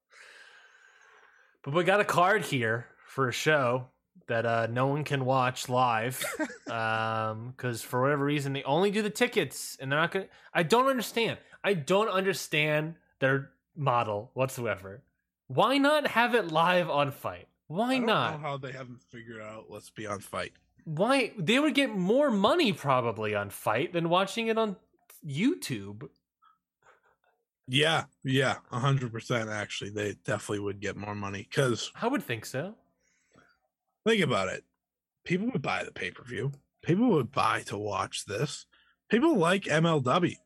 [1.62, 3.88] but we got a card here for a show
[4.28, 6.24] that uh, no one can watch live
[6.70, 10.62] um because for whatever reason they only do the tickets and they're not gonna i
[10.62, 15.02] don't understand i don't understand their model whatsoever
[15.48, 19.02] why not have it live on FITE why I don't not know how they haven't
[19.10, 19.66] figured out.
[19.70, 20.52] Let's be on FITE.
[20.84, 24.76] why they would get more money probably on FITE than watching it on
[25.26, 26.08] youtube
[27.66, 29.48] Yeah, yeah, hundred percent.
[29.48, 32.74] Actually, they definitely would get more money because i would think so
[34.06, 34.62] think about it.
[35.24, 36.52] people would buy the pay per view.
[36.82, 38.66] People would buy to watch this.
[39.08, 40.36] People like MLW,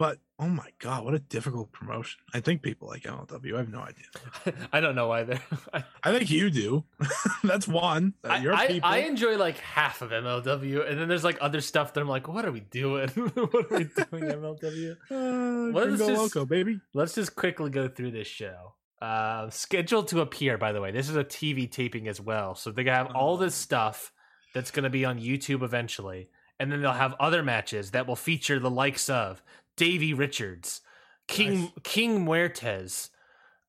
[0.00, 2.22] but oh my god, what a difficult promotion!
[2.32, 3.54] I think people like MLW.
[3.54, 4.66] I have no idea.
[4.72, 5.38] I don't know either.
[5.74, 6.84] I, I think you do.
[7.44, 8.14] That's one.
[8.24, 8.88] Uh, Your I, people.
[8.88, 12.28] I enjoy like half of MLW, and then there's like other stuff that I'm like,
[12.28, 13.10] what are we doing?
[13.10, 14.92] what are we doing, MLW?
[15.10, 16.80] uh, Gringo this- Loco, baby.
[16.94, 18.72] Let's just quickly go through this show.
[19.02, 20.92] Uh, scheduled to appear, by the way.
[20.92, 24.12] This is a TV taping as well, so they're gonna have all this stuff
[24.54, 26.28] that's going to be on YouTube eventually,
[26.58, 29.42] and then they'll have other matches that will feature the likes of
[29.80, 30.82] Davey Richards,
[31.26, 31.70] King Nice.
[31.84, 33.08] King Muertes,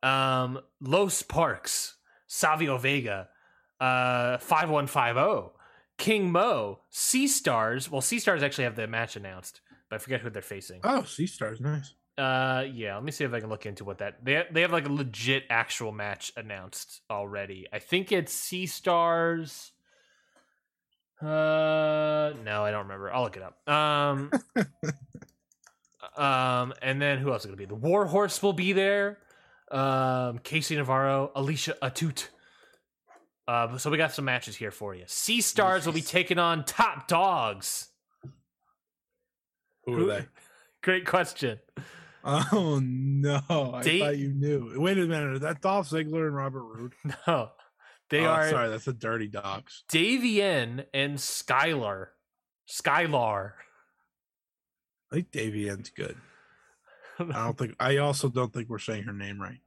[0.03, 1.95] um, Los Parks,
[2.27, 3.29] Savio Vega,
[3.79, 5.53] uh, five one five zero,
[5.97, 7.89] King Mo, Sea Stars.
[7.89, 10.81] Well, Sea Stars actually have the match announced, but I forget who they're facing.
[10.83, 11.93] Oh, Sea Stars, nice.
[12.17, 12.95] Uh, yeah.
[12.95, 14.91] Let me see if I can look into what that they they have like a
[14.91, 17.67] legit actual match announced already.
[17.71, 19.71] I think it's Sea Stars.
[21.21, 23.13] Uh, no, I don't remember.
[23.13, 23.69] I'll look it up.
[23.69, 24.29] Um,
[26.21, 27.65] um, and then who else is gonna be?
[27.65, 29.17] The War Horse will be there.
[29.71, 32.27] Um, Casey Navarro, Alicia Atout.
[33.47, 35.03] Uh, so we got some matches here for you.
[35.07, 37.89] Sea Stars will be taking on Top Dogs.
[39.85, 40.25] Who Who- are they?
[40.83, 41.59] Great question.
[42.23, 43.41] Oh no!
[43.73, 44.73] I Date- thought you knew.
[44.79, 45.35] Wait a minute.
[45.35, 46.93] Is that Dolph Ziggler and Robert Roode?
[47.27, 47.49] No,
[48.11, 49.83] they Oh, are Sorry, that's the Dirty Dogs.
[49.91, 52.07] Davian and Skylar.
[52.69, 53.53] Skylar.
[55.11, 56.15] I think Davy Ann's good.
[57.19, 57.75] I don't think.
[57.79, 59.59] I also don't think we're saying her name right.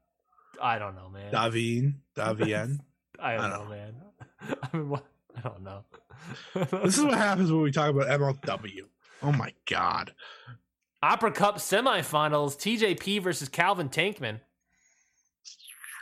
[0.61, 1.33] I don't know, man.
[1.33, 2.81] Davine, Davien.
[3.21, 3.95] I don't I know, don't man.
[4.63, 5.05] I mean, what?
[5.37, 5.85] I don't know.
[6.55, 8.83] this is what happens when we talk about MLW.
[9.23, 10.15] Oh my god!
[11.03, 14.41] Opera Cup semifinals: TJP versus Calvin Tankman.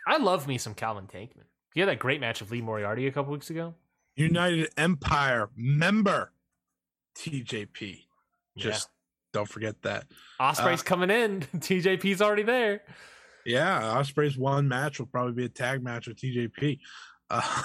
[0.06, 1.44] I love me some Calvin Tankman.
[1.74, 3.74] He had that great match with Lee Moriarty a couple weeks ago.
[4.14, 6.32] United Empire member
[7.16, 8.04] TJP.
[8.56, 8.90] Just
[9.32, 10.06] don't forget that.
[10.40, 11.40] Ospreay's uh, coming in.
[11.56, 12.82] TJP's already there.
[13.44, 16.78] Yeah, Ospreay's one match will probably be a tag match with TJP,
[17.30, 17.62] uh,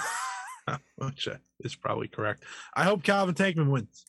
[0.96, 2.44] which uh, is probably correct.
[2.74, 4.06] I hope Calvin Tankman wins.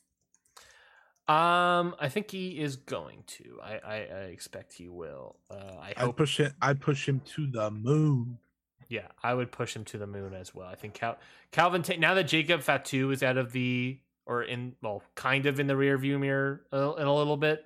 [1.27, 3.60] Um, I think he is going to.
[3.64, 5.36] I I, I expect he will.
[5.52, 6.18] Uh, I hope.
[6.18, 6.53] push it.
[6.60, 8.40] I'd push him to the moon.
[8.88, 10.68] Yeah, I would push him to the moon as well.
[10.68, 11.19] I think Cal-
[11.52, 11.84] Calvin.
[11.84, 13.99] Ta- now that Jacob Fatu is out of the
[14.30, 17.65] or in well, kind of in the rear view mirror uh, in a little bit,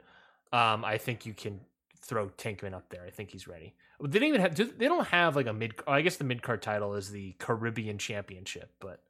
[0.54, 1.60] um, I think you can
[2.00, 3.04] throw Tankman up there.
[3.06, 3.76] I think he's ready.
[4.02, 4.56] They didn't even have.
[4.56, 5.76] They don't have like a mid.
[5.86, 9.02] I guess the mid card title is the Caribbean Championship, but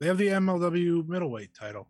[0.00, 1.88] They have the MLW middleweight title.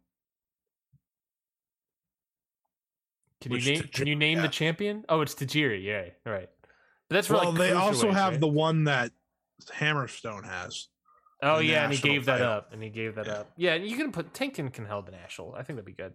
[3.42, 3.88] can Which you name?
[3.92, 4.42] Can you name yeah.
[4.42, 5.04] the champion?
[5.10, 5.84] Oh, it's Tajiri.
[5.84, 6.48] Yeah, right.
[7.08, 9.12] But that's for well, like they also have the one that
[9.74, 10.88] Hammerstone has.
[11.42, 13.32] Oh yeah, and he national gave that up, and he gave that Yeah.
[13.34, 13.50] up.
[13.56, 15.54] Yeah, you can put Tankin can hold the national.
[15.54, 16.14] I think that'd be good.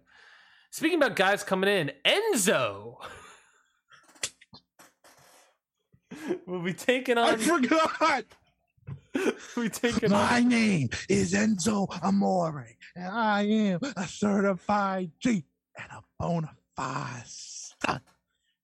[0.70, 2.96] Speaking about guys coming in, Enzo
[6.46, 7.34] will be taking on.
[7.34, 8.24] I forgot.
[9.56, 10.48] we taking My on.
[10.48, 12.66] name is Enzo Amore,
[12.96, 15.44] and I am a certified G
[15.78, 18.00] and a bona fide stud.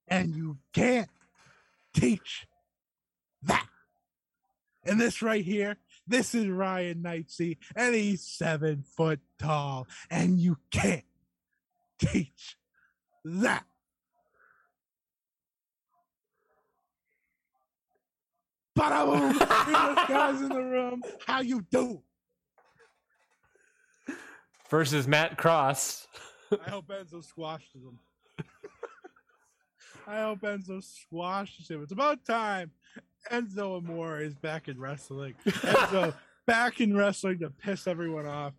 [0.08, 1.10] And you can't
[1.94, 2.46] teach
[3.42, 3.66] that.
[4.84, 5.76] And this right here,
[6.08, 11.04] this is Ryan Knightsey, and he's seven foot tall, and you can't
[11.98, 12.56] teach
[13.24, 13.64] that.
[18.78, 19.38] Bada boom!
[20.08, 21.02] guys in the room.
[21.26, 22.02] How you do?
[24.68, 26.06] versus Matt Cross.
[26.52, 27.98] I hope Enzo squashes him.
[30.06, 31.82] I hope Enzo squashes him.
[31.82, 32.70] It's about time.
[33.32, 35.34] Enzo Amore is back in wrestling.
[35.46, 36.14] Enzo
[36.46, 38.54] back in wrestling to piss everyone off.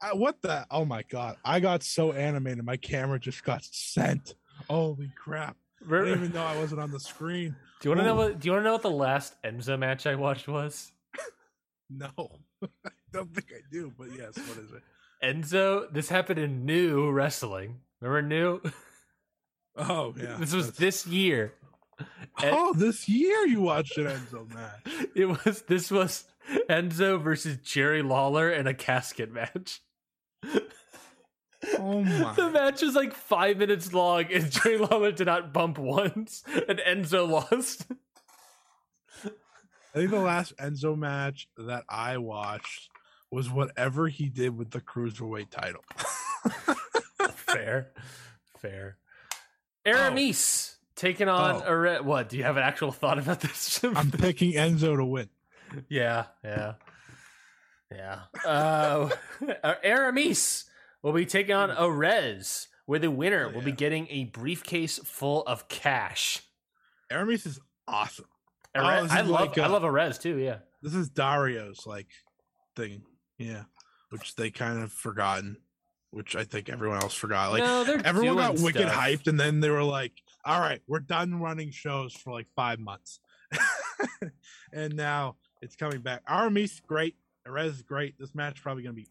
[0.00, 0.66] I, what the?
[0.70, 1.36] Oh my god!
[1.44, 2.64] I got so animated.
[2.64, 4.34] My camera just got sent.
[4.70, 5.56] Holy crap!
[5.86, 7.56] I didn't even know I wasn't on the screen.
[7.80, 8.38] do you want to know what?
[8.40, 10.92] Do you want to know what the last Enzo match I watched was?
[11.90, 12.10] No,
[12.62, 13.90] I don't think I do.
[13.96, 14.82] But yes, what is it?
[15.24, 15.90] Enzo.
[15.90, 17.80] This happened in New Wrestling.
[18.02, 18.60] Remember New?
[19.74, 21.54] Oh yeah, this was that's- this year.
[22.40, 25.08] Oh, this year you watched an Enzo match.
[25.16, 26.24] It was this was
[26.70, 29.80] Enzo versus Jerry Lawler in a casket match.
[31.76, 32.32] Oh my!
[32.34, 36.78] The match was like five minutes long, and Jerry Lawler did not bump once, and
[36.78, 37.86] Enzo lost.
[39.24, 42.88] I think the last Enzo match that I watched
[43.32, 45.82] was whatever he did with the cruiserweight title.
[47.34, 47.90] fair,
[48.60, 48.98] fair.
[49.84, 50.67] Aramis
[50.98, 51.66] taking on Oh.
[51.70, 52.28] Are- what?
[52.28, 53.82] Do you have an actual thought about this?
[53.84, 55.30] I'm picking Enzo to win.
[55.88, 56.74] yeah, yeah.
[57.90, 58.20] Yeah.
[58.44, 59.08] Uh,
[59.82, 60.64] Aramis
[61.02, 65.42] will be taking on Arez, where the winner Oh, will be getting a briefcase full
[65.44, 66.42] of cash.
[67.10, 68.26] Aramis is awesome.
[68.74, 70.36] Oh, Arez, this I love like, I uh, love Arez too.
[70.36, 70.58] Yeah.
[70.82, 72.08] This is Dario's like
[72.76, 73.02] thing,
[73.38, 73.62] yeah,
[74.10, 75.56] which they kind of forgotten,
[76.10, 77.52] which I think everyone else forgot.
[77.52, 80.12] Like no, everyone got wicked hyped, and then they were like,
[80.48, 83.20] "All right, we're done running shows for like five months,"
[84.72, 86.22] and now it's coming back.
[86.28, 87.16] Aramis great,
[87.46, 88.18] Arez is great.
[88.18, 89.08] This match is probably gonna be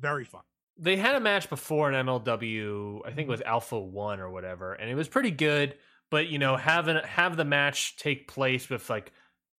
[0.00, 0.42] very fun.
[0.78, 4.72] they had a match before in MLW, I think it was Alpha One or whatever,
[4.74, 5.76] and it was pretty good.
[6.10, 9.12] But you know, having have the match take place with like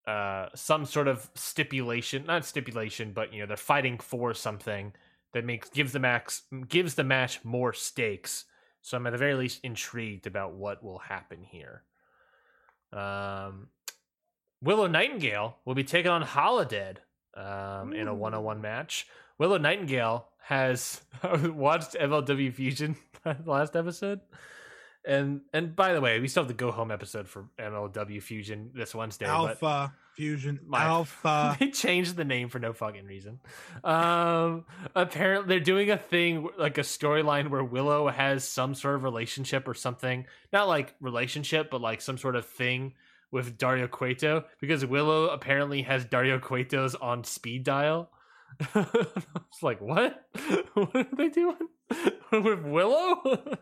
[0.06, 4.92] uh some sort of stipulation, not stipulation, but you know, they're fighting for something
[5.32, 8.44] that makes gives the max gives the match more stakes.
[8.84, 11.84] So I'm at the very least intrigued about what will happen here.
[12.92, 13.68] Um,
[14.60, 16.98] Willow Nightingale will be taking on Holidead
[17.34, 19.06] um, in a one-on-one match.
[19.38, 21.00] Willow Nightingale has
[21.42, 22.94] watched MLW Fusion
[23.46, 24.20] last episode,
[25.06, 28.70] and and by the way, we still have the go home episode for MLW Fusion
[28.74, 29.24] this Wednesday.
[29.24, 29.32] but
[29.62, 31.56] Alpha Fusion, My- Alpha.
[31.60, 33.40] they changed the name for no fucking reason.
[33.82, 34.64] Um,
[34.94, 39.66] apparently they're doing a thing like a storyline where Willow has some sort of relationship
[39.68, 42.94] or something, not like relationship, but like some sort of thing
[43.30, 48.10] with Dario Cueto because Willow apparently has Dario Cueto's on speed dial.
[48.74, 50.24] I was like, what?
[50.74, 51.68] What are they doing
[52.32, 53.58] with Willow?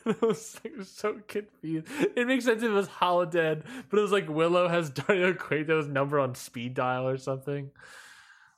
[0.06, 1.86] I was like, so confused.
[2.16, 5.86] It makes sense if it was Holidead, but it was like Willow has Dario Cueto's
[5.86, 7.70] number on speed dial or something.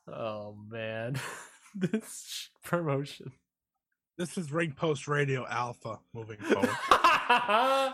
[0.08, 1.16] Oh man,
[1.74, 3.32] this promotion.
[4.18, 6.68] This is Ring Post Radio Alpha moving forward.
[7.30, 7.92] yeah,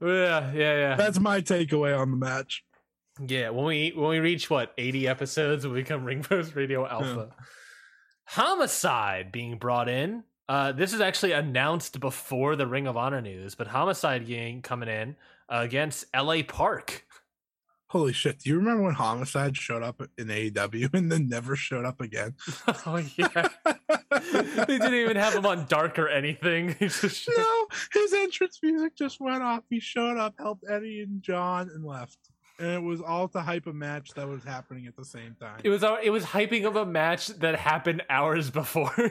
[0.00, 0.94] yeah, yeah.
[0.96, 2.62] That's my takeaway on the match.
[3.26, 7.30] Yeah, when we when we reach what eighty episodes, we'll become Ring Post Radio Alpha.
[8.26, 10.24] Homicide being brought in.
[10.48, 14.88] Uh, this is actually announced before the Ring of Honor news, but Homicide gang coming
[14.88, 15.16] in
[15.48, 16.42] uh, against L.A.
[16.42, 17.06] Park.
[17.88, 18.40] Holy shit!
[18.40, 22.34] Do you remember when Homicide showed up in AEW and then never showed up again?
[22.86, 23.48] oh yeah,
[24.10, 26.74] they didn't even have him on Dark or anything.
[26.80, 29.62] No, his entrance music just went off.
[29.70, 32.18] He showed up, helped Eddie and Jon, and left.
[32.58, 35.60] And it was all to hype a match that was happening at the same time.
[35.62, 39.10] it was it was hyping of a match that happened hours before.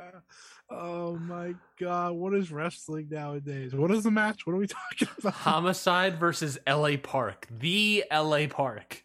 [0.70, 3.74] oh my god, what is wrestling nowadays?
[3.74, 4.46] What is the match?
[4.46, 5.34] What are we talking about?
[5.34, 6.96] Homicide versus L.A.
[6.96, 8.46] Park, the L.A.
[8.46, 9.04] Park,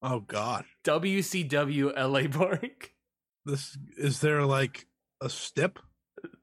[0.00, 2.28] Oh god, WCW L.A.
[2.28, 2.92] Park.
[3.44, 4.86] this is there like
[5.20, 5.78] a stip?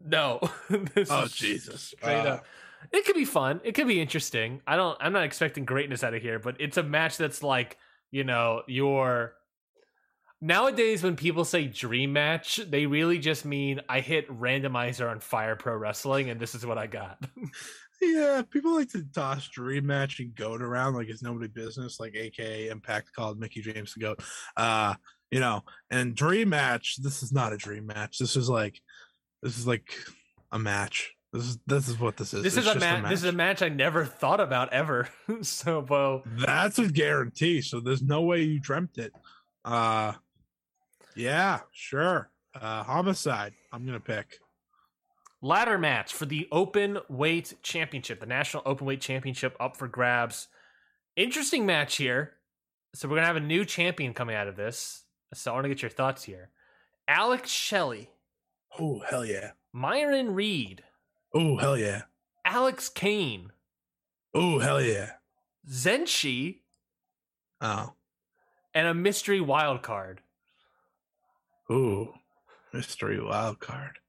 [0.06, 0.40] No.
[1.10, 1.94] Oh Jesus!
[1.98, 2.46] Straight Uh, up.
[2.92, 3.62] It could be fun.
[3.64, 4.62] It could be interesting.
[4.68, 7.78] I don't I'm not expecting greatness out of here, but it's a match that's like,
[8.12, 9.34] you know, your
[10.42, 15.56] Nowadays when people say dream match, they really just mean I hit randomizer on Fire
[15.56, 17.18] Pro Wrestling and this is what I got.
[18.02, 22.16] Yeah, people like to toss dream match and goat around like it's nobody business, like
[22.16, 24.24] AKA Impact called Mickie James to goat.
[24.58, 24.96] Uh,
[25.32, 26.98] you know, and dream match.
[27.02, 28.18] This is not a dream match.
[28.20, 28.80] This is like,
[29.42, 29.94] this is like
[30.52, 31.14] a match.
[31.34, 32.44] This is this is what this is.
[32.44, 33.10] this It's is a just match.
[33.10, 35.10] This is a match I never thought about ever.
[35.42, 37.62] so, Bo, That's a guarantee.
[37.62, 39.14] So there's no way you dreamt it.
[39.64, 40.14] Uh,
[41.16, 42.30] yeah, sure.
[42.54, 43.54] Uh, homicide.
[43.72, 44.40] I'm gonna pick.
[45.42, 50.48] ladder match for the open weight championship, the national open weight championship up for grabs.
[51.16, 52.34] Interesting match here.
[52.94, 55.04] So we're gonna have a new champion coming out of this.
[55.34, 56.50] So I want to get your thoughts here.
[57.08, 58.10] Alex Shelley,
[58.80, 59.52] Oh hell yeah.
[59.74, 60.84] Myron Reed,
[61.34, 62.04] Oh hell yeah.
[62.46, 63.52] Alex Kane,
[64.34, 65.12] Oh hell yeah.
[65.70, 66.60] Zenshi,
[67.62, 67.94] Oh.
[68.74, 70.22] and a mystery wild card.
[71.72, 72.14] Ooh.
[72.74, 74.00] Mystery wild card.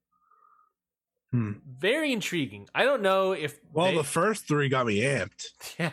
[1.32, 1.52] Hmm.
[1.78, 2.68] Very intriguing.
[2.74, 5.44] I don't know if Well, they- the first three got me amped,
[5.78, 5.90] yeah.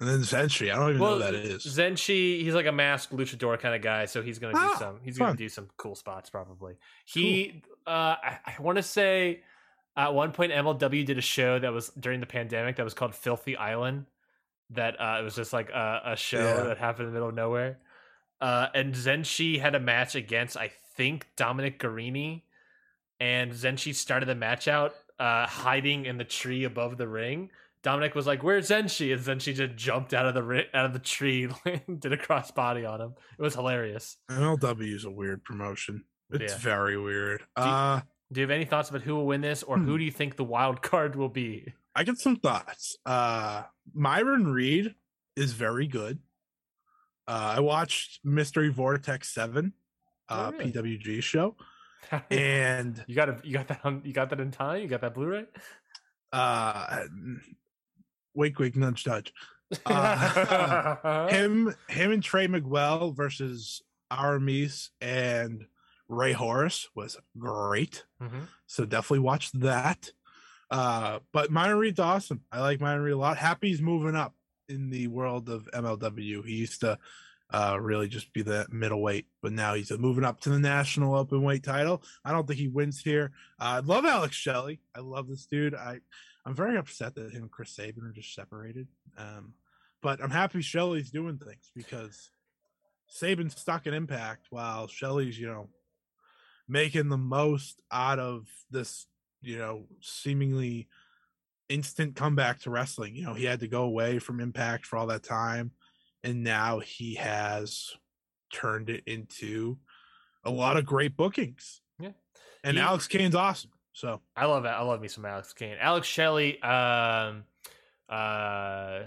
[0.00, 0.72] and then Zenshi.
[0.72, 1.64] I don't even know who that is.
[1.64, 5.00] Zenshi, he's like a masked luchador kind of guy, so he's gonna do Ah, some.
[5.04, 5.28] He's fun.
[5.28, 6.74] gonna do some cool spots probably.
[7.04, 7.90] He, uh,
[8.22, 9.42] I, I want to say,
[9.96, 13.14] at one point MLW did a show that was during the pandemic that was called
[13.14, 14.06] Filthy Island.
[14.70, 16.62] That uh, it was just like a, a show Yeah.
[16.64, 17.78] that happened in the middle of nowhere.
[18.40, 22.42] Uh, and Zenshi had a match against I think Dominic Garrini,
[23.18, 27.50] and Zenshi started the match out uh, hiding in the tree above the ring.
[27.82, 30.92] Dominic was like, "Where's Zenshi?" And Zenshi just jumped out of the ri- out of
[30.92, 33.14] the tree, and did a cross body on him.
[33.38, 34.16] It was hilarious.
[34.30, 36.04] MLW is a weird promotion.
[36.30, 36.58] It's Yeah.
[36.58, 37.40] very weird.
[37.56, 38.00] Do you- Uh,
[38.32, 39.84] Do you have any thoughts about who will win this, or Hmm.
[39.86, 41.72] who do you think the wild card will be?
[41.96, 42.96] I get some thoughts.
[43.04, 44.94] Uh, Myron Reed
[45.34, 46.20] is very good.
[47.30, 49.72] Uh, I watched Mystery Vortex Seven,
[50.28, 50.72] uh, really?
[50.72, 51.54] PWG show,
[52.30, 53.44] and you got it.
[53.44, 53.80] You got that.
[53.84, 54.82] On, you got that in time.
[54.82, 55.44] You got that Blu-ray.
[56.32, 57.04] uh,
[58.34, 59.32] wink, wink, nudge, nudge.
[59.86, 63.80] Uh, him, him, and Trey Miguel versus
[64.10, 65.66] Aramis and
[66.08, 68.04] Rey Horus was great.
[68.20, 68.48] Mhm.
[68.66, 70.10] So definitely watch that.
[70.72, 72.40] Uh, but Myron Reed's awesome.
[72.50, 73.36] I like Myron Reed a lot.
[73.36, 74.34] Happy's moving up
[74.70, 76.46] in the world of MLW.
[76.46, 76.98] He used to
[77.52, 81.42] uh, really just be the middleweight, but now he's moving up to the national open
[81.42, 82.02] weight title.
[82.24, 83.32] I don't think he wins here.
[83.60, 84.80] Uh, I love Alex Shelley.
[84.94, 85.74] I love this dude.
[85.74, 86.00] I
[86.46, 88.88] I'm very upset that him and Chris Sabin are just separated.
[89.18, 89.54] Um,
[90.02, 92.30] but I'm happy Shelley's doing things because
[93.06, 95.68] Sabin's stuck in Impact while Shelley's you know
[96.68, 99.06] making the most out of this
[99.42, 100.88] you know seemingly
[101.70, 103.16] instant comeback to wrestling.
[103.16, 105.70] You know he had to go away from Impact for all that time
[106.22, 107.92] and now he has
[108.52, 109.78] turned it into
[110.44, 111.80] a lot of great bookings.
[111.98, 112.10] Yeah.
[112.64, 113.70] And He- Alex Kane's awesome.
[113.92, 114.74] So I love that.
[114.76, 115.76] I love me some Alex Kane.
[115.80, 116.60] Alex Shelley.
[116.62, 117.44] Um,
[118.08, 119.02] uh,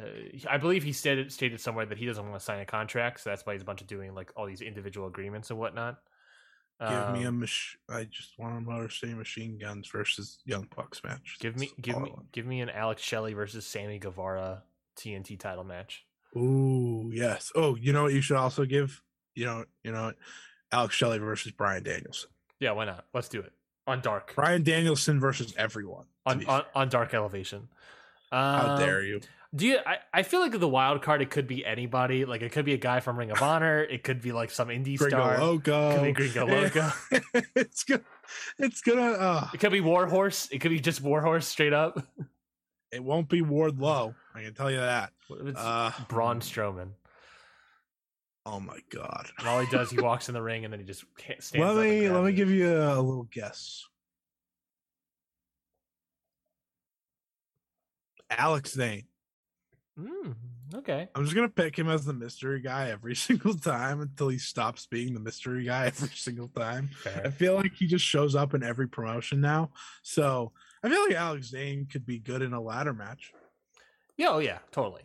[0.49, 3.29] I believe he stated stated somewhere that he doesn't want to sign a contract, so
[3.29, 5.99] that's why he's a bunch of doing like all these individual agreements and whatnot.
[6.79, 10.67] Give me a Um, mach- I just want to Motor City Machine Guns versus Young
[10.75, 11.37] Bucks match.
[11.39, 14.63] give me That's give me give me an Alex Shelley versus Sammy Guevara
[14.97, 16.05] TNT title match.
[16.35, 17.51] Ooh, yes.
[17.55, 19.01] Oh, you know what you should also give?
[19.35, 20.13] You know, you know?
[20.71, 22.29] Alex Shelley versus Bryan Danielson.
[22.59, 23.05] Yeah, why not?
[23.13, 23.53] Let's do it
[23.87, 26.07] on Dark Bryan Danielson versus everyone.
[26.25, 27.69] on on, on Dark Elevation.
[28.31, 29.21] How Um, dare you?
[29.55, 29.77] Do you?
[29.85, 31.21] I, I feel like the wild card.
[31.21, 32.25] It could be anybody.
[32.25, 33.83] Like it could be a guy from Ring of Honor.
[33.83, 35.37] It could be like some indie Gringo star.
[35.39, 35.93] Loco.
[35.95, 36.47] Could be Gringo
[37.55, 38.01] it's gonna
[38.57, 40.49] it's gonna uh It could be Warhorse.
[40.51, 42.03] It could be just Warhorse straight up.
[42.91, 44.15] it won't be Wardlow.
[44.33, 45.11] I can tell you that.
[45.29, 46.89] It's Uh Braun Strowman.
[48.47, 49.29] Oh my god.
[49.37, 51.63] And all he does, he walks in the ring and then he just can't stand.
[51.63, 53.85] Let me let me give you a, a little guess.
[58.31, 59.03] Alex Zayne.
[59.99, 60.35] Mm,
[60.75, 61.07] okay.
[61.13, 64.85] I'm just gonna pick him as the mystery guy every single time until he stops
[64.87, 66.89] being the mystery guy every single time.
[67.05, 69.71] I feel like he just shows up in every promotion now.
[70.01, 70.51] So
[70.83, 73.31] I feel like Alex Zayne could be good in a ladder match.
[74.17, 74.29] Yeah.
[74.29, 74.59] Oh yeah.
[74.71, 75.03] Totally.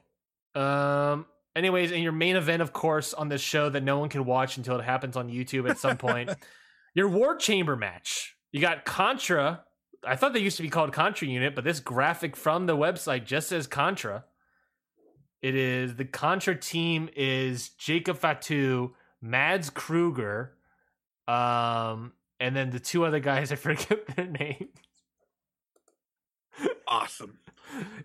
[0.54, 1.26] Um.
[1.56, 4.58] Anyways, in your main event, of course, on this show that no one can watch
[4.58, 6.30] until it happens on YouTube at some point,
[6.94, 8.36] your War Chamber match.
[8.52, 9.64] You got Contra.
[10.06, 13.24] I thought they used to be called Contra Unit, but this graphic from the website
[13.24, 14.24] just says Contra.
[15.42, 20.50] It is the Contra team is Jacob Fatu, Mads Krügger,
[21.28, 24.74] um, and then the two other guys I forget their names.
[26.86, 27.38] Awesome.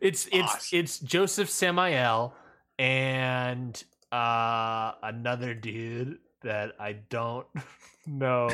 [0.02, 0.80] It's it's Awesome.
[0.80, 2.36] it's Josef Samael
[2.78, 3.82] and
[4.12, 7.48] uh another dude that I don't
[8.06, 8.50] know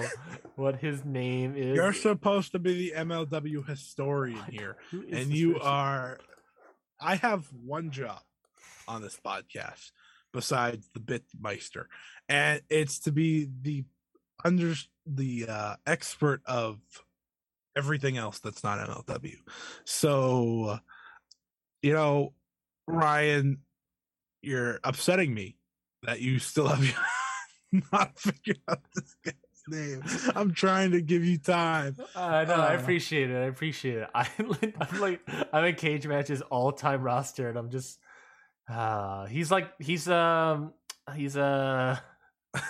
[0.56, 1.76] what his name is.
[1.76, 4.78] You're supposed to be the MLW historian here.
[4.92, 5.68] And you person?
[5.68, 6.20] are
[7.02, 8.20] i have one job
[8.90, 9.92] on this podcast
[10.34, 11.86] besides the bitmeister
[12.28, 13.84] and it's to be the
[14.44, 14.74] under
[15.06, 16.80] the uh expert of
[17.76, 19.36] everything else that's not mlw
[19.86, 20.78] so
[21.82, 22.34] you know
[22.88, 23.60] ryan
[24.42, 25.56] you're upsetting me
[26.04, 26.96] that you still have
[27.92, 29.34] not figured out this guy's
[29.68, 30.02] name
[30.36, 32.56] i'm trying to give you time I know.
[32.56, 32.80] I Uh.
[32.80, 33.36] appreciate it.
[33.38, 34.10] I appreciate it.
[34.16, 35.22] I, I'm like,
[35.54, 38.00] I'm in Cagematch's all-time roster, and I'm just,
[38.70, 40.74] uh he's like, he's um,
[41.16, 41.98] he's uh,
[42.54, 42.62] the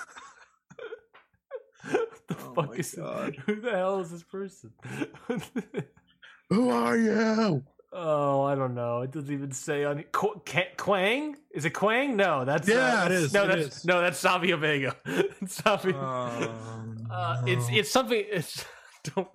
[2.32, 3.36] Oh fuck my is God.
[3.46, 4.72] who the hell is this person?
[6.50, 9.02] who are you oh, I don't know.
[9.02, 10.42] It doesn't even say on Qu-
[10.78, 11.36] Quang.
[11.52, 12.16] Is it Quang?
[12.16, 13.86] No, that's Yeah, uh, it is, No, it that's is.
[13.86, 14.96] no, that's Savio Vega.
[15.48, 15.98] Savio.
[15.98, 18.24] Uh, it's it's something.
[18.32, 18.64] It's
[19.04, 19.28] don't.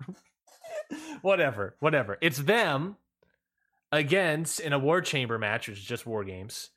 [1.21, 2.17] Whatever, whatever.
[2.21, 2.95] It's them
[3.91, 6.69] against in a war chamber match, which is just war games.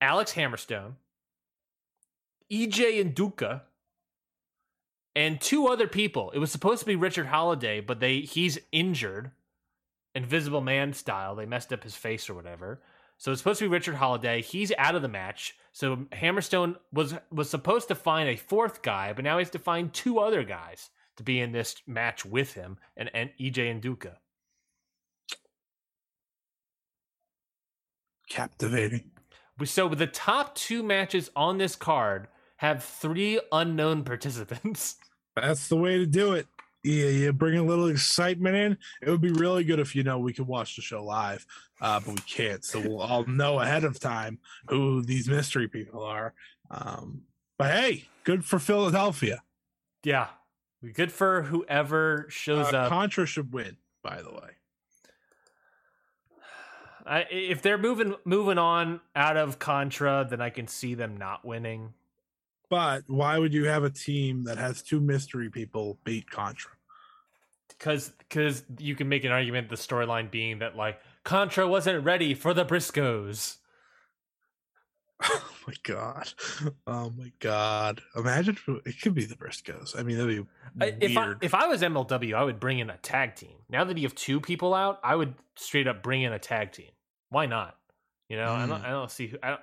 [0.00, 0.94] Alex Hammerstone,
[2.52, 3.62] EJ Nduka,
[5.16, 6.30] and two other people.
[6.30, 9.32] It was supposed to be Richard Holliday, but they he's injured,
[10.14, 11.34] Invisible Man style.
[11.34, 12.80] They messed up his face or whatever.
[13.16, 14.42] So it's supposed to be Richard Holliday.
[14.42, 15.56] He's out of the match.
[15.72, 19.58] So Hammerstone was was supposed to find a fourth guy, but now he has to
[19.58, 24.14] find two other guys to be in this match with him and, and EJ Nduka.
[28.28, 29.10] Captivating.
[29.64, 32.28] So the top two matches on this card
[32.58, 34.96] have three unknown participants.
[35.36, 36.46] That's the way to do it.
[36.84, 38.78] Yeah, you bring a little excitement in.
[39.02, 41.44] It would be really good if you know we could watch the show live,
[41.80, 42.64] uh, but we can't.
[42.64, 44.38] So we'll all know ahead of time
[44.68, 46.34] who these mystery people are.
[46.70, 47.22] Um,
[47.58, 49.42] but hey, good for Philadelphia.
[50.04, 50.28] Yeah,
[50.94, 52.88] good for whoever shows Uh, up.
[52.90, 54.50] Contra should win, by the way.
[57.08, 61.44] I, if they're moving moving on out of Contra, then I can see them not
[61.44, 61.94] winning.
[62.70, 66.72] But why would you have a team that has two mystery people beat Contra?
[67.68, 72.34] because because you can make an argument the storyline being that like Contra wasn't ready
[72.34, 73.56] for the Briscoes.
[75.30, 76.32] Oh my god!
[76.86, 78.00] Oh my god!
[78.16, 78.56] Imagine
[78.86, 79.98] it could be the Briscoes.
[79.98, 80.46] I mean, that'd be
[80.80, 81.44] I- If I, weird.
[81.44, 83.56] if I was MLW, I would bring in a tag team.
[83.68, 86.72] Now that you have two people out, I would straight up bring in a tag
[86.72, 86.88] team.
[87.30, 87.76] Why not?
[88.28, 88.80] You know, I don't.
[88.82, 88.84] Mm.
[88.86, 89.26] I don't see.
[89.28, 89.60] who- I don't.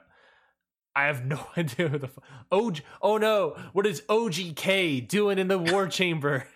[0.95, 2.21] I have no idea who the fu-
[2.51, 2.79] OG.
[3.01, 3.57] Oh no!
[3.73, 6.47] What is OGK doing in the War Chamber?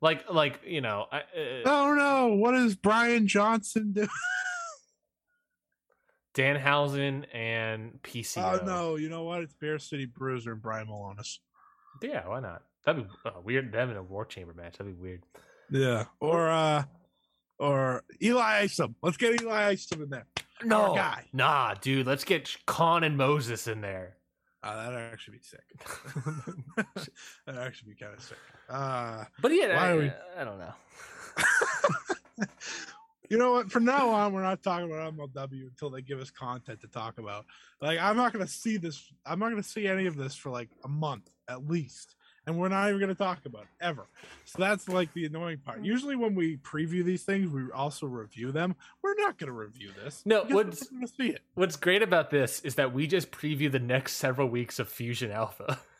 [0.00, 1.22] Like, like you know, I, uh,
[1.66, 2.34] oh no!
[2.34, 4.08] What is Brian Johnson doing?
[6.34, 8.60] Danhausen and PCO.
[8.62, 8.96] Oh no!
[8.96, 9.42] You know what?
[9.42, 11.38] It's Beer City Bruiser and Brian Milonas.
[12.02, 12.62] Yeah, why not?
[12.84, 13.70] That'd be uh, weird.
[13.72, 14.78] Them in a war chamber match.
[14.78, 15.22] That'd be weird.
[15.70, 16.84] Yeah, or uh,
[17.58, 18.94] or Eli Isom.
[19.02, 20.26] Let's get Eli Isom in there.
[20.64, 21.24] No, guy.
[21.32, 22.06] nah, dude.
[22.06, 24.16] Let's get Khan and Moses in there.
[24.62, 26.76] Uh, that'd actually be sick.
[27.46, 28.38] that'd actually be kind of sick.
[28.68, 30.72] Uh, But yeah, I, we- I don't know.
[33.28, 33.70] you know what?
[33.72, 37.18] From now on, we're not talking about MLW until they give us content to talk
[37.18, 37.44] about.
[37.80, 39.12] Like, I'm not going to see this.
[39.26, 42.14] I'm not going to see any of this for like a month at least.
[42.46, 44.06] And we're not even going to talk about it ever.
[44.46, 45.82] So that's like the annoying part.
[45.82, 45.84] Mm.
[45.84, 48.74] Usually, when we preview these things, we also review them.
[49.00, 50.22] We're not going to review this.
[50.24, 51.42] No, what's- not going to see it.
[51.54, 55.30] What's great about this is that we just preview the next several weeks of Fusion
[55.30, 55.78] Alpha.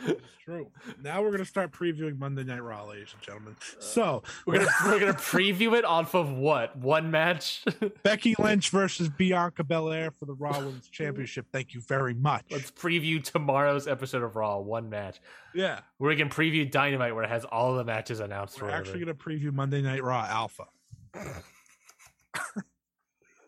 [0.00, 0.70] It's true.
[1.02, 3.56] Now we're going to start previewing Monday Night Raw, ladies and gentlemen.
[3.60, 7.64] Uh, so We're gonna we're gonna preview it off of what one match.
[8.02, 11.46] Becky Lynch versus Bianca Belair for the Raw Women's Championship.
[11.52, 12.44] Thank you very much.
[12.50, 15.20] Let's preview tomorrow's episode of Raw, one match.
[15.54, 15.80] yeah.
[15.98, 18.60] Where we can preview Dynamite, where it has all the matches announced.
[18.60, 20.66] We're We're actually going to preview Monday Night Raw Alpha.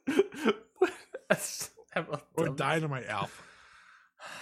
[2.36, 3.42] Or Dynamite Alpha.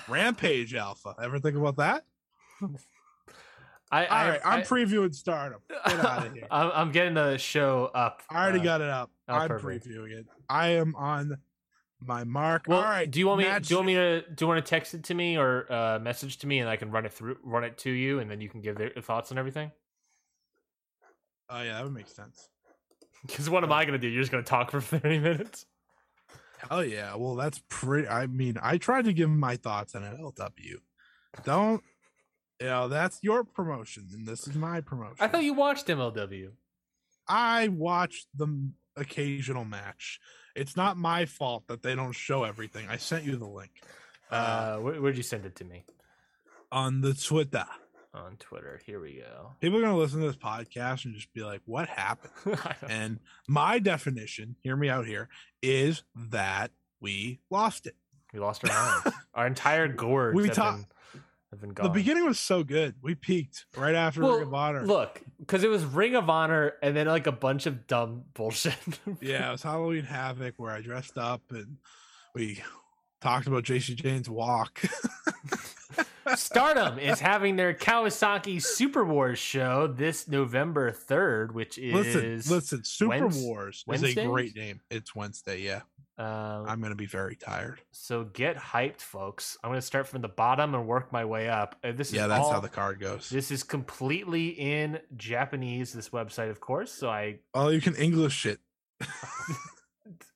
[0.08, 1.14] Rampage Alpha.
[1.22, 2.04] Ever think about that?
[3.90, 5.60] I, All I, right, I'm I- previewing Stardom.
[5.68, 6.46] Get out of here.
[6.50, 8.22] I'm, I'm getting the show up.
[8.30, 9.10] I already uh, got it up.
[9.28, 9.86] oh, I'm perfect.
[9.86, 10.26] previewing it.
[10.48, 11.38] I am on
[12.00, 12.64] my mark.
[12.66, 13.10] Well, All right.
[13.10, 13.44] do you want me?
[13.44, 14.20] match- Do you want me to?
[14.22, 16.76] Do you want to text it to me or uh, message to me, and I
[16.76, 19.30] can run it through, run it to you, and then you can give their thoughts
[19.30, 19.70] and everything?
[21.48, 22.48] Oh yeah, that would make sense.
[23.26, 24.06] Because what am I gonna do?
[24.08, 25.66] You're just gonna talk for 30 minutes?
[26.68, 27.14] Hell yeah.
[27.16, 28.08] Well, that's pretty.
[28.08, 30.76] I mean, I tried to give my thoughts on LW.
[31.44, 31.82] Don't.
[32.60, 35.16] You know, that's your promotion, and this is my promotion.
[35.20, 36.52] I thought you watched MLW.
[37.28, 40.18] I watched the occasional match.
[40.54, 42.88] It's not my fault that they don't show everything.
[42.88, 43.72] I sent you the link
[44.30, 45.84] uh, Uh, where, where'd you send it to me?
[46.72, 47.66] on the Twitter.
[48.16, 48.80] On Twitter.
[48.86, 49.52] Here we go.
[49.60, 53.78] People are gonna listen to this podcast and just be like, "What happened?" And my
[53.78, 55.28] definition, hear me out here,
[55.62, 56.70] is that
[57.01, 57.94] we lost it.
[58.32, 58.74] we lost our
[59.05, 59.16] minds.
[59.34, 60.86] our entire gorge We talked.
[61.51, 61.84] have been gone.
[61.86, 62.94] The beginning was so good.
[63.02, 64.86] We peaked right after Well, Ring of Honor.
[64.86, 68.76] Look, because it was Ring of Honor and then like a bunch of dumb bullshit.
[69.20, 71.76] Yeah, it was Halloween Havoc where I dressed up and
[72.34, 72.62] we
[73.20, 74.82] talked about Jacy Jayne's walk.
[76.35, 82.85] Stardom is having their Kawasaki Super Wars show this November 3rd, which is listen, listen,
[82.85, 84.81] Super Wednes- Wars is a great name.
[84.90, 85.82] It's Wednesday, yeah.
[86.19, 87.81] um, I'm gonna be very tired.
[87.93, 89.57] so get hyped, folks.
[89.62, 91.77] I'm going to start from the bottom and work my way up.
[91.85, 93.28] Uh, this Yeah, that's all, how the card goes.
[93.28, 95.93] This is completely in Japanese.
[95.93, 96.90] This website, of course.
[96.93, 98.59] So I Oh, you can English it.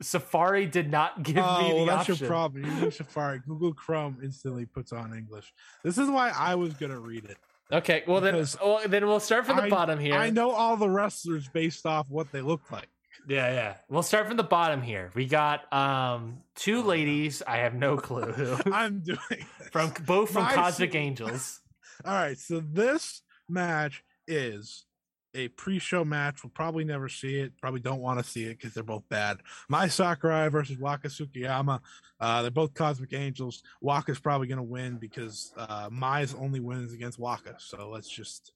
[0.03, 2.17] Safari did not give oh, me the well, that's option.
[2.17, 2.65] your problem.
[2.65, 3.41] You use Safari.
[3.47, 5.53] Google Chrome instantly puts on English.
[5.85, 7.37] This is why I was gonna read it.
[7.73, 10.15] Okay, well then, well, then we'll start from the I- bottom here.
[10.15, 12.89] I know all the wrestlers based off what they look like.
[13.29, 13.75] Yeah, yeah.
[13.89, 15.11] We'll start from the bottom here.
[15.15, 17.43] We got um two ladies.
[17.47, 18.57] I have no clue who.
[18.73, 19.69] I'm doing this.
[19.71, 21.61] from both from My Cosmic su- Angels.
[22.05, 24.87] All right, so this match is
[25.35, 26.43] a pre-show match.
[26.43, 27.53] We'll probably never see it.
[27.61, 29.39] Probably don't want to see it because they're both bad.
[29.69, 31.81] Mai Sakurai versus Waka Tsukiyama.
[32.19, 33.63] Uh, they're both Cosmic Angels.
[33.81, 37.55] Waka's probably going to win because uh, Mai's only wins against Waka.
[37.59, 38.53] So let's just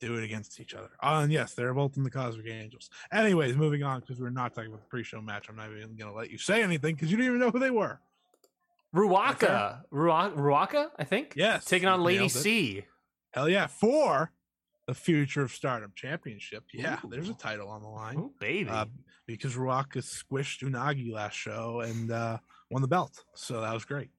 [0.00, 0.90] do it against each other.
[1.02, 2.90] Uh, and yes, they're both in the Cosmic Angels.
[3.12, 5.48] Anyways, moving on because we're not talking about the pre-show match.
[5.48, 7.60] I'm not even going to let you say anything because you didn't even know who
[7.60, 8.00] they were.
[8.94, 9.80] Ruaka.
[9.92, 11.34] Ruaka, Ruaka, I think.
[11.36, 12.28] Yes, Taking on Lady.
[12.28, 12.84] C.
[13.30, 14.32] Hell yeah, for
[14.92, 16.64] the Future of Stardom Championship.
[16.72, 17.08] Yeah, Ooh.
[17.08, 18.68] there's a title on the line Ooh, baby.
[18.68, 18.84] uh,
[19.26, 22.38] because Ruaka squished Unagi last show, and uh,
[22.70, 23.24] won the belt.
[23.34, 24.10] So that was great.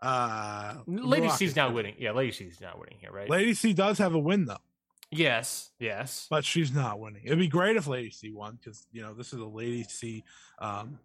[0.00, 1.96] Uh, Lady Rock C's not winning.
[1.98, 3.28] Yeah, Lady C's not winning here, right?
[3.28, 4.62] Lady C does have a win though,
[5.10, 6.26] yes, yes.
[6.30, 7.22] but she's not winning.
[7.24, 10.22] It'd be great if Lady C won because you know this is a Lady C
[10.60, 10.98] um,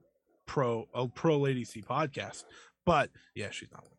[0.45, 2.43] pro a pro Lady C podcast.
[2.85, 3.94] But yeah, she's not winning.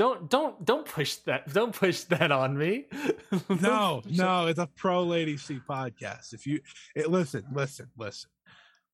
[0.00, 1.52] Don't don't don't push that.
[1.52, 2.86] Don't push that on me.
[3.60, 6.32] No, no, it's a pro Lady C podcast.
[6.32, 6.60] If you
[6.96, 8.30] it, listen, listen, listen,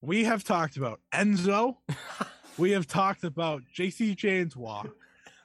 [0.01, 1.77] we have talked about Enzo.
[2.59, 4.89] We have talked about Jacy Jayne's walk.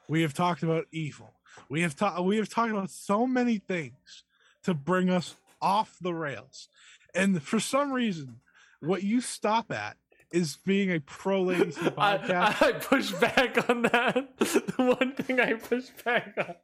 [0.07, 1.33] We have talked about evil.
[1.69, 2.23] We have talked.
[2.23, 4.23] We have talked about so many things
[4.63, 6.69] to bring us off the rails,
[7.13, 8.37] and for some reason,
[8.79, 9.97] what you stop at
[10.31, 12.61] is being a pro lady podcast.
[12.61, 14.29] I, I push back on that.
[14.39, 16.55] The one thing I push back on.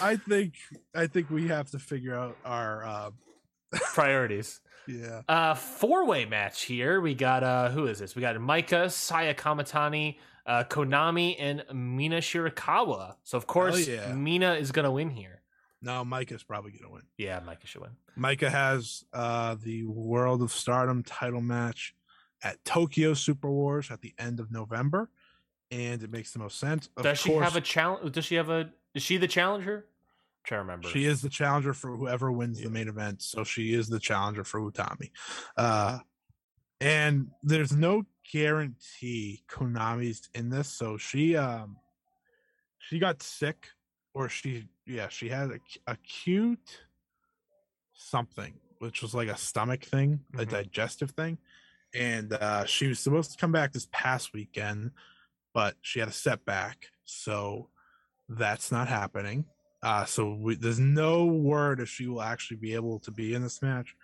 [0.00, 0.54] I think.
[0.94, 2.84] I think we have to figure out our.
[2.84, 3.10] Uh,
[3.92, 4.60] Priorities.
[4.86, 5.22] yeah.
[5.28, 7.00] Uh four way match here.
[7.00, 8.14] We got uh who is this?
[8.14, 13.16] We got Maika, Saya Kamitani, uh Konami, and Mina Shirakawa.
[13.24, 14.12] So of course yeah.
[14.12, 15.42] Mina is gonna win here.
[15.82, 17.02] No, Maika's probably gonna win.
[17.18, 17.96] Yeah, Maika should win.
[18.16, 21.94] Maika has uh, the World of Stardom title match
[22.44, 25.10] at Tokyo Super Wars at the end of November,
[25.70, 26.88] and it makes the most sense.
[26.96, 28.12] Of Does she course, have a challenge?
[28.14, 28.70] Does she have a?
[28.94, 29.86] Is she the challenger?
[30.44, 30.88] trying to remember.
[30.88, 32.66] She is the challenger for whoever wins Yeah.
[32.66, 35.10] the main event, so she is the challenger for Utami.
[35.56, 36.00] Uh,
[36.82, 41.78] and there's no guarantee Konami's in this, so she um
[42.78, 43.68] she got sick,
[44.12, 46.82] or she yeah she had a acute
[47.94, 50.48] something, which was like a stomach thing, a Mhm.
[50.50, 51.38] digestive thing,
[51.94, 54.90] and uh, she was supposed to come back this past weekend,
[55.52, 57.68] but she had a setback, so
[58.28, 59.44] that's not happening.
[59.82, 63.42] Uh, so we, there's no word if she will actually be able to be in
[63.42, 63.94] this match.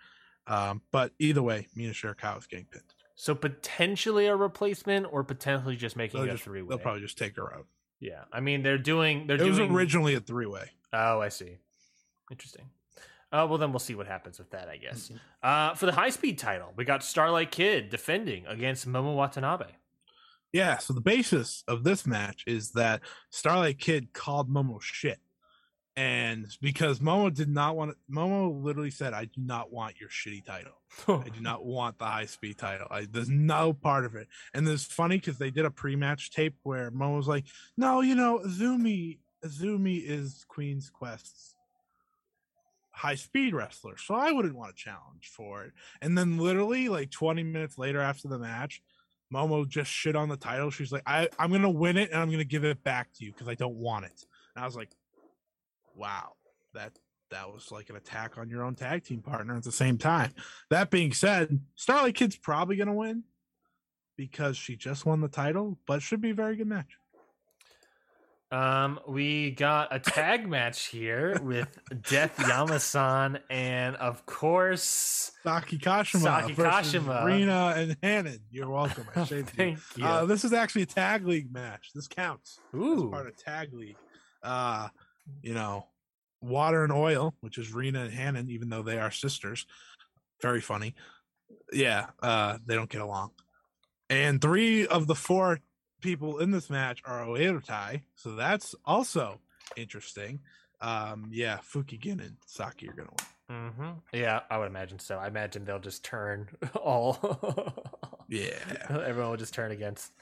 [0.47, 2.83] Um, but either way, Mina Shirakawa is getting pinned.
[3.15, 6.69] so potentially a replacement, or potentially just making They'll, it a just, three way.
[6.69, 7.65] they'll probably just take her out.
[7.99, 9.27] Yeah, I mean they're doing.
[9.27, 10.69] They're It was originally a three way.
[10.93, 11.57] Oh, I see.
[12.31, 12.65] Interesting.
[13.31, 15.07] Uh, well, then we'll see what happens with that, I guess.
[15.07, 15.15] Mm-hmm.
[15.41, 19.67] Uh, for the high speed title, we got Starlight Kid defending against Momo Watanabe.
[20.51, 20.77] Yeah.
[20.79, 25.19] So the basis of this match is that Starlight Kid called Momo shit.
[25.97, 30.09] And because Momo did not want it, Momo literally said, I do not want your
[30.09, 30.73] shitty title.
[31.07, 32.87] I do not want the high speed title.
[32.89, 34.27] I, there's no part of it.
[34.53, 37.45] And it's funny because they did a pre match tape where Mo was like,
[37.77, 41.55] no, you know, Azumi, Azumi is Queen's Quest's
[43.01, 43.97] high speed wrestler.
[43.97, 45.71] So I wouldn't want to challenge for it.
[46.03, 48.83] And then literally like 20 minutes later after the match,
[49.33, 50.69] Momo just shit on the title.
[50.69, 53.31] She's like, I, I'm to win it and I'm to give it back to you
[53.31, 54.23] because I don't want it.
[54.55, 54.91] And I was like,
[55.95, 56.33] wow,
[56.75, 56.91] that
[57.31, 60.33] that was like an attack on your own tag team partner at the same time.
[60.69, 63.23] That being said, Starlight Kid's probably to win
[64.15, 66.97] because she just won the title, but should be a very good match.
[68.51, 71.69] Um, we got a tag match here with
[72.09, 77.23] Death Yamasan and of course Saki Kashima Saki Kashima.
[77.23, 78.39] Rina and Hanan.
[78.51, 79.05] You're welcome.
[79.15, 79.55] I saved you.
[79.55, 80.05] Thank you.
[80.05, 81.91] Uh, this is actually a tag league match.
[81.95, 82.59] This counts.
[82.75, 83.95] Ooh, part of tag league.
[84.43, 84.89] Uh,
[85.41, 85.87] you know,
[86.41, 89.65] water and oil, which is Rina and Hanan, even though they are sisters.
[90.41, 90.93] Very funny.
[91.71, 93.31] Yeah, uh, they don't get along.
[94.09, 95.61] And three of the four
[96.01, 99.39] people in this match are Oedo Tai, so that's also
[99.77, 100.39] interesting.
[100.81, 103.09] Um, yeah, Fukigin and Saki are gonna
[103.49, 103.71] win.
[103.71, 105.17] hmm yeah, I would imagine so.
[105.17, 107.73] I imagine they'll just turn all.
[108.27, 108.53] Yeah,
[108.89, 110.13] Everyone will just turn against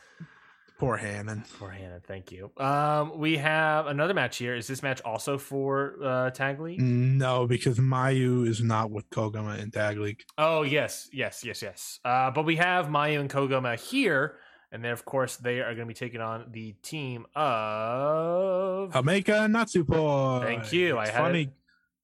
[0.79, 1.43] poor Hanan.
[1.59, 2.01] poor Hanan.
[2.07, 2.49] Thank you.
[2.57, 4.55] Um, we have another match here.
[4.55, 6.81] Is this match also for uh, tag league?
[6.81, 10.23] No, because Mayu is not with Koguma in tag league.
[10.39, 11.99] Oh yes, yes, yes, yes.
[12.03, 14.37] Uh, but we have Mayu and Koguma here,
[14.71, 18.95] and then of course they are going to be taking on the team of.
[18.95, 20.41] And Natsupoi.
[20.43, 20.97] Thank you.
[20.97, 21.49] I It's had it- funny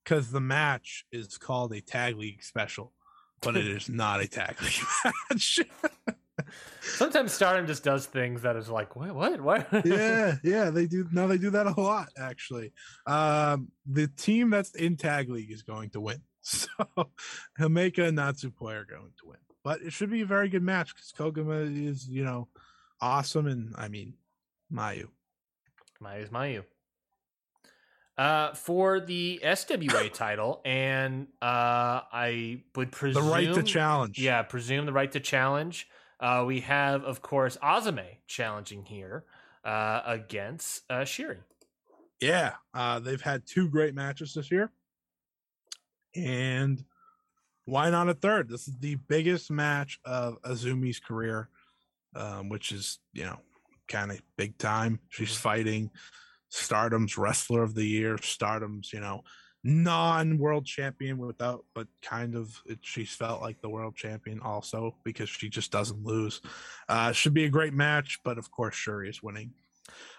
[0.03, 2.93] because the match is called a tag league special,
[3.41, 5.59] but it is not a tag league match.
[6.81, 9.67] Sometimes Stardom just does things that is like, what, what, what?
[9.85, 11.07] yeah, yeah, they do.
[11.11, 12.71] Now they do that a lot actually.
[13.07, 16.21] Um, the team that's in tag league is going to win.
[16.41, 16.67] So
[17.59, 20.93] Himeka and Natsupoi are going to win, but it should be a very good match
[20.95, 22.47] because Koguma is, you know,
[23.01, 24.13] awesome, and I mean,
[24.71, 25.07] Mayu.
[26.01, 26.63] Mayu's Mayu.
[28.15, 34.19] Uh, for the SWA title, and uh, I would presume The right to challenge.
[34.19, 35.89] Yeah, presume the right to challenge.
[36.19, 39.25] Uh, we have, of course, Azumi challenging here
[39.65, 41.39] uh, against uh, Shuri.
[42.21, 44.71] yeah uh they've had two great matches this year
[46.15, 46.85] and
[47.65, 51.49] why not a third this is the biggest match of azumi's career
[52.15, 53.39] um which is you know
[53.87, 54.99] kind of big time.
[55.09, 55.91] She's fighting
[56.49, 59.23] Stardom's wrestler of the year, Stardom's, you know,
[59.63, 65.27] non-world champion without but kind of it, she's felt like the world champion also because
[65.27, 66.41] she just doesn't lose.
[66.87, 69.51] Uh should be a great match, but of course Shuri is winning.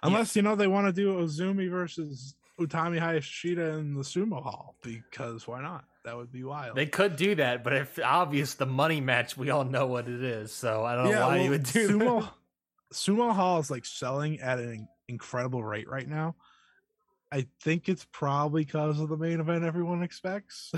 [0.02, 4.76] Unless you know they want to do Azumi versus Utami Hayashishita in the sumo hall
[4.82, 5.84] because why not?
[6.06, 6.76] That would be wild.
[6.76, 10.22] They could do that, but if obvious the money match, we all know what it
[10.22, 10.52] is.
[10.52, 12.32] So I don't know why well, you would do sumo that.
[12.94, 16.36] sumo hall is like selling at an incredible rate right now.
[17.32, 20.72] I think it's probably because of the main event everyone expects.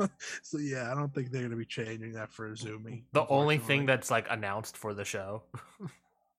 [0.42, 3.04] so yeah, I don't think they're gonna be changing that for Azumi.
[3.12, 5.44] The only thing that's like announced for the show,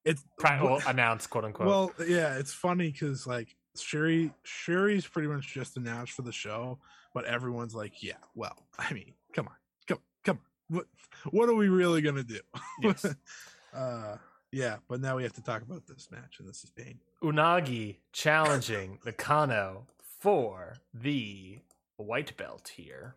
[0.03, 1.67] it's Pri- well, announced quote unquote.
[1.67, 6.79] well, yeah, it's funny because like Shuri Sherry's pretty much just announced for the show,
[7.13, 9.55] but everyone's like, yeah, well, I mean, come on,
[9.87, 10.75] come come on.
[10.75, 10.85] What
[11.31, 12.39] what are we really gonna do?
[12.81, 13.05] Yes.
[13.73, 14.17] uh
[14.51, 16.99] yeah, but now we have to talk about this match, and this is pain.
[17.23, 19.87] Unagi challenging Nakano
[20.19, 21.57] for the
[21.97, 23.15] white belt here.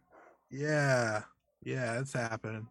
[0.50, 1.22] Yeah,
[1.62, 2.68] yeah, it's happening.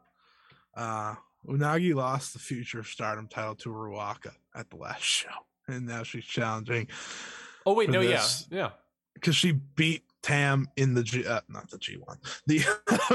[0.76, 1.16] Uh
[1.48, 5.30] Unagi lost the future stardom title to Ruaka at the last show,
[5.68, 6.88] and now she's challenging
[7.66, 8.48] Oh wait, no, this.
[8.50, 8.70] yeah, yeah.
[9.14, 12.18] because she beat Tam in the G, uh, not the G one,
[12.48, 12.64] the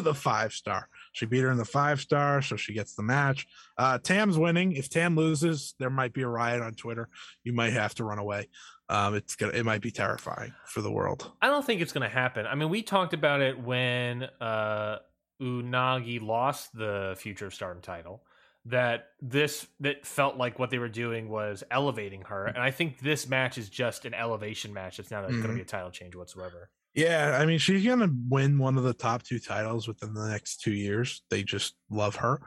[0.03, 0.89] the five star.
[1.13, 3.47] She beat her in the five star, so she gets the match.
[3.77, 4.73] Uh, Tam's winning.
[4.73, 7.09] If Tam loses, there might be a riot on Twitter.
[7.43, 8.49] You might have to run away.
[8.89, 11.31] Um, it's gonna, it might be terrifying for the world.
[11.41, 12.47] I don't think it's going to happen.
[12.47, 14.99] I mean, we talked about it when uh,
[15.41, 18.23] Unagi lost the Future of Stardom title.
[18.71, 23.01] That this that felt like what they were doing was elevating her, and I think
[23.01, 24.99] this match is just an elevation match.
[24.99, 26.71] It's not going to be a title change whatsoever.
[26.95, 30.61] Yeah, I mean, she's gonna win one of the top two titles within the next
[30.61, 31.23] two years.
[31.31, 32.41] They just love her.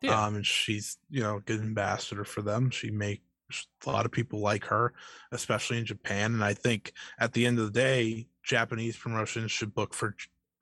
[0.00, 0.24] Yeah.
[0.24, 2.70] Um, and she's you know a good ambassador for them.
[2.70, 3.22] She makes
[3.86, 4.94] a lot of people like her,
[5.32, 6.34] especially in Japan.
[6.34, 10.16] And I think at the end of the day, Japanese promotions should book for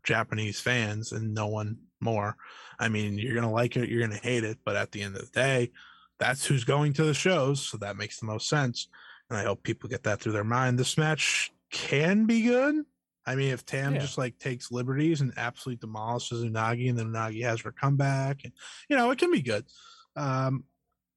[0.05, 2.37] Japanese fans and no one more.
[2.79, 5.23] I mean, you're gonna like it, you're gonna hate it, but at the end of
[5.23, 5.73] the day,
[6.19, 8.89] that's who's going to the shows, so that makes the most sense.
[9.31, 10.79] And I hope people get that through their mind.
[10.79, 12.85] This match can be good.
[13.27, 14.01] I mean, if Tam Yeah.
[14.01, 18.53] just like takes liberties and absolutely demolishes Unagi, and then Unagi has her comeback, and
[18.89, 19.67] you know, it can be good.
[20.17, 20.65] Um,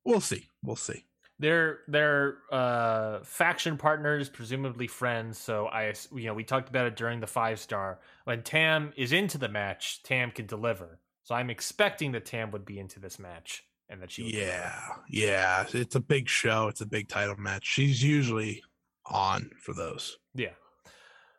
[0.04, 0.50] we'll see.
[0.62, 1.06] We'll see.
[1.42, 5.40] They're they're uh, faction partners, presumably friends.
[5.40, 8.00] So I, you know, we talked about it during the five star.
[8.26, 11.00] When Tam is into the match, Tam can deliver.
[11.24, 14.22] So I'm expecting that Tam would be into this match and that she.
[14.22, 14.52] Would deliver.
[14.52, 15.66] Yeah, yeah.
[15.74, 16.68] It's a big show.
[16.68, 17.66] It's a big title match.
[17.66, 18.62] She's usually
[19.08, 20.20] on for those.
[20.36, 20.54] Yeah.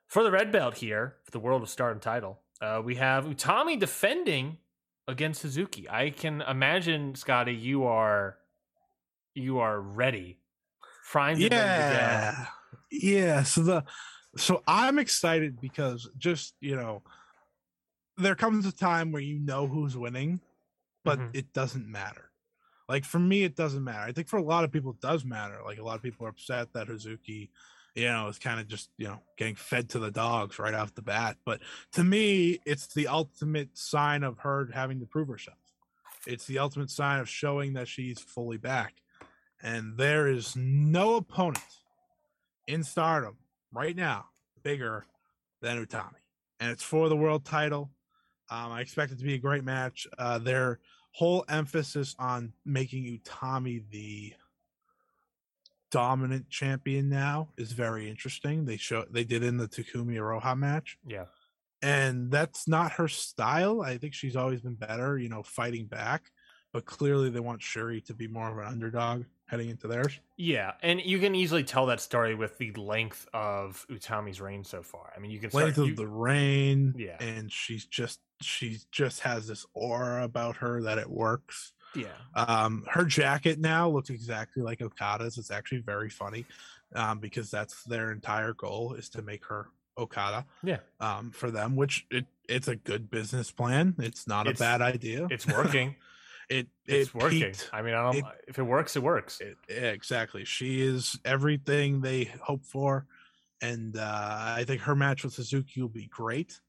[0.09, 3.79] For the red belt here, for the World of Stardom title, uh, we have Utami
[3.79, 4.59] defending
[5.07, 5.89] against Hazuki.
[5.89, 8.37] I can imagine, Scotty, you are
[9.35, 10.39] you are ready,
[11.11, 12.47] primed and ready to yeah.
[12.91, 13.85] Yeah so the
[14.37, 17.03] so i'm excited because just you know
[18.17, 20.41] there comes a time where you know who's winning
[21.05, 21.31] but Mhm.
[21.35, 22.31] it doesn't matter.
[22.89, 24.03] Like for me it doesn't matter.
[24.09, 25.59] I think for a lot of people it does matter.
[25.65, 27.51] Like a lot of people are upset that hazuki
[27.95, 30.95] you know is kind of just you know getting fed to the dogs right off
[30.95, 31.61] the bat but
[31.93, 35.59] to me it's the ultimate sign of her having to prove herself.
[36.27, 38.95] It's the ultimate sign of showing that she's fully back
[39.63, 41.63] and there is no opponent
[42.67, 43.37] in stardom
[43.73, 44.27] right now
[44.63, 45.07] bigger
[45.61, 46.15] than Utami.
[46.61, 47.91] And it's for the world title.
[48.51, 50.07] Um, I expect it to be a great match.
[50.19, 50.79] Uh, their
[51.13, 54.35] whole emphasis on making Utami the
[55.91, 58.65] dominant champion now is very interesting.
[58.65, 61.27] They show they did in the Takumi Iroha match Yeah.
[61.83, 63.83] and that's not her style.
[63.83, 66.31] I think she's always been better, you know, fighting back.
[66.73, 70.19] But clearly, they want Shuri to be more of an underdog heading into theirs.
[70.37, 74.83] Yeah, and you can easily tell that story with the length of Utami's reign so
[74.83, 75.13] far.
[75.15, 75.65] I mean, you can start.
[75.65, 77.17] Length of you- the reign, Yeah.
[77.21, 81.73] and she's just she just has this aura about her that it works.
[81.95, 85.39] yeah, Um, her jacket now looks exactly like Okada's.
[85.39, 86.47] It's actually very funny,
[86.95, 90.47] um, because that's their entire goal is to make her Okada.
[90.65, 93.95] yeah, Um, for them, which it it's a good business plan.
[93.99, 95.29] It's not It's- a bad idea.
[95.31, 95.95] it's working.
[96.53, 97.41] It it's it working.
[97.41, 98.17] peaked I mean, I don't.
[98.17, 99.41] it- if it works, it works.
[99.41, 100.45] It, exactly.
[100.45, 103.07] She is everything they hope for,
[103.61, 106.61] and uh, I think her match with Hazuki will be great.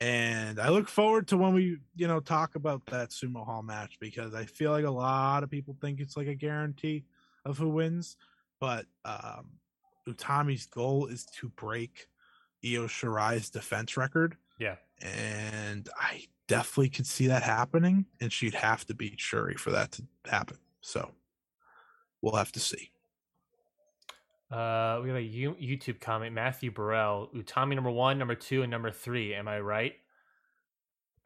[0.00, 3.96] And I look forward to when we, you know, talk about that sumo hall match
[3.98, 7.04] because I feel like a lot of people think it's like a guarantee
[7.46, 8.16] of who wins,
[8.60, 9.52] but um,
[10.06, 12.08] Utami's goal is to break
[12.64, 18.06] Io Shirai's defense record, yeah, and I definitely could see that happening.
[18.20, 20.58] And she'd have to beat Shuri for that to happen.
[20.80, 21.10] So
[22.22, 22.90] we'll have to see.
[24.50, 26.32] Uh, we have a U- YouTube comment.
[26.32, 29.34] Matthew Burrell, Utami number one, number two, and number three.
[29.34, 29.94] Am I right?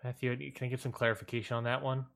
[0.03, 2.07] Matthew, can I get some clarification on that one?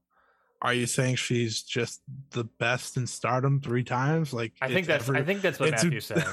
[0.63, 2.01] Are you saying she's just
[2.31, 4.33] the best in stardom three times?
[4.33, 6.25] Like I think that's every- I think that's what it's said.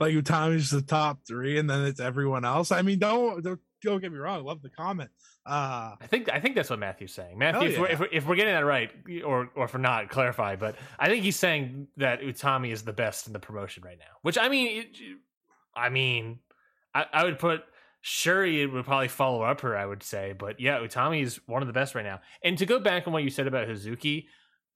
[0.00, 2.72] Like Utami's the top three, and then it's everyone else.
[2.72, 3.60] I mean, don't don't,
[3.90, 4.44] don't get me wrong.
[4.44, 5.10] Love the comment.
[5.46, 7.38] Uh, I think I think that's what Matthew's saying.
[7.38, 8.90] Matthew, if, we're, if, we're, if we're getting that right,
[9.24, 10.56] or or if we're not, clarify.
[10.56, 14.16] But I think he's saying that Utami is the best in the promotion right now.
[14.22, 14.96] Which I mean, it,
[15.76, 16.38] I mean,
[16.94, 17.62] I, I would put
[18.00, 19.76] Shuri would probably follow up her.
[19.76, 22.20] I would say, but yeah, Utami is one of the best right now.
[22.42, 24.26] And to go back on what you said about Hazuki,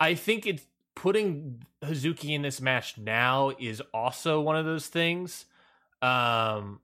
[0.00, 0.64] I think it's
[0.94, 5.44] putting Hazuki in this match now is also one of those things.
[6.02, 6.80] Um,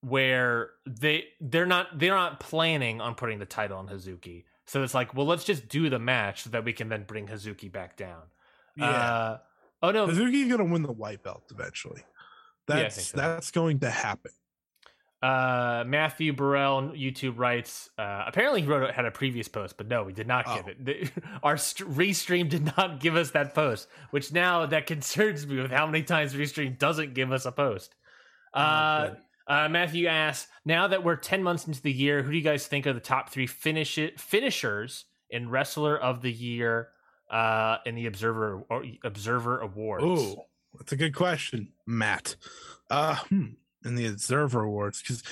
[0.00, 4.44] where they they're not they're not planning on putting the title on Hazuki.
[4.66, 7.26] So it's like, well, let's just do the match so that we can then bring
[7.26, 8.22] Hazuki back down.
[8.76, 9.38] yeah, Uh,
[9.82, 12.02] oh no, Hazuki's gonna win the white belt eventually.
[12.68, 13.16] Yeah, That's think so.
[13.16, 14.30] that's going to happen.
[15.22, 17.88] uh, Matthew Burrell on YouTube writes.
[17.98, 20.68] Uh, apparently, he wrote had a previous post, but no, we did not get Oh.
[20.68, 20.84] it.
[20.84, 21.10] The-
[21.42, 25.70] Our st- restream did not give us that post, which now that concerns me with
[25.72, 27.94] how many times restream doesn't give us a post.
[28.54, 29.16] Uh, good.
[29.48, 32.66] Uh, Matthew asks, now that we're 10 months into the year, who do you guys
[32.66, 36.88] think are the top three finish finishers in Wrestler of the Year
[37.30, 40.04] uh, in the Observer or Observer Awards?
[40.06, 40.46] Oh,
[40.76, 42.36] that's a good question, Matt.
[42.90, 43.46] Uh, hmm,
[43.84, 45.22] in the Observer Awards, because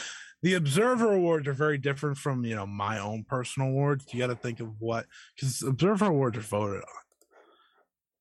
[0.43, 4.07] the Observer Awards are very different from you know my own personal awards.
[4.13, 6.89] You got to think of what because Observer Awards are voted on.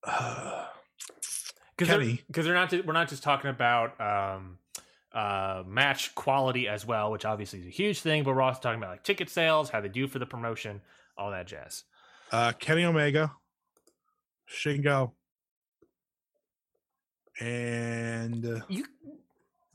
[0.07, 0.65] Uh,
[1.77, 2.21] Because they're, Kenny.
[2.31, 4.59] 'cause they're not we're not just talking about um,
[5.15, 8.77] uh, match quality as well, which obviously is a huge thing, but we're also talking
[8.79, 10.81] about like ticket sales, how they do for the promotion,
[11.17, 11.85] all that jazz.
[12.31, 13.31] uh, Kenny Omega,
[14.49, 15.13] Shingo,
[17.39, 18.85] and uh, You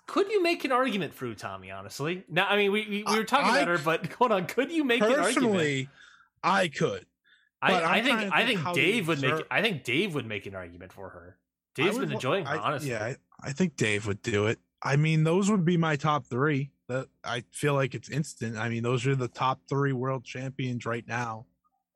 [0.06, 1.74] could you make an argument for Utami?
[1.76, 4.46] Honestly, now I mean we we, we were talking I- about her, but hold on,
[4.46, 5.34] could you make an argument?
[5.34, 5.88] personally,
[6.42, 7.06] I could.
[7.62, 10.46] I, I I'm think I think think Dave would make I think Dave would make
[10.46, 11.36] an argument for her.
[11.74, 12.90] Dave's been enjoying her, I- honestly.
[12.90, 14.58] Yeah, I, I think Dave would do it.
[14.82, 16.70] I mean, those would be my top three.
[16.88, 18.56] That I feel like it's instant.
[18.56, 21.46] I mean, those are the top three world champions right now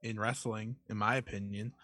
[0.02, 1.74] in wrestling, in my opinion.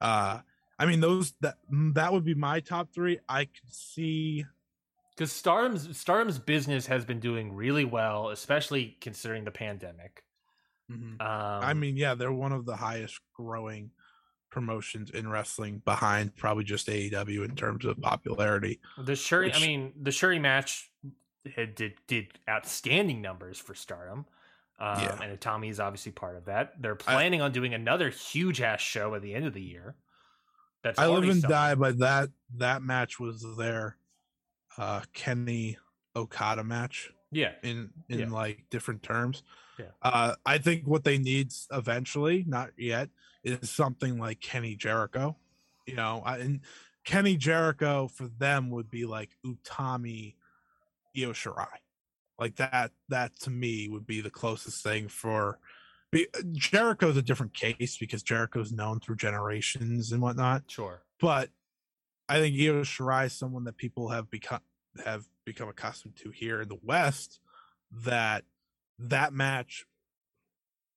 [0.00, 0.40] Uh,
[0.78, 3.20] I mean, those that mm, that would be my top three.
[3.28, 4.44] I could see.
[5.14, 10.24] Because Stardom's Stardom's business has been doing really well, especially considering the pandemic.
[10.90, 13.90] Um, I mean, yeah, they're one of the highest growing
[14.60, 18.80] promotions in wrestling, behind probably just AEW in terms of popularity.
[18.96, 19.52] the Shuri.
[19.52, 20.90] I mean, the Shuri match
[21.54, 24.24] had, did did outstanding numbers for Stardom.
[24.78, 25.22] Um, Yeah.
[25.22, 26.80] and Tommy is obviously part of that.
[26.80, 29.94] They're planning on doing another huge ass show at the end of the year.
[30.82, 32.30] That's I live and die by that.
[32.56, 33.98] That match was their
[34.78, 35.76] uh, Kenny
[36.14, 37.12] Okada match.
[37.30, 38.30] Yeah, in in Yeah.
[38.30, 39.42] like different terms.
[39.78, 39.90] Yeah.
[40.00, 43.10] Uh, I think what they need eventually, not yet,
[43.46, 45.36] is something like Kenny Jericho.
[45.86, 46.60] You know, I, and
[47.04, 50.34] Kenny Jericho for them would be like Utami
[51.16, 51.68] Io Shirai.
[52.38, 52.90] Like that.
[53.08, 55.58] That to me would be the closest thing for.
[56.12, 61.02] Be, Jericho's a different case because Jericho's known through generations and whatnot sure.
[61.20, 61.50] but
[62.28, 64.60] I think Io Shirai is someone that people have become
[65.04, 67.40] have become accustomed to here in the West.
[68.04, 68.44] That
[68.98, 69.86] that match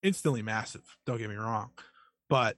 [0.01, 0.97] instantly massive.
[1.05, 1.71] Don't get me wrong,
[2.29, 2.57] but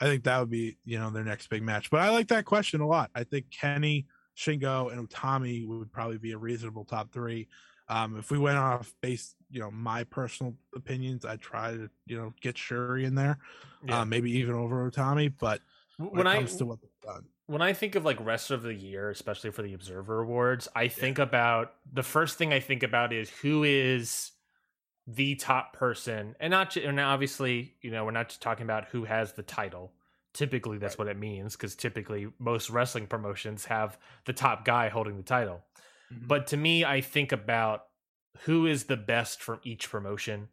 [0.00, 1.90] I think that would be you know their next big match.
[1.90, 3.10] But I like that question a lot.
[3.14, 4.06] I think Kenny,
[4.36, 7.48] Shingo, and Utami would probably be a reasonable top three.
[7.88, 12.18] Um, if we went off based, you know, my personal opinions, I'd try to you
[12.18, 13.38] know get Shuri in there,
[13.84, 14.00] Yeah.
[14.00, 15.32] uh, maybe even over Utami.
[15.38, 15.60] But
[15.96, 17.24] when, when I to what they've done.
[17.46, 20.88] when I think of like rest of the year, especially for the Observer Awards, I
[20.88, 24.32] think about the first thing I think about is who is
[25.06, 29.04] the top person, and not and obviously, you know, we're not just talking about who
[29.04, 29.92] has the title.
[30.32, 35.16] Typically, that's what it means because typically most wrestling promotions have the top guy holding
[35.16, 35.64] the title.
[36.12, 36.26] Mhm.
[36.28, 37.86] But to me, I think about
[38.40, 40.48] who is the best from each promotion,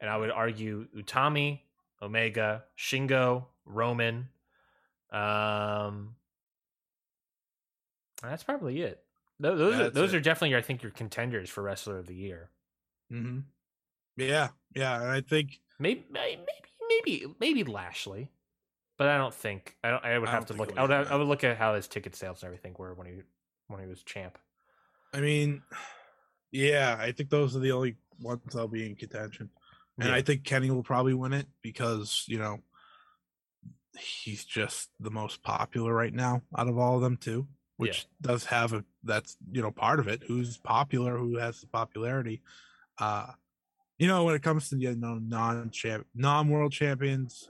[0.00, 1.60] and I would argue Utami,
[2.02, 4.28] Omega, Shingo, Roman.
[5.10, 6.16] Um,
[8.22, 9.04] that's probably it.
[9.38, 10.16] Tho- Those Yeah, are those it.
[10.16, 12.50] are definitely I think your contenders for wrestler of the year.
[13.12, 13.40] Mm-hmm.
[14.18, 16.42] Yeah, yeah, and I think Maybe maybe
[16.88, 18.30] maybe maybe Lashley,
[18.96, 20.04] but I don't think I don't.
[20.04, 20.76] I would have to look.
[20.76, 20.88] I would.
[20.88, 23.12] be I would look at how his ticket sales and everything were when he
[23.68, 24.36] when he was champ.
[25.14, 25.62] I mean,
[26.50, 29.50] yeah, I think those are the only ones that'll be in contention,
[29.98, 30.14] and Yeah.
[30.16, 32.58] I think Kenny will probably win it because you know
[33.98, 37.46] he's just the most popular right now out of all of them too.
[37.76, 40.24] which does have a that's you know part of it.
[40.26, 41.16] Who's popular?
[41.16, 42.42] Who has the popularity?
[42.98, 43.28] Uh,
[43.98, 47.48] you know, when it comes to you know non champ non world champions,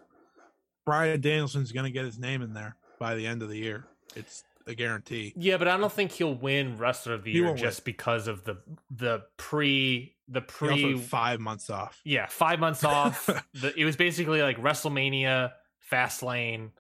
[0.85, 3.85] Bryan Danielson's going to get his name in there by the end of the year.
[4.16, 5.33] It's a guarantee.
[5.37, 8.59] Yeah, but I don't think he'll win wrestler of the year just because of the
[8.91, 12.01] the pre the pre five months off.
[12.05, 13.27] yeah five months off.
[13.55, 15.53] the, it was basically like WrestleMania,
[15.91, 16.70] Fastlane,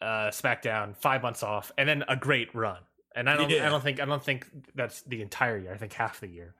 [0.00, 2.78] uh, SmackDown, five months off, and then a great run.
[3.16, 5.72] And I don't I don't think I don't think that's the entire year.
[5.72, 6.54] I think half the year.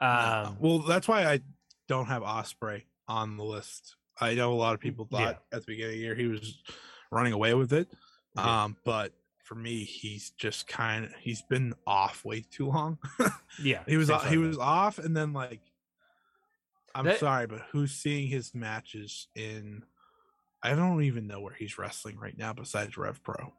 [0.00, 1.40] Um, well, that's why I
[1.88, 3.96] don't have Ospreay on the list.
[4.20, 5.20] I know a lot of people thought
[5.52, 5.56] Yeah.
[5.56, 6.58] at the beginning of the year he was
[7.10, 7.88] running away with it.
[8.36, 8.64] Yeah.
[8.64, 9.12] Um, but
[9.44, 12.98] for me, he's just kind of he's been off way too long.
[13.62, 15.60] yeah, he was same o- he was off, and then like,
[16.94, 19.84] I'm That- sorry, but who's seeing his matches in?
[20.62, 23.52] I don't even know where he's wrestling right now besides Rev Pro.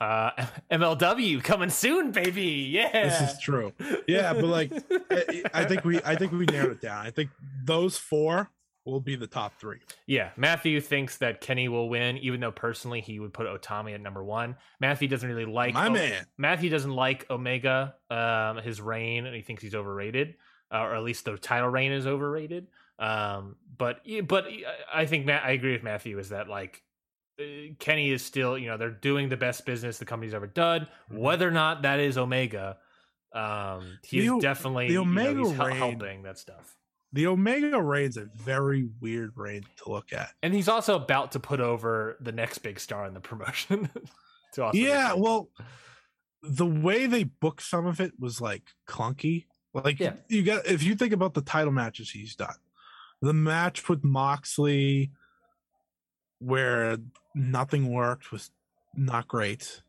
[0.00, 0.30] Uh,
[0.70, 2.68] MLW coming soon, baby.
[2.70, 3.72] Yeah, This is true.
[4.08, 4.72] Yeah, but, like,
[5.10, 7.06] I, I think we I think we narrowed it down.
[7.06, 7.30] I think
[7.64, 8.50] those four
[8.84, 9.78] will be the top three.
[10.06, 14.00] Yeah, Matthew thinks that Kenny will win, even though personally he would put Otami at
[14.00, 14.56] number one.
[14.80, 16.26] Matthew doesn't really like My O- man.
[16.36, 20.34] Matthew doesn't like Omega, um, his reign, and he thinks he's overrated,
[20.74, 22.66] uh, or at least the title reign is overrated.
[22.98, 24.46] Um, but but
[24.92, 26.91] I think Matt, I agree with Matthew is that like uh,
[27.78, 30.86] Kenny is still, you know, they're doing the best business the company's ever done.
[31.10, 32.76] Whether or not that is Omega,
[33.34, 36.76] um, he's The definitely the you know, Omega he's hel- reign- helping that stuff.
[37.14, 40.30] The Omega reign's a very weird reign to look at.
[40.42, 43.90] And he's also about to put over the next big star in the promotion.
[44.72, 45.50] yeah, well,
[46.42, 49.44] the way they booked some of it was like clunky.
[49.74, 50.14] Like Yeah.
[50.28, 52.54] you got if you think about the title matches he's done,
[53.20, 55.12] the match with Moxley,
[56.38, 56.96] where
[57.34, 58.50] nothing worked, was
[58.94, 59.82] not great.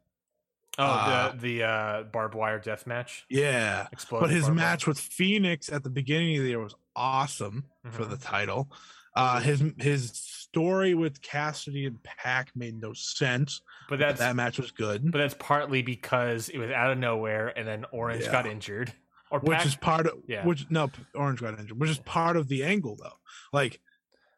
[0.80, 3.26] oh, uh, the the uh, barbed wire death match.
[3.30, 4.66] Yeah, Exploding but his barbed wire.
[4.70, 8.10] match with Fenix at the beginning of the year was awesome for Mhm.
[8.10, 8.72] the title.
[9.16, 13.62] Uh, his his story with Cassidy and Pac made no sense.
[13.90, 17.48] but But that match was good, but that's partly because it was out of nowhere,
[17.58, 18.32] and then Orange Yeah.
[18.32, 18.94] got injured.
[19.30, 20.46] Or which Pac- is part of yeah.
[20.46, 23.18] which no Orange got injured, which is part of the angle though.
[23.52, 23.80] Like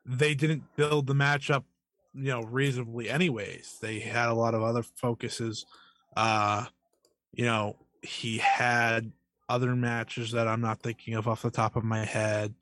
[0.05, 1.65] they didn't build the match up,
[2.15, 3.77] you know, reasonably anyways.
[3.81, 5.65] They had a lot of other focuses.
[6.15, 6.65] Uh,
[7.33, 9.11] you know, he had
[9.49, 12.53] other matches that I'm not thinking of off the top of my head.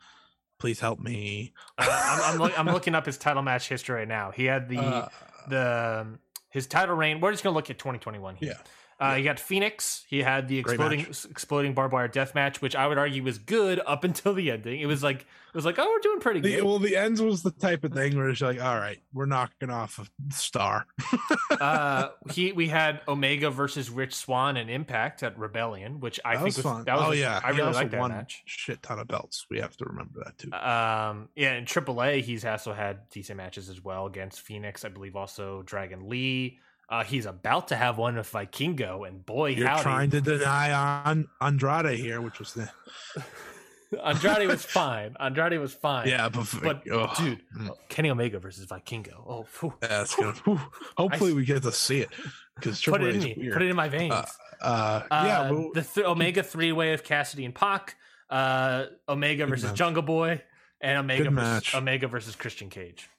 [0.59, 1.53] Please help me.
[1.77, 4.31] Uh, I'm, I'm, look- I'm looking up his title match history right now.
[4.31, 5.09] He had the Uh,
[5.49, 6.19] the um,
[6.49, 7.19] his title reign.
[7.19, 8.49] We're just gonna look at 2021 here.
[8.49, 8.57] Yeah.
[9.03, 9.15] Uh.
[9.15, 10.05] He got Fenix.
[10.07, 13.81] He had the exploding exploding barbed wire death match, which I would argue was good
[13.85, 14.79] up until the ending.
[14.79, 16.63] It was like it was like oh we're doing pretty the, good.
[16.63, 19.69] well, the ends was the type of thing where it's like, all right, we're knocking
[19.69, 20.87] off a star.
[21.51, 26.37] uh, he we had Omega versus Rich Swann and Impact at Rebellion, which I that
[26.37, 26.83] think was was fun.
[26.85, 28.43] That was oh yeah, I really like that won match.
[28.45, 29.45] shit ton of belts.
[29.49, 30.53] We have to remember that too.
[30.53, 35.17] Um, yeah, in AAA, he's also had decent matches as well against Fenix, I believe,
[35.17, 36.59] also Dragon Lee.
[36.89, 40.71] Uh, he's about to have one with Vikingo, and boy, You're howdy, trying to deny
[40.71, 42.69] on Andrade here, which was the
[44.03, 45.15] Andrade was fine.
[45.19, 46.07] Andrade was fine.
[46.07, 47.41] yeah, but, but oh, dude.
[47.89, 49.23] Kenny Omega versus Vikingo.
[49.27, 49.73] Oh, phew.
[49.79, 50.33] that's gonna.
[50.45, 50.59] whew.
[50.97, 52.09] hopefully, we get to see it
[52.55, 53.35] because put it in me.
[53.37, 53.53] weird.
[53.53, 54.13] Put it in my veins.
[54.13, 54.25] Uh,
[54.61, 57.95] uh, Uh, yeah, but, the th- Omega three way of Cassidy and Pac,
[58.29, 59.75] uh, Omega versus match.
[59.77, 60.41] Jungle Boy,
[60.81, 61.75] and Omega versus, match.
[61.75, 63.09] Omega versus Christian Cage.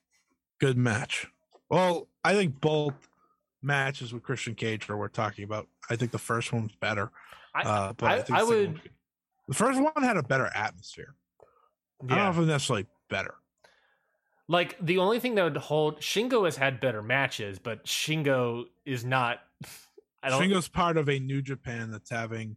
[0.58, 1.26] good match.
[1.70, 2.94] Well, I think both
[3.64, 5.66] matches with Christian Cage are we're talking about.
[5.90, 7.10] I think the first one's better.
[7.54, 8.80] I, Uh, but I- I, think I the would- one-
[9.48, 11.14] The first one had a better atmosphere.
[12.02, 13.34] I don't know if it's necessarily better.
[14.48, 19.04] Like the only thing that would hold Shingo has had better matches, but Shingo is
[19.04, 19.40] not.
[20.22, 20.40] I don't.
[20.42, 22.56] Shingo's part of a New Japan that's having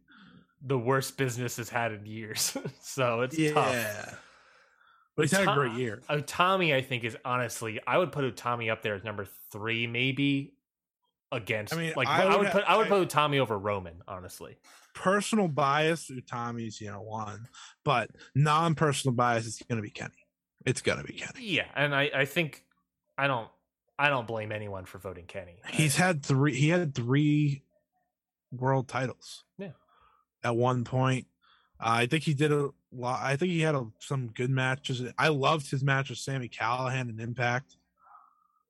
[0.62, 4.20] the worst business has had in years, so it's yeah, tough.
[5.16, 6.02] but he's had a great year.
[6.10, 10.54] Otami, I think, is honestly, I would put Otami up there as number three, maybe
[11.32, 11.74] against.
[11.74, 14.02] I mean, like I I would would, put, I would I- put Utami over Roman,
[14.06, 14.58] honestly.
[14.94, 17.46] Personal bias, Utami's you know one,
[17.84, 20.26] but non-personal bias is going to be Kenny.
[20.66, 21.44] It's going to be Kenny.
[21.46, 22.64] Yeah, and I, I think
[23.16, 23.48] I don't,
[23.98, 25.60] I don't blame anyone for voting Kenny.
[25.70, 26.54] He's had three.
[26.56, 27.62] He had three
[28.50, 29.44] world titles.
[29.56, 29.70] Yeah.
[30.42, 31.26] At one point,
[31.80, 33.20] uh, I think he did a lot.
[33.22, 35.02] I think he had a, some good matches.
[35.16, 37.76] I loved his match with Sami Callihan and Impact.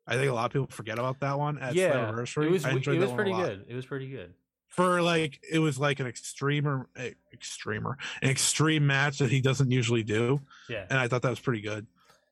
[0.09, 2.47] I think a lot of people forget about that one at yeah, Slammiversary.
[2.47, 3.66] it was, it was pretty good.
[3.68, 4.32] It was pretty good.
[4.68, 6.89] For like, it was like an extremer,
[7.32, 11.40] extremer, an extreme match that he doesn't usually do, Yeah, and I thought that was
[11.40, 11.86] pretty good.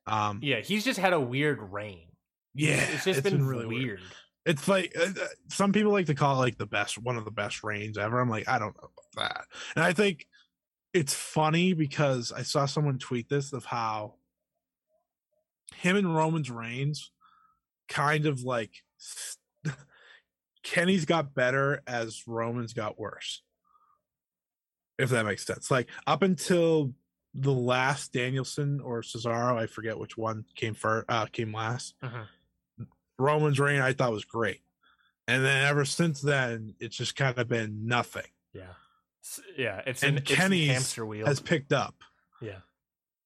[0.06, 2.06] Um, yeah, he's just had a weird reign.
[2.54, 4.00] yeah, it's just been, been really weird.
[4.44, 7.24] It's like uh, uh, some people like to call it like the best, one of
[7.24, 8.20] the best reigns ever.
[8.20, 9.44] I'm like, I don't know about that.
[9.74, 10.28] And I think
[10.94, 14.14] it's funny because I saw someone tweet this of how
[15.74, 17.10] him and Roman's reigns
[17.88, 18.72] kind of like
[20.62, 23.42] Kenny's got better as Roman's got worse.
[24.98, 25.70] If that makes sense.
[25.70, 26.92] Like up until
[27.34, 31.94] the last Danielson or Cesaro, I forget which one came first, uh, came last.
[32.02, 32.84] Mm-hmm.
[33.18, 34.62] Roman's reign I thought was great.
[35.28, 38.26] And then ever since then, it's just kind of been nothing.
[38.52, 38.72] Yeah.
[39.56, 39.82] Yeah.
[39.86, 41.26] It's and an, Kenny's hamster wheel.
[41.26, 41.96] has picked up.
[42.40, 42.60] Yeah.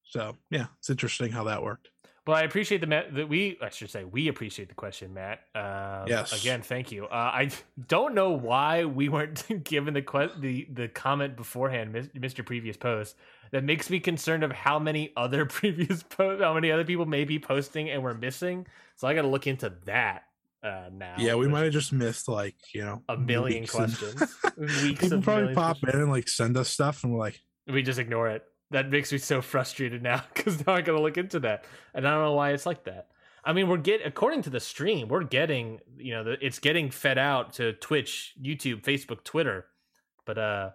[0.04, 1.90] So yeah, it's interesting how that worked.
[2.26, 5.40] Well, I appreciate the that we I should say we appreciate the question, Matt.
[5.54, 6.38] Um, yes.
[6.38, 7.06] Again, thank you.
[7.06, 7.50] Uh, I
[7.88, 12.44] don't know why we weren't given the que- the the comment beforehand, Mr.
[12.44, 13.16] Previous Post.
[13.52, 17.24] That makes me concerned of how many other previous posts, how many other people may
[17.24, 18.66] be posting and we're missing.
[18.96, 20.24] So I got to look into that
[20.62, 21.14] uh, now.
[21.18, 24.22] Yeah, we might have just missed like you know a million questions.
[24.58, 25.94] weeks people probably pop questions.
[25.94, 29.12] in and like send us stuff, and we're like, we just ignore it that makes
[29.12, 31.64] me so frustrated now because now I gotta look into that,
[31.94, 33.08] and I don't know why it's like that.
[33.42, 36.90] I mean, we're get according to the stream, we're getting you know the, it's getting
[36.90, 39.66] fed out to Twitch, YouTube, Facebook, Twitter,
[40.24, 40.70] but uh,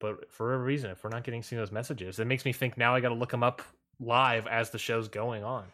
[0.00, 2.76] but for a reason, if we're not getting seeing those messages, it makes me think
[2.76, 3.62] now I got to look them up
[4.00, 5.64] live as the show's going on,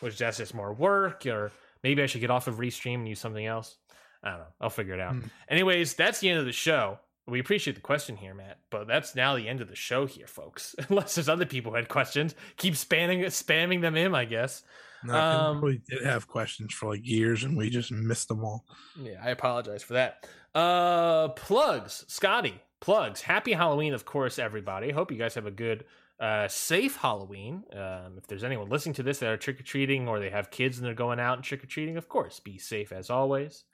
[0.00, 1.50] which that's just more work, or
[1.82, 3.76] maybe I should get off of Restream and use something else.
[4.22, 4.46] I don't know.
[4.60, 5.14] I'll figure it out.
[5.14, 5.30] Mm.
[5.48, 6.98] Anyways, that's the end of the show.
[7.30, 10.26] We appreciate the question here, Matt, but that's now the end of the show here,
[10.26, 10.74] folks.
[10.88, 14.62] Unless there's other people who had questions, keep spamming spamming them in, I guess.
[15.02, 18.64] No, um, we did have questions for like years, and we just missed them all.
[19.00, 20.26] Yeah, I apologize for that.
[20.54, 23.22] Uh, plugs, Scotty, plugs.
[23.22, 24.90] Happy Halloween, of course, everybody.
[24.90, 25.84] Hope you guys have a good,
[26.18, 27.64] uh, safe Halloween.
[27.72, 30.50] Um, if there's anyone listening to this that are trick or treating or they have
[30.50, 33.64] kids and they're going out and trick or treating, of course, be safe as always.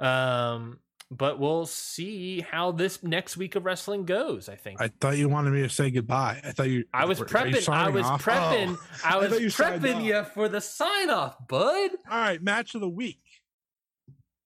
[0.00, 0.80] Um,
[1.16, 4.48] but we'll see how this next week of wrestling goes.
[4.48, 4.80] I think.
[4.80, 6.40] I thought you wanted me to say goodbye.
[6.44, 6.84] I thought you.
[6.92, 7.68] I was prepping.
[7.68, 8.24] I was off?
[8.24, 8.76] prepping.
[8.78, 11.90] Oh, I was I prepping you for the sign off, bud.
[12.10, 13.22] All right, match of the week: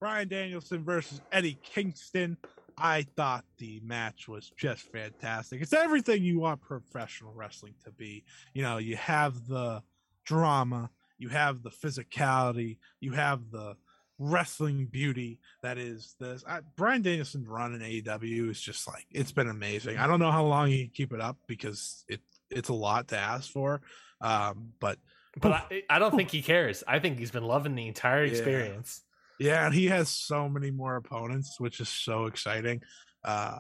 [0.01, 2.36] Bryan Danielson versus Eddie Kingston.
[2.81, 5.61] I thought the match was just fantastic.
[5.62, 8.24] It's everything you want professional wrestling to be.
[8.55, 9.82] You know, you have the
[10.24, 13.77] drama, you have the physicality, you have the
[14.19, 16.45] wrestling beauty that is this.
[16.47, 19.99] I, Bryan Danielson's run in AEW is just like it's been amazing.
[19.99, 22.20] I don't know how long he can keep it up because it
[22.51, 23.81] it's a lot to ask for.
[24.20, 24.99] Um, but
[25.40, 26.82] but I, I, don't think he cares.
[26.89, 29.03] I think he's been loving the entire experience.
[29.39, 29.53] Yeah.
[29.53, 32.82] yeah, and he has so many more opponents, which is so exciting.
[33.24, 33.59] Uh,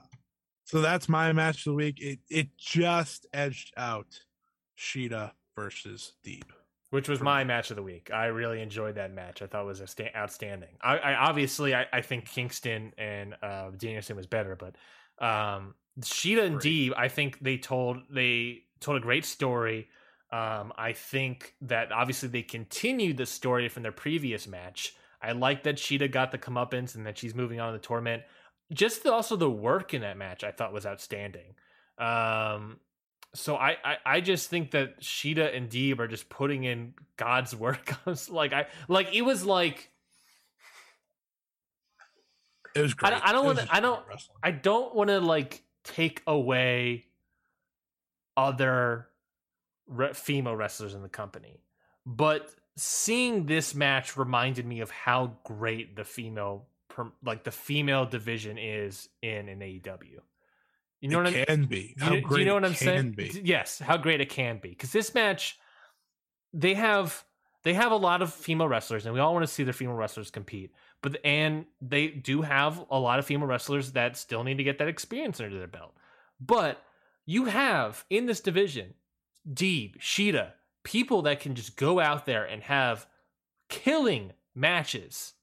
[0.64, 2.00] so that's my match of the week.
[2.00, 4.06] It it just edged out
[4.76, 6.42] Shida versus Deeb
[6.90, 8.10] which was my match of the week.
[8.12, 9.42] I really enjoyed that match.
[9.42, 10.76] I thought it was sta- outstanding.
[10.80, 14.76] I, I obviously I, I, think Kingston and uh, Danielson was better, but
[15.24, 19.88] um, Shida and Deeb, I think they told they told a great story.
[20.30, 24.94] Um, I think that obviously they continued the story from their previous match.
[25.20, 28.22] I like that Shida got the comeuppance and that she's moving on to the tournament.
[28.72, 31.54] Just the, also the work in that match I thought was outstanding.
[31.98, 32.78] Um,
[33.34, 37.54] so I, I, I just think that Shida and Deeb are just putting in God's
[37.54, 37.94] work.
[38.28, 39.90] like I like it was like
[42.74, 43.12] it was great.
[43.12, 43.68] I, I don't want to.
[43.70, 44.02] I don't.
[44.42, 47.06] I don't want to like take away
[48.36, 49.08] other
[49.86, 51.60] re- female wrestlers in the company,
[52.06, 56.66] but seeing this match reminded me of how great the female
[57.24, 60.20] like the female division is in an AEW.
[61.00, 61.94] You know it what I can be.
[61.98, 63.12] How you, great you know what I'm saying?
[63.12, 63.40] Be.
[63.44, 64.70] Yes, how great it can be.
[64.70, 65.58] Because this match,
[66.52, 67.24] they have
[67.62, 69.94] they have a lot of female wrestlers, and we all want to see their female
[69.94, 70.72] wrestlers compete.
[71.02, 74.78] But and they do have a lot of female wrestlers that still need to get
[74.78, 75.94] that experience under their belt.
[76.40, 76.82] But
[77.26, 78.94] you have in this division,
[79.52, 80.52] Deeb, Shida,
[80.82, 83.06] people that can just go out there and have
[83.68, 85.34] killing matches.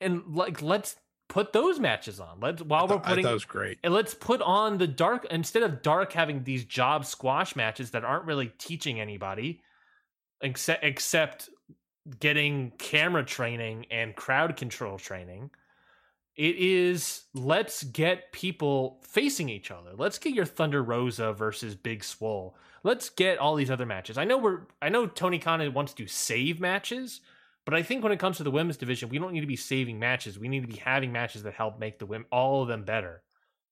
[0.00, 0.96] And like let's
[1.34, 2.38] put those matches on.
[2.40, 3.78] Let's while we're putting that was great.
[3.82, 8.04] And let's put on the dark instead of dark having these job squash matches that
[8.04, 9.60] aren't really teaching anybody
[10.40, 11.50] except except
[12.20, 15.50] getting camera training and crowd control training.
[16.36, 19.90] It is let's get people facing each other.
[19.96, 22.56] Let's get your Thunder Rosa versus Big Swole.
[22.84, 24.18] Let's get all these other matches.
[24.18, 27.22] I know we're I know Tony Khan wants to save matches,
[27.64, 29.56] but I think when it comes to the women's division, we don't need to be
[29.56, 30.38] saving matches.
[30.38, 33.22] We need to be having matches that help make the women all of them better.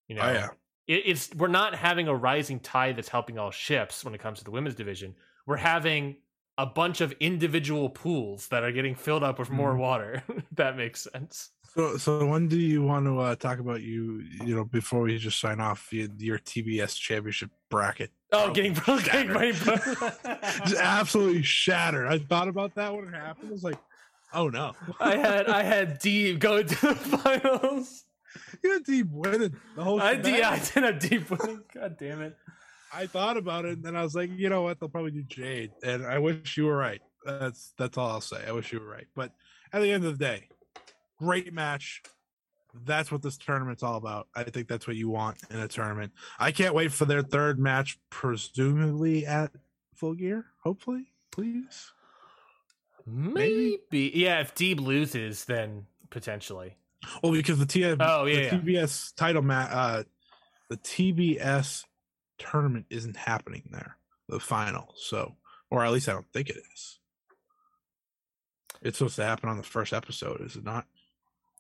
[0.08, 0.48] You know, oh, yeah.
[0.86, 4.38] it, it's we're not having a rising tide that's helping all ships when it comes
[4.38, 5.14] to the women's division.
[5.46, 6.16] We're having
[6.58, 9.78] a bunch of individual pools that are getting filled up with more Mhm.
[9.78, 10.22] water.
[10.52, 11.50] that makes sense.
[11.74, 14.22] So, so when do you want to uh, talk about you?
[14.44, 18.10] You know, before we just sign off, your, your TBS championship bracket.
[18.30, 19.54] Oh, Oh, getting getting shattered.
[20.66, 22.08] Just absolutely shattered.
[22.08, 23.48] I thought about that when it happened.
[23.48, 23.78] I was like,
[24.32, 24.72] oh no.
[25.00, 28.04] I had I had D go to the finals.
[28.62, 30.00] you had Deeb winning the whole.
[30.00, 31.60] I, D, I did have Deeb winning.
[31.74, 32.36] God damn it.
[32.94, 34.78] I thought about it, and then I was like, you know what?
[34.78, 37.00] They'll probably do Jade, and I wish you were right.
[37.24, 38.44] That's that's all I'll say.
[38.46, 39.06] I wish you were right.
[39.14, 39.32] But
[39.72, 40.48] at the end of the day,
[41.22, 42.02] great match.
[42.84, 44.28] That's what this tournament's all about.
[44.34, 46.12] I think that's what you want in a tournament.
[46.38, 49.50] I can't wait for their third match, presumably at
[49.94, 50.46] Full Gear.
[50.62, 51.92] Hopefully, please.
[53.06, 53.78] Maybe.
[53.90, 54.12] Maybe.
[54.14, 56.76] Yeah, if Deeb loses, then potentially.
[57.22, 58.50] Well, because the TM, Oh, the yeah, yeah.
[58.52, 60.02] TBS title match, uh,
[60.70, 61.84] the TBS
[62.38, 63.96] tournament isn't happening there.
[64.28, 65.36] The final, so
[65.68, 66.98] or at least I don't think it is.
[68.80, 70.86] It's supposed to happen on the first episode, is it not?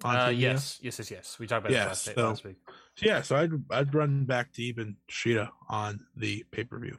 [0.04, 1.38] Uh, yes, yes, yes, yes.
[1.38, 2.56] We talked about Yeah, it last, so- last week.
[3.00, 6.98] Yeah, so I'd I'd run back to even Shida on the pay per view,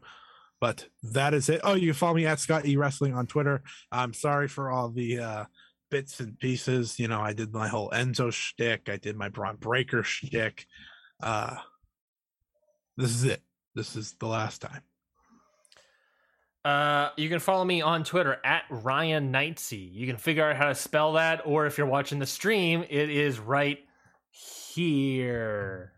[0.59, 1.61] but that is it.
[1.63, 3.61] Oh, you can follow me at Scott E Wrestling on Twitter.
[3.91, 5.45] I'm sorry for all the uh,
[5.91, 6.99] bits and pieces.
[6.99, 8.89] You know, I did my whole Enzo shtick.
[8.89, 10.65] I did my Bron Breakker shtick.
[11.21, 11.57] Uh,
[12.97, 13.41] this is it.
[13.75, 14.81] This is the last time.
[16.65, 19.93] Uh, you can follow me on Twitter at Ryan Knightsey.
[19.93, 23.09] You can figure out how to spell that, or if you're watching the stream, it
[23.09, 23.79] is right
[24.31, 25.91] here.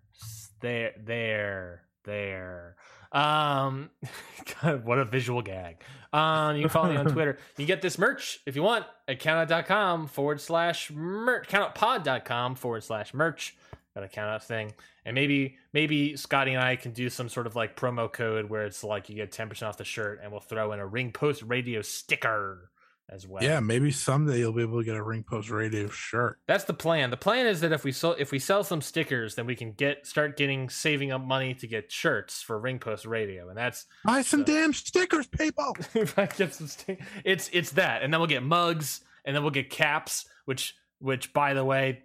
[0.61, 2.75] There, there, there.
[3.11, 3.91] Um,
[4.61, 5.83] God, what a visual gag.
[6.11, 7.37] Um, you can follow me on Twitter.
[7.57, 13.13] You get this merch if you want at countout.com forward slash merch, countoutpod.com forward slash
[13.13, 13.55] merch.
[13.95, 14.73] Got a count out thing.
[15.05, 18.65] And maybe maybe Scotty and I can do some sort of like promo code where
[18.65, 21.41] it's like you get 10% off the shirt and we'll throw in a ring post
[21.43, 22.71] radio sticker
[23.07, 23.43] as well.
[23.43, 26.39] Yeah, maybe someday you'll be able to get a Ring Post Radio shirt.
[26.47, 27.11] That's the plan.
[27.11, 29.73] The plan is that if we sell if we sell some stickers, then we can
[29.73, 33.47] get start getting saving up money to get shirts for Ring Post Radio.
[33.47, 35.77] And that's Buy some So- damn stickers, people.
[35.93, 38.01] if I get some sti- it's it's that.
[38.01, 42.01] And then we'll get mugs and then we'll get caps, which which by the way,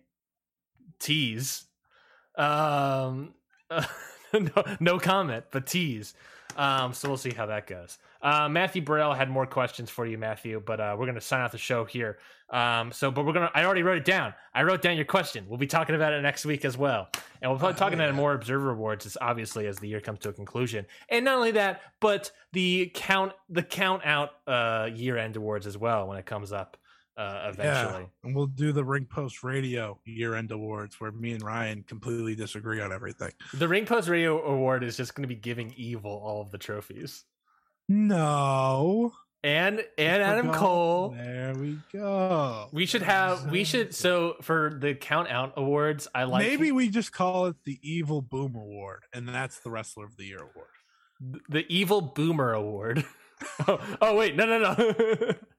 [0.99, 1.65] tease.
[2.41, 3.35] Um
[4.33, 6.15] no, no comment, but tease.
[6.57, 7.99] Um, so we'll see how that goes.
[8.23, 11.41] Uh, Matthew Burrell had more questions for you, Matthew, but uh, we're going to sign
[11.41, 12.19] off the show here.
[12.51, 14.35] Um, so, but we're going to, I already wrote it down.
[14.53, 15.47] I wrote down your question.
[15.49, 17.09] We'll be talking about it next week as well.
[17.41, 18.21] And we'll probably Oh, talking hell about yeah.
[18.21, 20.85] more Observer Awards, as obviously as the year comes to a conclusion.
[21.09, 25.79] And not only that, but the count, the count out uh, year end awards as
[25.79, 26.77] well when it comes up
[27.21, 28.03] uh, eventually.
[28.03, 31.83] Yeah, and we'll do the Ring Post Radio year end awards where me and Ryan
[31.83, 33.33] completely disagree on everything.
[33.53, 36.57] The Ring Post Radio Award is just going to be giving Evil all of the
[36.57, 37.25] trophies.
[37.89, 39.13] No.
[39.43, 41.11] And and Adam Cole.
[41.11, 42.69] There we go.
[42.73, 46.89] We should have we should so for the count out awards, I like Maybe we
[46.89, 51.43] just call it the Evil Boom Award, and that's the Wrestler of the Year award.
[51.49, 53.05] the Evil Boomer Award.
[53.69, 55.35] oh, oh wait, no no no.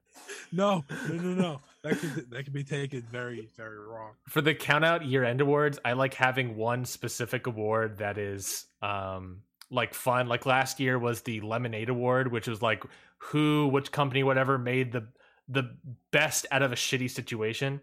[0.51, 1.61] No, no, no, no.
[1.83, 4.11] That could that could be taken very, very wrong.
[4.27, 8.65] for the count out year end awards, I like having one specific award that is
[8.81, 10.27] um like fun.
[10.27, 12.83] Like last year was the Lemonade Award, which was like
[13.17, 15.07] who, which company, whatever made the
[15.47, 15.75] the
[16.11, 17.81] best out of a shitty situation.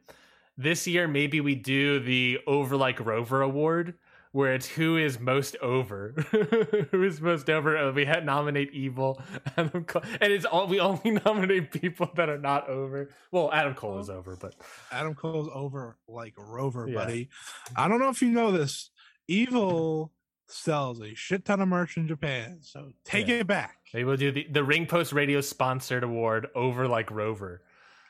[0.57, 3.95] This year, maybe we do the Over Like Rover Award,
[4.33, 6.13] where it's who is most over,
[6.91, 7.77] who is most over.
[7.77, 9.21] Uh, We had nominate Evil,
[9.57, 13.11] Adam Cole, and it's all we only nominate people that are not over.
[13.33, 14.55] Well, Adam Cole is over, but
[14.93, 16.95] Adam Cole's over like Rover, Yeah.
[16.95, 17.29] buddy.
[17.77, 18.91] I don't know if you know this.
[19.27, 20.13] Evil
[20.47, 23.37] sells a shit ton of merch in Japan, so take Yeah.
[23.37, 23.77] it back.
[23.93, 27.63] Maybe we'll do the, the Ring Post Radio sponsored award over like Rover.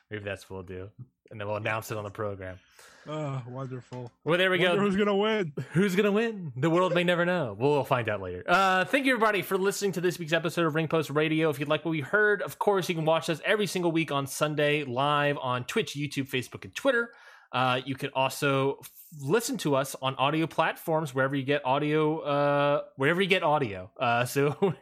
[0.09, 0.89] Maybe that's what we'll do.
[1.31, 2.57] And then we'll announce it on the program.
[3.07, 4.11] Oh, wonderful.
[4.23, 4.81] Well, there we Wonder go.
[4.81, 5.53] who's gonna win?
[5.71, 6.51] Who's going to win?
[6.55, 7.55] The world may never know.
[7.57, 8.43] We'll find out later.
[8.47, 11.49] Uh, thank you, everybody, for listening to this week's episode of Ring Post Radio.
[11.49, 14.11] If you'd like what we heard, of course, you can watch us every single week
[14.11, 17.09] on Sunday live on Twitch, YouTube, Facebook, and Twitter.
[17.51, 22.19] Uh, you can also f- listen to us on audio platforms wherever you get audio,
[22.19, 23.89] uh, wherever you get audio.
[23.99, 24.55] Uh, so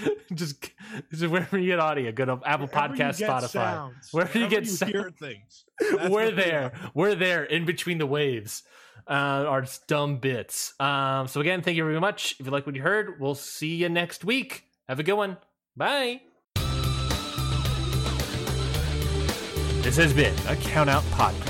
[0.34, 0.70] just,
[1.10, 3.48] just wherever you get audio, go to Apple Wherever Podcast, Spotify.
[3.48, 5.64] sounds, Wherever you wherever get sound- hear things.
[5.96, 6.72] That's We're there.
[6.94, 8.62] We're there in between the waves.
[9.08, 9.12] Uh,
[9.48, 10.74] our dumb bits.
[10.78, 12.36] Um, so again, thank you very much.
[12.38, 14.64] If you like what you heard, we'll see you next week.
[14.88, 15.38] Have a good one.
[15.74, 16.20] Bye.
[19.82, 21.49] This has been a Count Out Podcast.